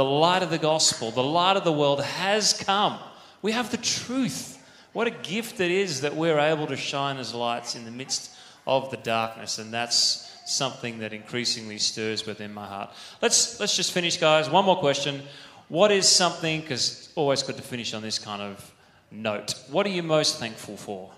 the 0.00 0.04
light 0.04 0.42
of 0.42 0.48
the 0.48 0.56
gospel, 0.56 1.10
the 1.10 1.22
light 1.22 1.58
of 1.58 1.64
the 1.64 1.70
world 1.70 2.02
has 2.02 2.54
come. 2.54 2.98
We 3.42 3.52
have 3.52 3.70
the 3.70 3.76
truth. 3.76 4.56
What 4.94 5.06
a 5.06 5.10
gift 5.10 5.60
it 5.60 5.70
is 5.70 6.00
that 6.00 6.16
we're 6.16 6.38
able 6.38 6.66
to 6.68 6.76
shine 6.76 7.18
as 7.18 7.34
lights 7.34 7.76
in 7.76 7.84
the 7.84 7.90
midst 7.90 8.34
of 8.66 8.90
the 8.90 8.96
darkness, 8.96 9.58
and 9.58 9.70
that's 9.70 10.32
something 10.46 11.00
that 11.00 11.12
increasingly 11.12 11.76
stirs 11.76 12.24
within 12.24 12.54
my 12.54 12.66
heart. 12.66 12.88
Let's 13.20 13.60
let's 13.60 13.76
just 13.76 13.92
finish, 13.92 14.16
guys. 14.16 14.48
One 14.48 14.64
more 14.64 14.78
question. 14.78 15.20
What 15.68 15.92
is 15.92 16.08
something? 16.08 16.62
Because 16.62 16.88
it's 16.88 17.12
always 17.14 17.42
good 17.42 17.56
to 17.56 17.62
finish 17.62 17.92
on 17.92 18.00
this 18.00 18.18
kind 18.18 18.40
of 18.40 18.74
note. 19.10 19.54
What 19.68 19.84
are 19.84 19.90
you 19.90 20.02
most 20.02 20.38
thankful 20.38 20.78
for? 20.78 21.10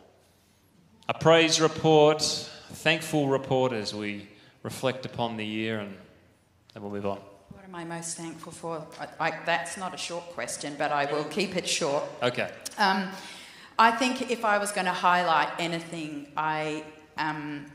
A 1.09 1.15
praise 1.15 1.61
report, 1.61 2.21
thankful 2.21 3.29
report 3.29 3.73
as 3.73 3.95
we 3.95 4.27
reflect 4.65 5.07
upon 5.07 5.37
the 5.37 5.47
year, 5.47 5.79
and 5.79 5.97
then 6.75 6.83
we'll 6.83 6.91
move 6.91 7.07
on 7.07 7.21
am 7.65 7.75
I 7.77 7.85
most 7.85 8.17
thankful 8.17 8.51
for? 8.51 8.85
I, 8.99 9.29
I, 9.29 9.39
that's 9.47 9.77
not 9.77 9.95
a 9.95 9.97
short 9.97 10.25
question, 10.31 10.75
but 10.77 10.91
I 10.91 11.11
will 11.13 11.25
keep 11.25 11.57
it 11.57 11.69
short. 11.69 12.03
Okay. 12.21 12.51
Um, 12.77 13.09
I 13.79 13.93
think 13.93 14.31
if 14.31 14.45
I 14.45 14.59
was 14.59 14.73
going 14.73 14.87
to 14.87 14.93
highlight 14.93 15.49
anything, 15.61 16.27
I, 16.37 16.83
um, 17.19 17.67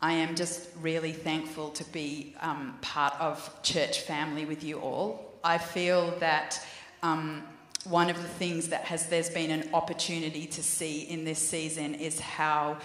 I 0.00 0.12
am 0.12 0.36
just 0.36 0.68
really 0.80 1.12
thankful 1.12 1.70
to 1.70 1.84
be 1.86 2.36
um, 2.40 2.78
part 2.80 3.14
of 3.20 3.60
church 3.64 4.02
family 4.02 4.44
with 4.44 4.62
you 4.62 4.78
all. 4.78 5.34
I 5.42 5.58
feel 5.58 6.12
that 6.20 6.64
um, 7.02 7.42
one 7.84 8.10
of 8.10 8.22
the 8.22 8.28
things 8.28 8.68
that 8.68 8.84
has 8.84 9.08
there's 9.08 9.30
been 9.30 9.50
an 9.50 9.68
opportunity 9.74 10.46
to 10.46 10.62
see 10.62 11.00
in 11.02 11.24
this 11.24 11.40
season 11.40 11.96
is 11.96 12.20
how 12.20 12.76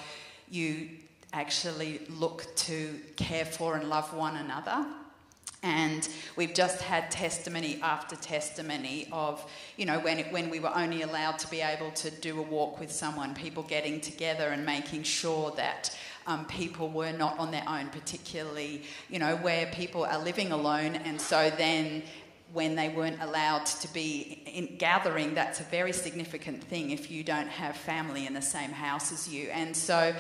you 0.50 0.90
actually 1.32 2.02
look 2.10 2.56
to 2.56 3.00
care 3.18 3.46
for 3.46 3.76
and 3.76 3.88
love 3.88 4.12
one 4.16 4.38
another. 4.38 4.86
And 5.64 6.08
we've 6.36 6.54
just 6.54 6.82
had 6.82 7.10
testimony 7.10 7.80
after 7.82 8.18
testimony 8.18 9.08
of, 9.14 9.50
you 9.78 9.86
know, 9.86 10.00
when, 10.00 10.20
when 10.26 10.50
we 10.50 10.60
were 10.60 10.76
only 10.76 11.02
allowed 11.02 11.40
to 11.40 11.50
be 11.50 11.62
able 11.62 11.92
to 11.92 12.12
do 12.12 12.38
a 12.38 12.42
walk 12.42 12.82
with 12.82 12.92
someone, 12.92 13.34
people 13.34 13.64
getting 13.64 14.02
together 14.02 14.50
and 14.50 14.66
making 14.66 15.04
sure 15.04 15.52
that 15.52 15.98
um, 16.28 16.46
people 16.46 16.90
were 16.90 17.14
not 17.14 17.40
on 17.40 17.52
their 17.52 17.64
own, 17.68 17.88
particularly, 17.88 18.84
you 19.10 19.20
know, 19.20 19.38
where 19.38 19.68
people 19.68 20.04
are 20.04 20.22
living 20.22 20.52
alone. 20.52 20.96
And 20.96 21.20
so 21.20 21.50
then 21.58 22.04
when 22.52 22.76
they 22.76 22.90
weren't 22.90 23.22
allowed 23.22 23.66
to 23.66 23.92
be 23.94 24.44
in 24.46 24.78
gathering, 24.78 25.34
that's 25.34 25.60
a 25.60 25.64
very 25.64 25.94
significant 25.94 26.64
thing 26.64 26.92
if 26.92 27.10
you 27.10 27.24
don't 27.24 27.48
have 27.48 27.76
family 27.76 28.28
in 28.28 28.34
the 28.34 28.42
same 28.42 28.72
house 28.72 29.12
as 29.12 29.28
you. 29.28 29.50
And 29.50 29.76
so 29.76 30.14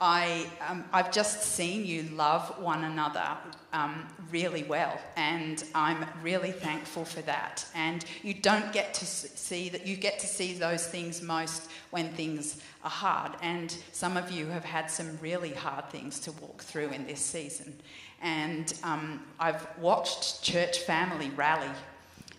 I, 0.00 0.46
um, 0.66 0.84
I've 0.92 1.12
just 1.12 1.42
seen 1.42 1.84
you 1.84 2.04
love 2.14 2.58
one 2.58 2.84
another 2.84 3.36
um, 3.74 4.06
really 4.30 4.62
well, 4.62 4.98
and 5.16 5.62
I'm 5.74 6.06
really 6.22 6.52
thankful 6.52 7.04
for 7.04 7.20
that. 7.22 7.66
And 7.74 8.04
you 8.22 8.32
don't 8.32 8.72
get 8.72 8.94
to 8.94 9.04
see 9.04 9.68
that, 9.68 9.86
you 9.86 9.96
get 9.96 10.18
to 10.20 10.26
see 10.26 10.54
those 10.54 10.86
things 10.86 11.20
most 11.20 11.70
when 11.90 12.10
things 12.12 12.62
are 12.82 12.90
hard. 12.90 13.32
And 13.42 13.76
some 13.92 14.16
of 14.16 14.30
you 14.30 14.46
have 14.46 14.64
had 14.64 14.90
some 14.90 15.18
really 15.20 15.52
hard 15.52 15.90
things 15.90 16.18
to 16.20 16.32
walk 16.32 16.62
through 16.62 16.90
in 16.90 17.06
this 17.06 17.20
season. 17.20 17.74
And 18.22 18.72
um, 18.82 19.22
I've 19.38 19.66
watched 19.78 20.42
church 20.42 20.78
family 20.80 21.30
rally 21.36 21.70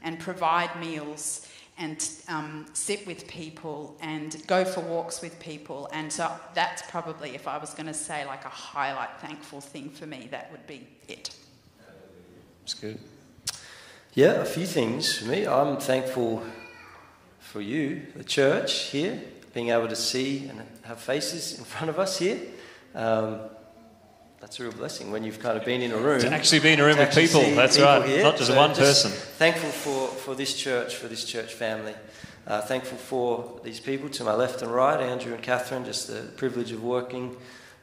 and 0.03 0.19
provide 0.19 0.79
meals 0.79 1.47
and 1.77 2.07
um, 2.27 2.65
sit 2.73 3.07
with 3.07 3.27
people 3.27 3.97
and 4.01 4.45
go 4.47 4.63
for 4.63 4.81
walks 4.81 5.21
with 5.21 5.39
people. 5.39 5.89
And 5.93 6.11
so 6.11 6.31
that's 6.53 6.83
probably, 6.89 7.33
if 7.35 7.47
I 7.47 7.57
was 7.57 7.73
going 7.73 7.87
to 7.87 7.93
say 7.93 8.25
like 8.25 8.45
a 8.45 8.49
highlight, 8.49 9.19
thankful 9.19 9.61
thing 9.61 9.89
for 9.89 10.05
me, 10.05 10.27
that 10.31 10.51
would 10.51 10.67
be 10.67 10.87
it. 11.07 11.35
It's 12.63 12.73
good. 12.73 12.99
Yeah, 14.13 14.41
a 14.41 14.45
few 14.45 14.65
things 14.65 15.17
for 15.17 15.25
me. 15.25 15.47
I'm 15.47 15.77
thankful 15.77 16.43
for 17.39 17.61
you, 17.61 18.05
the 18.15 18.23
church 18.23 18.89
here, 18.89 19.21
being 19.53 19.69
able 19.69 19.87
to 19.87 19.95
see 19.95 20.47
and 20.47 20.61
have 20.83 20.99
faces 20.99 21.57
in 21.57 21.63
front 21.63 21.89
of 21.89 21.97
us 21.97 22.19
here. 22.19 22.39
Um, 22.93 23.39
that's 24.51 24.59
a 24.59 24.63
real 24.63 24.73
blessing 24.73 25.11
when 25.11 25.23
you've 25.23 25.39
kind 25.39 25.57
of 25.57 25.63
been 25.63 25.81
in 25.81 25.93
a 25.93 25.97
room. 25.97 26.19
To 26.19 26.29
actually 26.29 26.59
be 26.59 26.73
in 26.73 26.81
a 26.81 26.83
room 26.83 26.97
with 26.97 27.15
people, 27.15 27.39
that's 27.55 27.77
people 27.77 27.89
right. 27.89 28.05
Here. 28.05 28.21
Not 28.21 28.35
just 28.35 28.49
so 28.49 28.57
one 28.57 28.71
just 28.71 28.81
person. 28.81 29.11
Thankful 29.11 29.69
for, 29.69 30.07
for 30.09 30.35
this 30.35 30.57
church, 30.57 30.97
for 30.97 31.07
this 31.07 31.23
church 31.23 31.53
family. 31.53 31.93
Uh, 32.45 32.59
thankful 32.59 32.97
for 32.97 33.61
these 33.63 33.79
people 33.79 34.09
to 34.09 34.25
my 34.25 34.33
left 34.33 34.61
and 34.61 34.69
right, 34.69 34.99
Andrew 34.99 35.33
and 35.33 35.41
Catherine, 35.41 35.85
just 35.85 36.09
the 36.09 36.23
privilege 36.35 36.73
of 36.73 36.83
working 36.83 37.37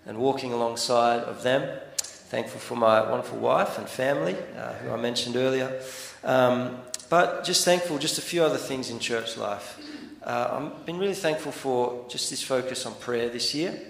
and 0.04 0.18
walking 0.18 0.52
alongside 0.52 1.20
of 1.20 1.42
them. 1.42 1.80
Thankful 1.96 2.60
for 2.60 2.76
my 2.76 3.00
wonderful 3.00 3.38
wife 3.38 3.78
and 3.78 3.88
family, 3.88 4.36
uh, 4.54 4.74
who 4.74 4.90
I 4.90 4.96
mentioned 4.96 5.36
earlier. 5.36 5.80
Um, 6.22 6.80
but 7.08 7.44
just 7.44 7.64
thankful, 7.64 7.96
just 7.96 8.18
a 8.18 8.22
few 8.22 8.42
other 8.42 8.58
things 8.58 8.90
in 8.90 8.98
church 8.98 9.38
life. 9.38 9.80
Uh, 10.22 10.70
I've 10.70 10.84
been 10.84 10.98
really 10.98 11.14
thankful 11.14 11.50
for 11.50 12.04
just 12.10 12.28
this 12.28 12.42
focus 12.42 12.84
on 12.84 12.94
prayer 12.96 13.30
this 13.30 13.54
year 13.54 13.80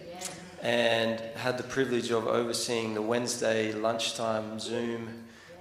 and 0.63 1.21
had 1.37 1.57
the 1.57 1.65
privilege 1.65 2.11
of 2.11 2.27
overseeing 2.27 2.95
the 2.95 3.03
Wednesday 3.03 3.73
lunchtime 3.73 4.59
Zoom 4.59 5.09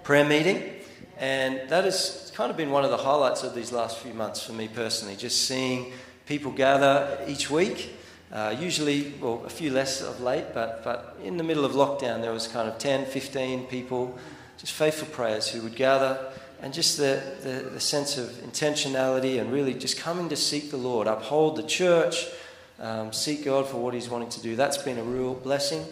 prayer 0.03 0.25
meeting. 0.25 0.73
And 1.19 1.67
that 1.69 1.83
has 1.83 2.31
kind 2.35 2.51
of 2.51 2.57
been 2.57 2.71
one 2.71 2.83
of 2.83 2.91
the 2.91 2.97
highlights 2.97 3.43
of 3.43 3.55
these 3.55 3.71
last 3.71 3.99
few 3.99 4.13
months 4.13 4.43
for 4.43 4.53
me 4.53 4.67
personally, 4.67 5.15
just 5.15 5.47
seeing 5.47 5.91
people 6.25 6.51
gather 6.51 7.19
each 7.27 7.49
week. 7.49 7.93
Uh, 8.31 8.55
usually, 8.59 9.13
well, 9.21 9.41
a 9.45 9.49
few 9.49 9.71
less 9.71 10.01
of 10.01 10.19
late, 10.19 10.45
but, 10.53 10.83
but 10.83 11.17
in 11.23 11.37
the 11.37 11.43
middle 11.43 11.63
of 11.63 11.71
lockdown, 11.71 12.21
there 12.21 12.33
was 12.33 12.47
kind 12.47 12.67
of 12.67 12.77
10, 12.77 13.05
15 13.05 13.67
people, 13.67 14.17
just 14.57 14.73
faithful 14.73 15.07
prayers 15.07 15.47
who 15.47 15.61
would 15.61 15.75
gather, 15.75 16.31
and 16.61 16.73
just 16.73 16.97
the, 16.97 17.21
the, 17.41 17.69
the 17.69 17.79
sense 17.79 18.17
of 18.17 18.29
intentionality 18.29 19.39
and 19.39 19.51
really 19.51 19.73
just 19.73 19.97
coming 19.97 20.27
to 20.27 20.35
seek 20.35 20.71
the 20.71 20.77
Lord, 20.77 21.07
uphold 21.07 21.55
the 21.55 21.63
church, 21.63 22.27
um, 22.79 23.11
seek 23.11 23.45
God 23.45 23.67
for 23.67 23.77
what 23.77 23.93
He's 23.93 24.09
wanting 24.09 24.29
to 24.29 24.41
do. 24.41 24.55
That's 24.55 24.77
been 24.77 24.97
a 24.97 25.03
real 25.03 25.33
blessing. 25.33 25.85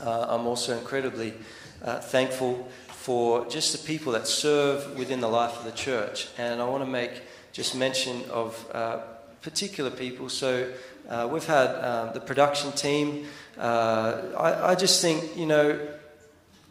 Uh, 0.00 0.26
I'm 0.28 0.46
also 0.46 0.76
incredibly 0.76 1.34
uh, 1.82 2.00
thankful 2.00 2.68
for 2.88 3.46
just 3.46 3.72
the 3.72 3.86
people 3.86 4.12
that 4.12 4.26
serve 4.26 4.96
within 4.96 5.20
the 5.20 5.28
life 5.28 5.58
of 5.58 5.64
the 5.64 5.72
church. 5.72 6.28
And 6.38 6.60
I 6.60 6.68
want 6.68 6.84
to 6.84 6.90
make 6.90 7.22
just 7.52 7.74
mention 7.74 8.22
of 8.30 8.66
uh, 8.72 9.00
particular 9.42 9.90
people. 9.90 10.28
So 10.28 10.72
uh, 11.08 11.28
we've 11.30 11.44
had 11.44 11.68
um, 11.84 12.14
the 12.14 12.20
production 12.20 12.72
team. 12.72 13.26
Uh, 13.58 14.22
I, 14.36 14.70
I 14.70 14.74
just 14.74 15.02
think, 15.02 15.36
you 15.36 15.46
know, 15.46 15.78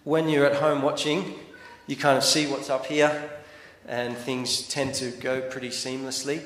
when 0.03 0.29
you're 0.29 0.45
at 0.45 0.55
home 0.55 0.81
watching, 0.81 1.35
you 1.87 1.95
kind 1.95 2.17
of 2.17 2.23
see 2.23 2.47
what's 2.47 2.69
up 2.69 2.85
here, 2.85 3.29
and 3.87 4.15
things 4.17 4.67
tend 4.67 4.93
to 4.95 5.11
go 5.11 5.41
pretty 5.41 5.69
seamlessly. 5.69 6.41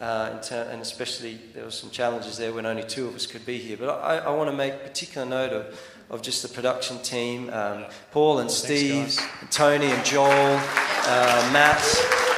Uh, 0.00 0.40
and 0.50 0.80
especially 0.80 1.38
there 1.52 1.64
were 1.64 1.70
some 1.70 1.90
challenges 1.90 2.38
there 2.38 2.54
when 2.54 2.64
only 2.64 2.82
two 2.82 3.06
of 3.06 3.14
us 3.14 3.26
could 3.26 3.44
be 3.44 3.58
here. 3.58 3.76
But 3.76 3.90
I, 4.00 4.16
I 4.18 4.30
want 4.30 4.50
to 4.50 4.56
make 4.56 4.82
particular 4.82 5.26
note 5.26 5.52
of, 5.52 5.80
of 6.08 6.22
just 6.22 6.42
the 6.42 6.48
production 6.48 6.98
team 7.02 7.50
um, 7.50 7.84
Paul 8.10 8.38
and 8.38 8.50
Steve, 8.50 9.12
Thanks, 9.12 9.42
and 9.42 9.50
Tony 9.50 9.86
and 9.86 10.02
Joel, 10.02 10.30
uh, 10.30 11.50
Matt 11.52 11.84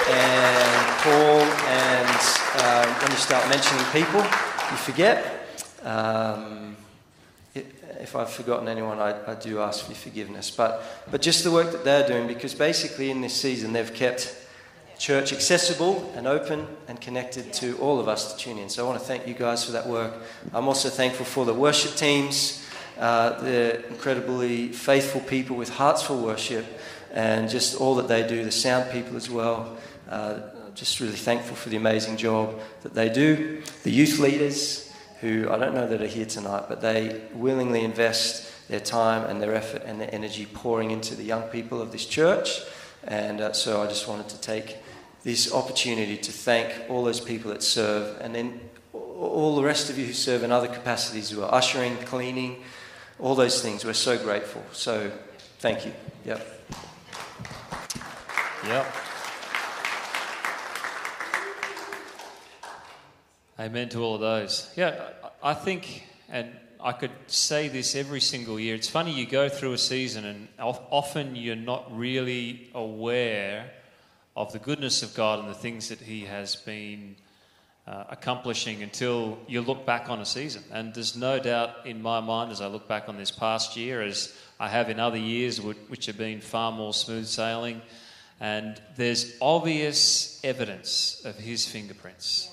and 0.08 0.98
Paul. 1.02 1.40
And 1.70 2.88
um, 2.88 2.94
when 3.00 3.10
you 3.12 3.16
start 3.16 3.48
mentioning 3.48 3.84
people, 3.92 4.22
you 4.22 4.76
forget. 4.76 5.46
Um, 5.84 6.76
if 7.54 8.16
I've 8.16 8.30
forgotten 8.30 8.66
anyone, 8.66 8.98
I, 8.98 9.30
I, 9.30 9.34
do 9.36 9.60
ask 9.60 9.84
for 9.84 9.92
your 9.92 9.98
forgiveness. 9.98 10.50
But, 10.50 10.82
but 11.10 11.22
just 11.22 11.44
the 11.44 11.52
work 11.52 11.70
that 11.70 11.84
they're 11.84 12.06
doing, 12.06 12.26
because 12.26 12.52
basically 12.52 13.12
in 13.12 13.20
this 13.20 13.34
season 13.40 13.72
they've 13.72 13.94
kept 13.94 14.36
church 15.02 15.32
accessible 15.32 16.12
and 16.14 16.28
open 16.28 16.64
and 16.86 17.00
connected 17.00 17.52
to 17.52 17.76
all 17.78 17.98
of 17.98 18.06
us 18.06 18.32
to 18.32 18.38
tune 18.38 18.56
in. 18.56 18.68
So 18.68 18.84
I 18.84 18.88
want 18.88 19.00
to 19.00 19.04
thank 19.04 19.26
you 19.26 19.34
guys 19.34 19.64
for 19.64 19.72
that 19.72 19.88
work. 19.88 20.14
I'm 20.54 20.68
also 20.68 20.88
thankful 20.88 21.26
for 21.26 21.44
the 21.44 21.52
worship 21.52 21.96
teams, 21.96 22.64
uh, 23.00 23.30
the 23.40 23.84
incredibly 23.88 24.68
faithful 24.68 25.20
people 25.22 25.56
with 25.56 25.70
hearts 25.70 26.02
for 26.02 26.14
worship, 26.14 26.64
and 27.12 27.50
just 27.50 27.80
all 27.80 27.96
that 27.96 28.06
they 28.06 28.24
do, 28.24 28.44
the 28.44 28.52
sound 28.52 28.92
people 28.92 29.16
as 29.16 29.28
well. 29.28 29.76
Uh, 30.08 30.38
just 30.76 31.00
really 31.00 31.16
thankful 31.16 31.56
for 31.56 31.68
the 31.68 31.76
amazing 31.76 32.16
job 32.16 32.60
that 32.84 32.94
they 32.94 33.08
do. 33.08 33.60
The 33.82 33.90
youth 33.90 34.20
leaders, 34.20 34.94
who 35.20 35.50
I 35.50 35.58
don't 35.58 35.74
know 35.74 35.88
that 35.88 36.00
are 36.00 36.06
here 36.06 36.26
tonight, 36.26 36.66
but 36.68 36.80
they 36.80 37.22
willingly 37.34 37.82
invest 37.82 38.68
their 38.68 38.78
time 38.78 39.28
and 39.28 39.42
their 39.42 39.52
effort 39.52 39.82
and 39.84 40.00
their 40.00 40.14
energy 40.14 40.46
pouring 40.46 40.92
into 40.92 41.16
the 41.16 41.24
young 41.24 41.42
people 41.48 41.82
of 41.82 41.90
this 41.90 42.06
church. 42.06 42.60
And 43.04 43.40
uh, 43.40 43.52
so 43.52 43.82
I 43.82 43.88
just 43.88 44.06
wanted 44.06 44.28
to 44.28 44.40
take 44.40 44.76
this 45.24 45.52
opportunity 45.52 46.16
to 46.16 46.32
thank 46.32 46.90
all 46.90 47.04
those 47.04 47.20
people 47.20 47.50
that 47.52 47.62
serve 47.62 48.20
and 48.20 48.34
then 48.34 48.60
all 48.92 49.54
the 49.54 49.62
rest 49.62 49.88
of 49.88 49.98
you 49.98 50.06
who 50.06 50.12
serve 50.12 50.42
in 50.42 50.50
other 50.50 50.66
capacities 50.66 51.30
who 51.30 51.42
are 51.42 51.54
ushering, 51.54 51.96
cleaning, 51.98 52.62
all 53.20 53.34
those 53.34 53.62
things. 53.62 53.84
We're 53.84 53.92
so 53.92 54.18
grateful. 54.18 54.64
So 54.72 55.12
thank 55.60 55.86
you. 55.86 55.92
Yep. 56.24 56.60
Yep. 58.66 58.94
Amen 63.60 63.88
to 63.90 64.02
all 64.02 64.16
of 64.16 64.20
those. 64.20 64.72
Yeah, 64.76 65.10
I 65.42 65.54
think, 65.54 66.04
and 66.28 66.50
I 66.80 66.90
could 66.92 67.12
say 67.28 67.68
this 67.68 67.94
every 67.94 68.20
single 68.20 68.58
year. 68.58 68.74
It's 68.74 68.88
funny, 68.88 69.12
you 69.12 69.26
go 69.26 69.48
through 69.48 69.74
a 69.74 69.78
season, 69.78 70.24
and 70.24 70.48
often 70.58 71.36
you're 71.36 71.54
not 71.54 71.96
really 71.96 72.70
aware 72.74 73.70
of 74.36 74.52
the 74.52 74.58
goodness 74.58 75.02
of 75.02 75.14
God 75.14 75.40
and 75.40 75.48
the 75.48 75.54
things 75.54 75.88
that 75.88 76.00
He 76.00 76.22
has 76.22 76.56
been 76.56 77.16
uh, 77.86 78.04
accomplishing 78.10 78.82
until 78.82 79.38
you 79.46 79.60
look 79.60 79.84
back 79.84 80.08
on 80.08 80.20
a 80.20 80.24
season. 80.24 80.62
And 80.72 80.94
there's 80.94 81.16
no 81.16 81.38
doubt 81.38 81.86
in 81.86 82.00
my 82.00 82.20
mind 82.20 82.52
as 82.52 82.60
I 82.60 82.66
look 82.66 82.88
back 82.88 83.08
on 83.08 83.16
this 83.16 83.30
past 83.30 83.76
year, 83.76 84.02
as 84.02 84.34
I 84.60 84.68
have 84.68 84.88
in 84.88 85.00
other 85.00 85.18
years, 85.18 85.60
which 85.60 86.06
have 86.06 86.16
been 86.16 86.40
far 86.40 86.72
more 86.72 86.94
smooth 86.94 87.26
sailing, 87.26 87.82
and 88.40 88.80
there's 88.96 89.36
obvious 89.40 90.40
evidence 90.44 91.22
of 91.24 91.36
His 91.36 91.66
fingerprints. 91.66 92.48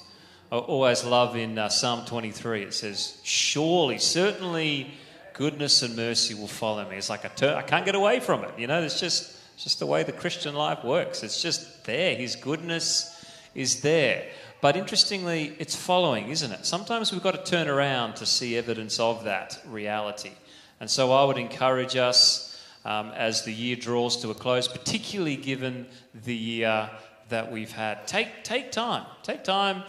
I 0.51 0.57
always 0.57 1.03
love 1.03 1.35
in 1.35 1.59
uh, 1.59 1.69
Psalm 1.69 2.05
23, 2.05 2.63
it 2.63 2.73
says, 2.73 3.19
Surely, 3.23 3.99
certainly 3.99 4.91
goodness 5.33 5.83
and 5.83 5.95
mercy 5.95 6.33
will 6.33 6.47
follow 6.47 6.89
me. 6.89 6.97
It's 6.97 7.09
like 7.09 7.23
a 7.23 7.29
ter- 7.29 7.55
I 7.55 7.61
can't 7.61 7.85
get 7.85 7.95
away 7.95 8.19
from 8.19 8.43
it. 8.43 8.57
You 8.57 8.65
know, 8.65 8.81
it's 8.81 8.99
just 8.99 9.38
just 9.63 9.79
the 9.79 9.85
way 9.85 10.03
the 10.03 10.11
Christian 10.11 10.55
life 10.55 10.83
works. 10.83 11.21
It's 11.23 11.41
just 11.41 11.83
there. 11.85 12.15
His 12.15 12.35
goodness 12.35 13.25
is 13.53 13.81
there. 13.81 14.25
But 14.61 14.75
interestingly, 14.75 15.55
it's 15.59 15.75
following, 15.75 16.29
isn't 16.29 16.51
it? 16.51 16.65
Sometimes 16.65 17.11
we've 17.11 17.23
got 17.23 17.33
to 17.33 17.51
turn 17.51 17.67
around 17.67 18.15
to 18.15 18.25
see 18.25 18.57
evidence 18.57 18.99
of 18.99 19.23
that 19.25 19.59
reality. 19.67 20.31
And 20.79 20.89
so 20.89 21.11
I 21.11 21.23
would 21.23 21.37
encourage 21.37 21.95
us 21.95 22.61
um, 22.85 23.11
as 23.11 23.43
the 23.43 23.53
year 23.53 23.75
draws 23.75 24.17
to 24.17 24.31
a 24.31 24.33
close, 24.33 24.67
particularly 24.67 25.35
given 25.35 25.85
the, 26.25 26.35
year 26.35 26.89
that 27.29 27.51
we've 27.51 27.71
had. 27.71 28.07
Take, 28.07 28.43
take 28.43 28.71
time. 28.71 29.05
Take 29.23 29.43
time, 29.43 29.83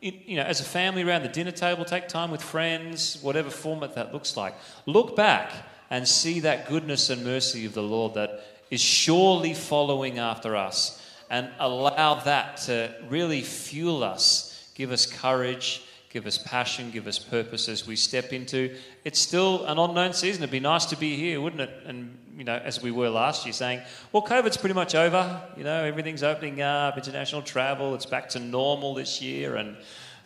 you 0.00 0.36
know, 0.36 0.42
as 0.42 0.60
a 0.60 0.64
family 0.64 1.02
around 1.02 1.22
the 1.22 1.28
dinner 1.28 1.50
table, 1.50 1.84
take 1.84 2.08
time 2.08 2.30
with 2.30 2.42
friends, 2.42 3.18
whatever 3.22 3.50
format 3.50 3.94
that 3.94 4.12
looks 4.12 4.36
like. 4.36 4.54
Look 4.86 5.14
back 5.14 5.52
and 5.90 6.06
see 6.06 6.40
that 6.40 6.68
goodness 6.68 7.10
and 7.10 7.24
mercy 7.24 7.66
of 7.66 7.74
the 7.74 7.82
Lord 7.82 8.14
that 8.14 8.55
is 8.70 8.80
surely 8.80 9.54
following 9.54 10.18
after 10.18 10.56
us 10.56 11.02
and 11.30 11.48
allow 11.58 12.14
that 12.14 12.56
to 12.58 12.94
really 13.08 13.42
fuel 13.42 14.04
us, 14.04 14.70
give 14.74 14.92
us 14.92 15.06
courage, 15.06 15.82
give 16.10 16.26
us 16.26 16.38
passion, 16.38 16.90
give 16.90 17.06
us 17.06 17.18
purpose 17.18 17.68
as 17.68 17.86
we 17.86 17.96
step 17.96 18.32
into. 18.32 18.74
It's 19.04 19.18
still 19.18 19.64
an 19.66 19.78
unknown 19.78 20.12
season. 20.12 20.42
It'd 20.42 20.50
be 20.50 20.60
nice 20.60 20.86
to 20.86 20.96
be 20.96 21.16
here, 21.16 21.40
wouldn't 21.40 21.62
it? 21.62 21.70
And 21.86 22.16
you 22.36 22.44
know, 22.44 22.56
as 22.56 22.82
we 22.82 22.90
were 22.90 23.08
last 23.08 23.44
year, 23.46 23.52
saying, 23.52 23.80
"Well, 24.12 24.22
COVID's 24.22 24.56
pretty 24.56 24.74
much 24.74 24.94
over. 24.94 25.42
You 25.56 25.64
know, 25.64 25.84
everything's 25.84 26.22
opening 26.22 26.60
up. 26.62 26.96
International 26.96 27.42
travel, 27.42 27.94
it's 27.94 28.06
back 28.06 28.28
to 28.30 28.38
normal 28.38 28.94
this 28.94 29.20
year." 29.20 29.56
And 29.56 29.76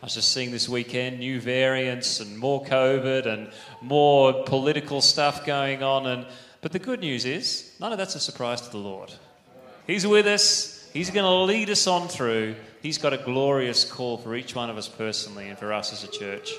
I 0.02 0.06
was 0.06 0.14
just 0.14 0.32
seeing 0.32 0.50
this 0.50 0.68
weekend 0.68 1.18
new 1.18 1.40
variants 1.40 2.20
and 2.20 2.36
more 2.38 2.64
COVID 2.64 3.26
and 3.26 3.50
more 3.80 4.44
political 4.44 5.00
stuff 5.00 5.44
going 5.44 5.82
on. 5.82 6.06
And 6.06 6.26
but 6.60 6.72
the 6.72 6.78
good 6.78 7.00
news 7.00 7.24
is, 7.24 7.74
none 7.80 7.92
of 7.92 7.98
that's 7.98 8.14
a 8.14 8.20
surprise 8.20 8.60
to 8.62 8.70
the 8.70 8.78
Lord. 8.78 9.12
He's 9.86 10.06
with 10.06 10.26
us. 10.26 10.88
He's 10.92 11.10
going 11.10 11.24
to 11.24 11.52
lead 11.52 11.70
us 11.70 11.86
on 11.86 12.08
through. 12.08 12.56
He's 12.82 12.98
got 12.98 13.12
a 13.12 13.18
glorious 13.18 13.84
call 13.84 14.18
for 14.18 14.34
each 14.34 14.54
one 14.54 14.70
of 14.70 14.76
us 14.76 14.88
personally 14.88 15.48
and 15.48 15.58
for 15.58 15.72
us 15.72 15.92
as 15.92 16.04
a 16.04 16.08
church 16.08 16.52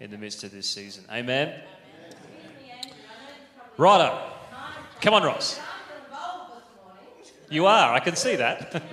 in 0.00 0.10
the 0.10 0.18
midst 0.18 0.44
of 0.44 0.52
this 0.52 0.66
season. 0.66 1.04
Amen. 1.10 1.54
Righto. 3.76 4.20
Come 5.00 5.14
on, 5.14 5.22
Ross. 5.22 5.60
You 7.50 7.66
are. 7.66 7.94
I 7.94 8.00
can 8.00 8.16
see 8.16 8.36
that. 8.36 8.82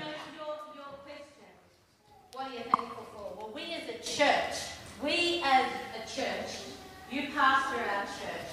What 2.32 2.48
are 2.48 2.54
you 2.54 2.64
thankful 2.64 3.08
for? 3.14 3.38
Well, 3.38 3.52
we 3.56 3.74
as 3.74 3.90
a 3.90 4.04
church, 4.04 4.56
we 5.02 5.42
as 5.44 5.66
a 5.96 6.06
church, 6.06 6.60
you 7.10 7.30
pastor 7.34 7.80
our 7.80 8.04
church. 8.04 8.45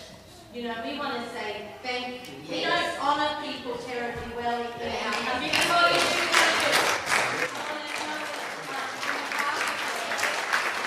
You 0.55 0.65
know, 0.65 0.75
we 0.85 0.99
want 0.99 1.15
to 1.17 1.31
say 1.31 1.65
thank 1.83 2.29
you. 2.29 2.35
We 2.47 2.61
don't 2.61 3.01
honour 3.01 3.41
people 3.43 3.75
terribly 3.77 4.37
well 4.37 4.61
in 4.61 4.67
our 4.69 5.13
country. 5.25 5.49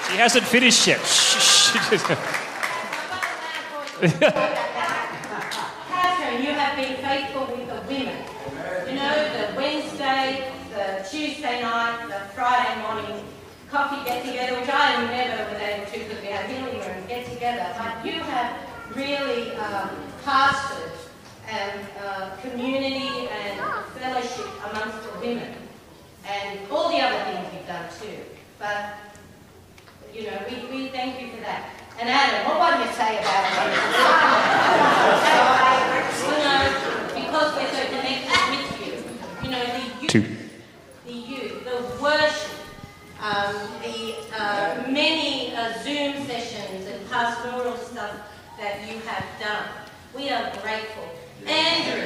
She 0.06 0.18
hasn't 0.18 0.46
finished 0.46 0.86
yet. 0.86 1.00
Shh, 1.00 1.42
shh. 1.42 1.74
Catherine, 5.90 6.44
you 6.44 6.52
have 6.54 6.78
been 6.78 6.98
faithful 6.98 7.48
with 7.48 7.68
the 7.68 7.82
women. 7.88 8.22
You 8.88 8.96
know, 9.02 9.16
the 9.34 9.56
Wednesday, 9.56 10.52
the 10.76 11.08
Tuesday 11.10 11.64
night, 11.64 12.06
the 12.08 12.20
Friday 12.36 12.82
morning 12.84 13.26
coffee 13.72 14.06
get 14.06 14.24
together, 14.24 14.60
which 14.60 14.70
I 14.72 15.04
never 15.08 15.52
was 15.52 15.60
able 15.60 15.86
to 15.88 15.98
because 15.98 16.22
we 16.22 16.28
had 16.28 16.52
healing 16.52 16.78
room 16.78 17.08
get 17.08 17.26
together. 17.26 17.74
But 17.76 18.06
you 18.06 18.22
have 18.22 18.75
really 18.94 19.52
um, 19.56 19.90
pastored 20.24 20.92
and 21.50 21.80
uh, 22.04 22.36
community 22.42 23.28
and 23.28 23.60
fellowship 23.98 24.48
amongst 24.72 25.02
the 25.04 25.20
women, 25.20 25.54
and 26.28 26.60
all 26.72 26.90
the 26.90 27.00
other 27.00 27.24
things 27.26 27.48
you've 27.54 27.68
done 27.68 27.86
too. 28.00 28.18
But 28.60 28.96
you 30.14 30.24
know, 30.24 30.40
we, 30.50 30.56
we 30.70 30.88
thank 30.90 31.22
you 31.22 31.30
for 31.32 31.42
that. 31.42 31.70
And 32.00 32.10
Adam, 32.10 32.58
what 32.58 32.74
do 32.76 32.80
you 32.84 32.92
say 32.94 33.18
about 33.20 33.46
it? 33.46 33.76
you 36.26 36.38
know, 36.44 36.62
because 37.16 37.50
we're 37.56 37.72
so 37.72 37.84
connected 37.88 38.44
with 38.52 38.70
you, 38.82 38.94
you 39.44 39.50
know, 39.52 39.64
the 39.66 40.02
youth, 40.02 40.12
Two. 40.12 40.26
the 41.06 41.14
youth, 41.14 41.64
the 41.64 41.78
worship, 42.02 42.52
um, 43.22 43.56
the 43.82 44.16
uh, 44.38 44.84
many 44.90 45.56
uh, 45.56 45.72
Zoom 45.84 46.26
sessions 46.28 46.86
and 46.88 47.10
pastoral 47.10 47.78
stuff 47.78 48.16
that 48.60 48.88
you 48.88 49.00
have 49.02 49.26
done. 49.40 49.68
We 50.16 50.30
are 50.30 50.52
grateful. 50.62 51.08
Andrew, 51.46 52.02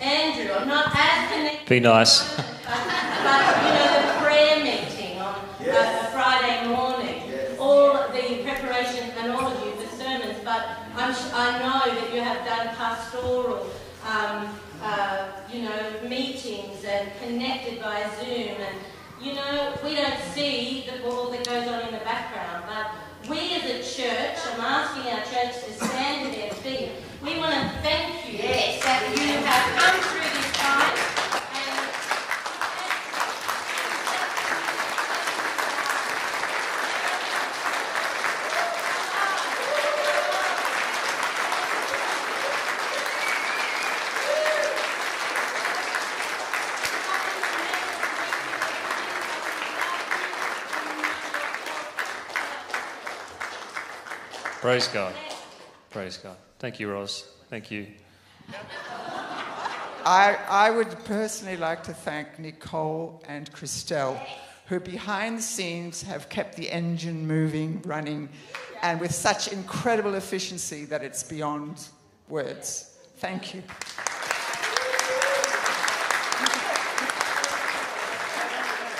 Andrew, 0.00 0.52
I'm 0.54 0.68
not 0.68 0.92
as 0.94 1.30
connected. 1.32 1.68
Be 1.68 1.80
nice. 1.80 2.34
But, 2.36 2.46
but 2.66 3.42
you 3.64 3.70
know, 3.78 4.02
the 4.02 4.24
prayer 4.24 4.56
meeting 4.64 5.18
on 5.20 5.34
uh, 5.34 6.02
a 6.02 6.10
Friday 6.12 6.68
morning, 6.68 7.22
all 7.58 7.92
the 8.12 8.42
preparation 8.42 9.10
and 9.18 9.32
all 9.32 9.46
of 9.46 9.64
you 9.64 9.72
for 9.80 9.96
sermons, 9.96 10.38
but 10.44 10.66
I'm, 10.96 11.10
s- 11.10 11.32
I 11.32 11.58
know 11.60 11.94
that 11.94 12.12
you 12.14 12.20
have 12.20 12.44
done 12.44 12.74
pastoral, 12.76 13.70
um, 14.04 14.48
uh, 14.82 15.28
you 15.52 15.62
know, 15.62 16.08
meetings 16.08 16.84
and 16.84 17.10
connected 17.22 17.80
by 17.80 18.02
Zoom 18.20 18.56
and, 18.60 18.76
you 19.22 19.34
know, 19.34 19.72
we 19.82 19.94
don't 19.94 20.20
see 20.34 20.84
the 20.86 21.04
all 21.08 21.30
that 21.30 21.44
goes 21.46 21.66
on 21.68 21.80
in 21.88 21.92
the 21.92 22.04
background, 22.04 22.64
but 22.68 22.90
we 23.28 23.54
as 23.56 23.64
a 23.64 24.02
church, 24.02 24.38
I'm 24.54 24.60
asking 24.60 25.10
our 25.12 25.24
church 25.24 25.64
to 25.64 25.72
stand 25.72 26.32
to 26.32 26.38
their 26.38 26.50
feet. 26.52 26.90
We 27.22 27.38
want 27.38 27.54
to 27.54 27.68
thank 27.82 28.30
you 28.30 28.38
that 28.38 29.16
you 29.18 29.38
have 29.44 29.66
come 29.78 30.00
through 30.02 30.30
this 30.30 30.52
time 30.52 30.96
and 31.54 31.96
Praise 54.66 54.88
God. 54.88 55.14
Praise 55.90 56.16
God. 56.16 56.36
Thank 56.58 56.80
you, 56.80 56.90
Ross. 56.90 57.22
Thank 57.50 57.70
you. 57.70 57.86
I, 60.04 60.36
I 60.48 60.70
would 60.72 60.90
personally 61.04 61.56
like 61.56 61.84
to 61.84 61.94
thank 61.94 62.40
Nicole 62.40 63.22
and 63.28 63.48
Christelle, 63.52 64.20
who 64.66 64.80
behind 64.80 65.38
the 65.38 65.42
scenes 65.42 66.02
have 66.02 66.28
kept 66.28 66.56
the 66.56 66.68
engine 66.68 67.28
moving, 67.28 67.80
running, 67.86 68.28
and 68.82 68.98
with 69.00 69.14
such 69.14 69.52
incredible 69.52 70.16
efficiency 70.16 70.84
that 70.86 71.04
it's 71.04 71.22
beyond 71.22 71.86
words. 72.28 72.98
Thank 73.18 73.54
you. 73.54 73.62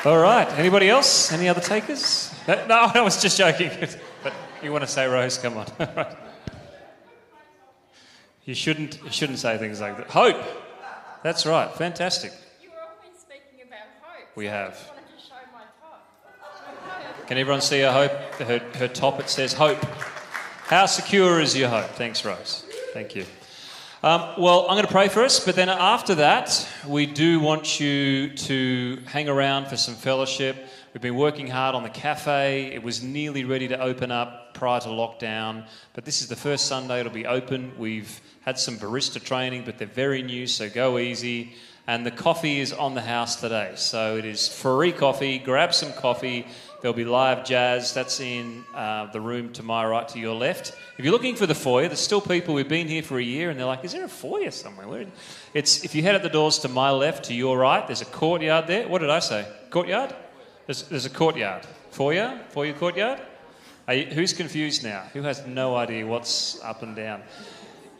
All 0.04 0.18
right. 0.18 0.48
Anybody 0.56 0.88
else? 0.88 1.32
Any 1.32 1.48
other 1.48 1.60
takers? 1.60 2.32
No, 2.46 2.64
no, 2.68 2.90
I 2.94 3.00
was 3.00 3.20
just 3.20 3.36
joking. 3.36 3.72
But 4.22 4.32
you 4.66 4.72
want 4.72 4.82
to 4.82 4.90
say, 4.90 5.06
Rose? 5.06 5.38
Come 5.38 5.56
on. 5.56 5.66
Right. 5.96 6.16
You 8.44 8.54
shouldn't. 8.54 9.02
You 9.02 9.10
shouldn't 9.10 9.40
say 9.40 9.58
things 9.58 9.80
like 9.80 9.96
that. 9.96 10.08
Hope. 10.08 10.40
That's 11.24 11.46
right. 11.46 11.72
Fantastic. 11.74 12.32
You 12.62 12.70
were 12.70 12.76
always 12.76 13.18
speaking 13.20 13.66
about 13.66 13.88
hope. 14.00 14.36
We 14.36 14.44
so 14.46 14.50
have. 14.50 14.70
I 14.70 14.74
just 14.74 14.88
wanted 14.90 15.06
to 15.18 15.26
show 15.26 15.34
my 15.52 15.62
top. 15.80 17.26
Can 17.26 17.38
everyone 17.38 17.60
see 17.60 17.80
her 17.80 17.92
hope? 17.92 18.12
Her, 18.46 18.58
her 18.78 18.88
top 18.88 19.18
it 19.18 19.28
says 19.28 19.52
hope. 19.52 19.84
How 20.66 20.86
secure 20.86 21.40
is 21.40 21.56
your 21.56 21.68
hope? 21.68 21.90
Thanks, 21.90 22.24
Rose. 22.24 22.64
Thank 22.92 23.16
you. 23.16 23.24
Um, 24.04 24.34
well, 24.38 24.62
I'm 24.68 24.76
going 24.76 24.86
to 24.86 24.92
pray 24.92 25.08
for 25.08 25.24
us, 25.24 25.44
but 25.44 25.56
then 25.56 25.68
after 25.68 26.14
that, 26.16 26.68
we 26.86 27.06
do 27.06 27.40
want 27.40 27.80
you 27.80 28.30
to 28.30 28.98
hang 29.06 29.28
around 29.28 29.66
for 29.66 29.76
some 29.76 29.94
fellowship. 29.94 30.56
We've 30.96 31.02
been 31.02 31.16
working 31.16 31.46
hard 31.46 31.74
on 31.74 31.82
the 31.82 31.90
cafe. 31.90 32.72
It 32.72 32.82
was 32.82 33.02
nearly 33.02 33.44
ready 33.44 33.68
to 33.68 33.78
open 33.78 34.10
up 34.10 34.54
prior 34.54 34.80
to 34.80 34.88
lockdown, 34.88 35.66
but 35.92 36.06
this 36.06 36.22
is 36.22 36.28
the 36.28 36.36
first 36.36 36.68
Sunday 36.68 37.00
it'll 37.00 37.12
be 37.12 37.26
open. 37.26 37.72
We've 37.76 38.18
had 38.40 38.58
some 38.58 38.78
barista 38.78 39.22
training, 39.22 39.64
but 39.66 39.76
they're 39.76 39.86
very 39.88 40.22
new, 40.22 40.46
so 40.46 40.70
go 40.70 40.96
easy. 40.96 41.52
And 41.86 42.06
the 42.06 42.10
coffee 42.10 42.60
is 42.60 42.72
on 42.72 42.94
the 42.94 43.02
house 43.02 43.36
today, 43.36 43.72
so 43.74 44.16
it 44.16 44.24
is 44.24 44.48
free 44.48 44.90
coffee. 44.90 45.38
Grab 45.38 45.74
some 45.74 45.92
coffee. 45.92 46.46
There'll 46.80 46.96
be 46.96 47.04
live 47.04 47.44
jazz. 47.44 47.92
That's 47.92 48.18
in 48.20 48.64
uh, 48.74 49.12
the 49.12 49.20
room 49.20 49.52
to 49.52 49.62
my 49.62 49.84
right, 49.84 50.08
to 50.08 50.18
your 50.18 50.34
left. 50.34 50.74
If 50.96 51.04
you're 51.04 51.12
looking 51.12 51.36
for 51.36 51.46
the 51.46 51.54
foyer, 51.54 51.88
there's 51.88 52.00
still 52.00 52.22
people 52.22 52.56
who've 52.56 52.66
been 52.66 52.88
here 52.88 53.02
for 53.02 53.18
a 53.18 53.22
year 53.22 53.50
and 53.50 53.60
they're 53.60 53.66
like, 53.66 53.84
"Is 53.84 53.92
there 53.92 54.04
a 54.04 54.08
foyer 54.08 54.50
somewhere?" 54.50 54.88
Where? 54.88 55.06
It's 55.52 55.84
if 55.84 55.94
you 55.94 56.00
head 56.00 56.14
at 56.14 56.22
the 56.22 56.30
doors 56.30 56.60
to 56.60 56.68
my 56.68 56.90
left, 56.90 57.26
to 57.26 57.34
your 57.34 57.58
right. 57.58 57.86
There's 57.86 58.00
a 58.00 58.06
courtyard 58.06 58.66
there. 58.66 58.88
What 58.88 59.02
did 59.02 59.10
I 59.10 59.18
say? 59.18 59.46
Courtyard? 59.68 60.14
There's, 60.66 60.82
there's 60.82 61.06
a 61.06 61.10
courtyard. 61.10 61.64
Foyer? 61.90 62.40
Foyer 62.48 62.72
courtyard? 62.72 63.20
You, 63.88 64.06
who's 64.06 64.32
confused 64.32 64.82
now? 64.82 65.04
Who 65.12 65.22
has 65.22 65.46
no 65.46 65.76
idea 65.76 66.04
what's 66.04 66.60
up 66.62 66.82
and 66.82 66.96
down? 66.96 67.22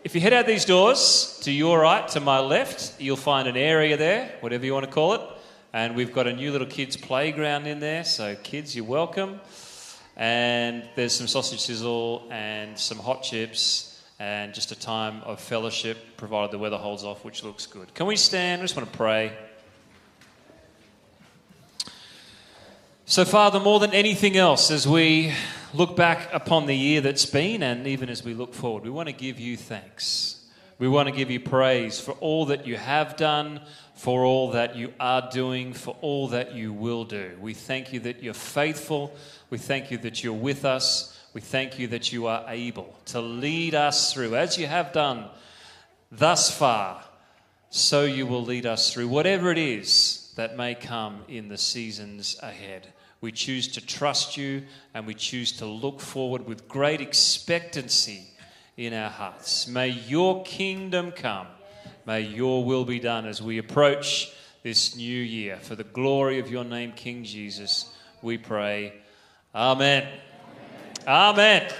If 0.02 0.16
you 0.16 0.20
head 0.20 0.32
out 0.32 0.46
these 0.46 0.64
doors 0.64 1.38
to 1.44 1.52
your 1.52 1.80
right, 1.80 2.06
to 2.08 2.20
my 2.20 2.40
left, 2.40 3.00
you'll 3.00 3.16
find 3.16 3.46
an 3.46 3.56
area 3.56 3.96
there, 3.96 4.34
whatever 4.40 4.66
you 4.66 4.74
want 4.74 4.84
to 4.84 4.90
call 4.90 5.14
it. 5.14 5.20
And 5.72 5.94
we've 5.94 6.12
got 6.12 6.26
a 6.26 6.32
new 6.32 6.50
little 6.50 6.66
kids' 6.66 6.96
playground 6.96 7.68
in 7.68 7.78
there. 7.78 8.02
So, 8.02 8.34
kids, 8.42 8.74
you're 8.74 8.84
welcome. 8.84 9.40
And 10.16 10.82
there's 10.96 11.12
some 11.12 11.28
sausage 11.28 11.60
sizzle 11.60 12.26
and 12.30 12.76
some 12.76 12.98
hot 12.98 13.22
chips 13.22 14.02
and 14.18 14.54
just 14.54 14.72
a 14.72 14.76
time 14.78 15.22
of 15.22 15.40
fellowship, 15.40 15.98
provided 16.16 16.50
the 16.50 16.58
weather 16.58 16.78
holds 16.78 17.04
off, 17.04 17.24
which 17.24 17.44
looks 17.44 17.66
good. 17.66 17.94
Can 17.94 18.06
we 18.06 18.16
stand? 18.16 18.62
I 18.62 18.64
just 18.64 18.76
want 18.76 18.90
to 18.90 18.96
pray. 18.96 19.36
So, 23.08 23.24
Father, 23.24 23.60
more 23.60 23.78
than 23.78 23.92
anything 23.92 24.36
else, 24.36 24.72
as 24.72 24.88
we 24.88 25.32
look 25.72 25.94
back 25.94 26.28
upon 26.32 26.66
the 26.66 26.74
year 26.74 27.00
that's 27.00 27.24
been, 27.24 27.62
and 27.62 27.86
even 27.86 28.08
as 28.08 28.24
we 28.24 28.34
look 28.34 28.52
forward, 28.52 28.82
we 28.82 28.90
want 28.90 29.08
to 29.08 29.12
give 29.12 29.38
you 29.38 29.56
thanks. 29.56 30.44
We 30.80 30.88
want 30.88 31.08
to 31.08 31.14
give 31.14 31.30
you 31.30 31.38
praise 31.38 32.00
for 32.00 32.12
all 32.14 32.46
that 32.46 32.66
you 32.66 32.76
have 32.76 33.16
done, 33.16 33.60
for 33.94 34.24
all 34.24 34.50
that 34.50 34.74
you 34.74 34.92
are 34.98 35.30
doing, 35.30 35.72
for 35.72 35.94
all 36.00 36.26
that 36.30 36.56
you 36.56 36.72
will 36.72 37.04
do. 37.04 37.38
We 37.40 37.54
thank 37.54 37.92
you 37.92 38.00
that 38.00 38.24
you're 38.24 38.34
faithful. 38.34 39.14
We 39.50 39.58
thank 39.58 39.92
you 39.92 39.98
that 39.98 40.24
you're 40.24 40.32
with 40.32 40.64
us. 40.64 41.16
We 41.32 41.40
thank 41.40 41.78
you 41.78 41.86
that 41.86 42.12
you 42.12 42.26
are 42.26 42.44
able 42.48 42.92
to 43.06 43.20
lead 43.20 43.76
us 43.76 44.12
through, 44.12 44.34
as 44.34 44.58
you 44.58 44.66
have 44.66 44.92
done 44.92 45.26
thus 46.10 46.50
far, 46.50 47.04
so 47.70 48.04
you 48.04 48.26
will 48.26 48.42
lead 48.42 48.66
us 48.66 48.92
through 48.92 49.06
whatever 49.06 49.52
it 49.52 49.58
is 49.58 50.32
that 50.34 50.56
may 50.56 50.74
come 50.74 51.22
in 51.28 51.48
the 51.48 51.56
seasons 51.56 52.36
ahead. 52.42 52.88
We 53.20 53.32
choose 53.32 53.68
to 53.68 53.84
trust 53.84 54.36
you 54.36 54.64
and 54.94 55.06
we 55.06 55.14
choose 55.14 55.52
to 55.52 55.66
look 55.66 56.00
forward 56.00 56.46
with 56.46 56.68
great 56.68 57.00
expectancy 57.00 58.24
in 58.76 58.92
our 58.92 59.10
hearts. 59.10 59.66
May 59.66 59.88
your 59.88 60.42
kingdom 60.44 61.12
come. 61.12 61.46
May 62.06 62.20
your 62.20 62.64
will 62.64 62.84
be 62.84 63.00
done 63.00 63.26
as 63.26 63.42
we 63.42 63.58
approach 63.58 64.30
this 64.62 64.96
new 64.96 65.20
year. 65.22 65.58
For 65.62 65.74
the 65.74 65.84
glory 65.84 66.38
of 66.38 66.50
your 66.50 66.64
name, 66.64 66.92
King 66.92 67.24
Jesus, 67.24 67.92
we 68.22 68.38
pray. 68.38 68.92
Amen. 69.54 70.06
Amen. 71.06 71.62
Amen. 71.62 71.72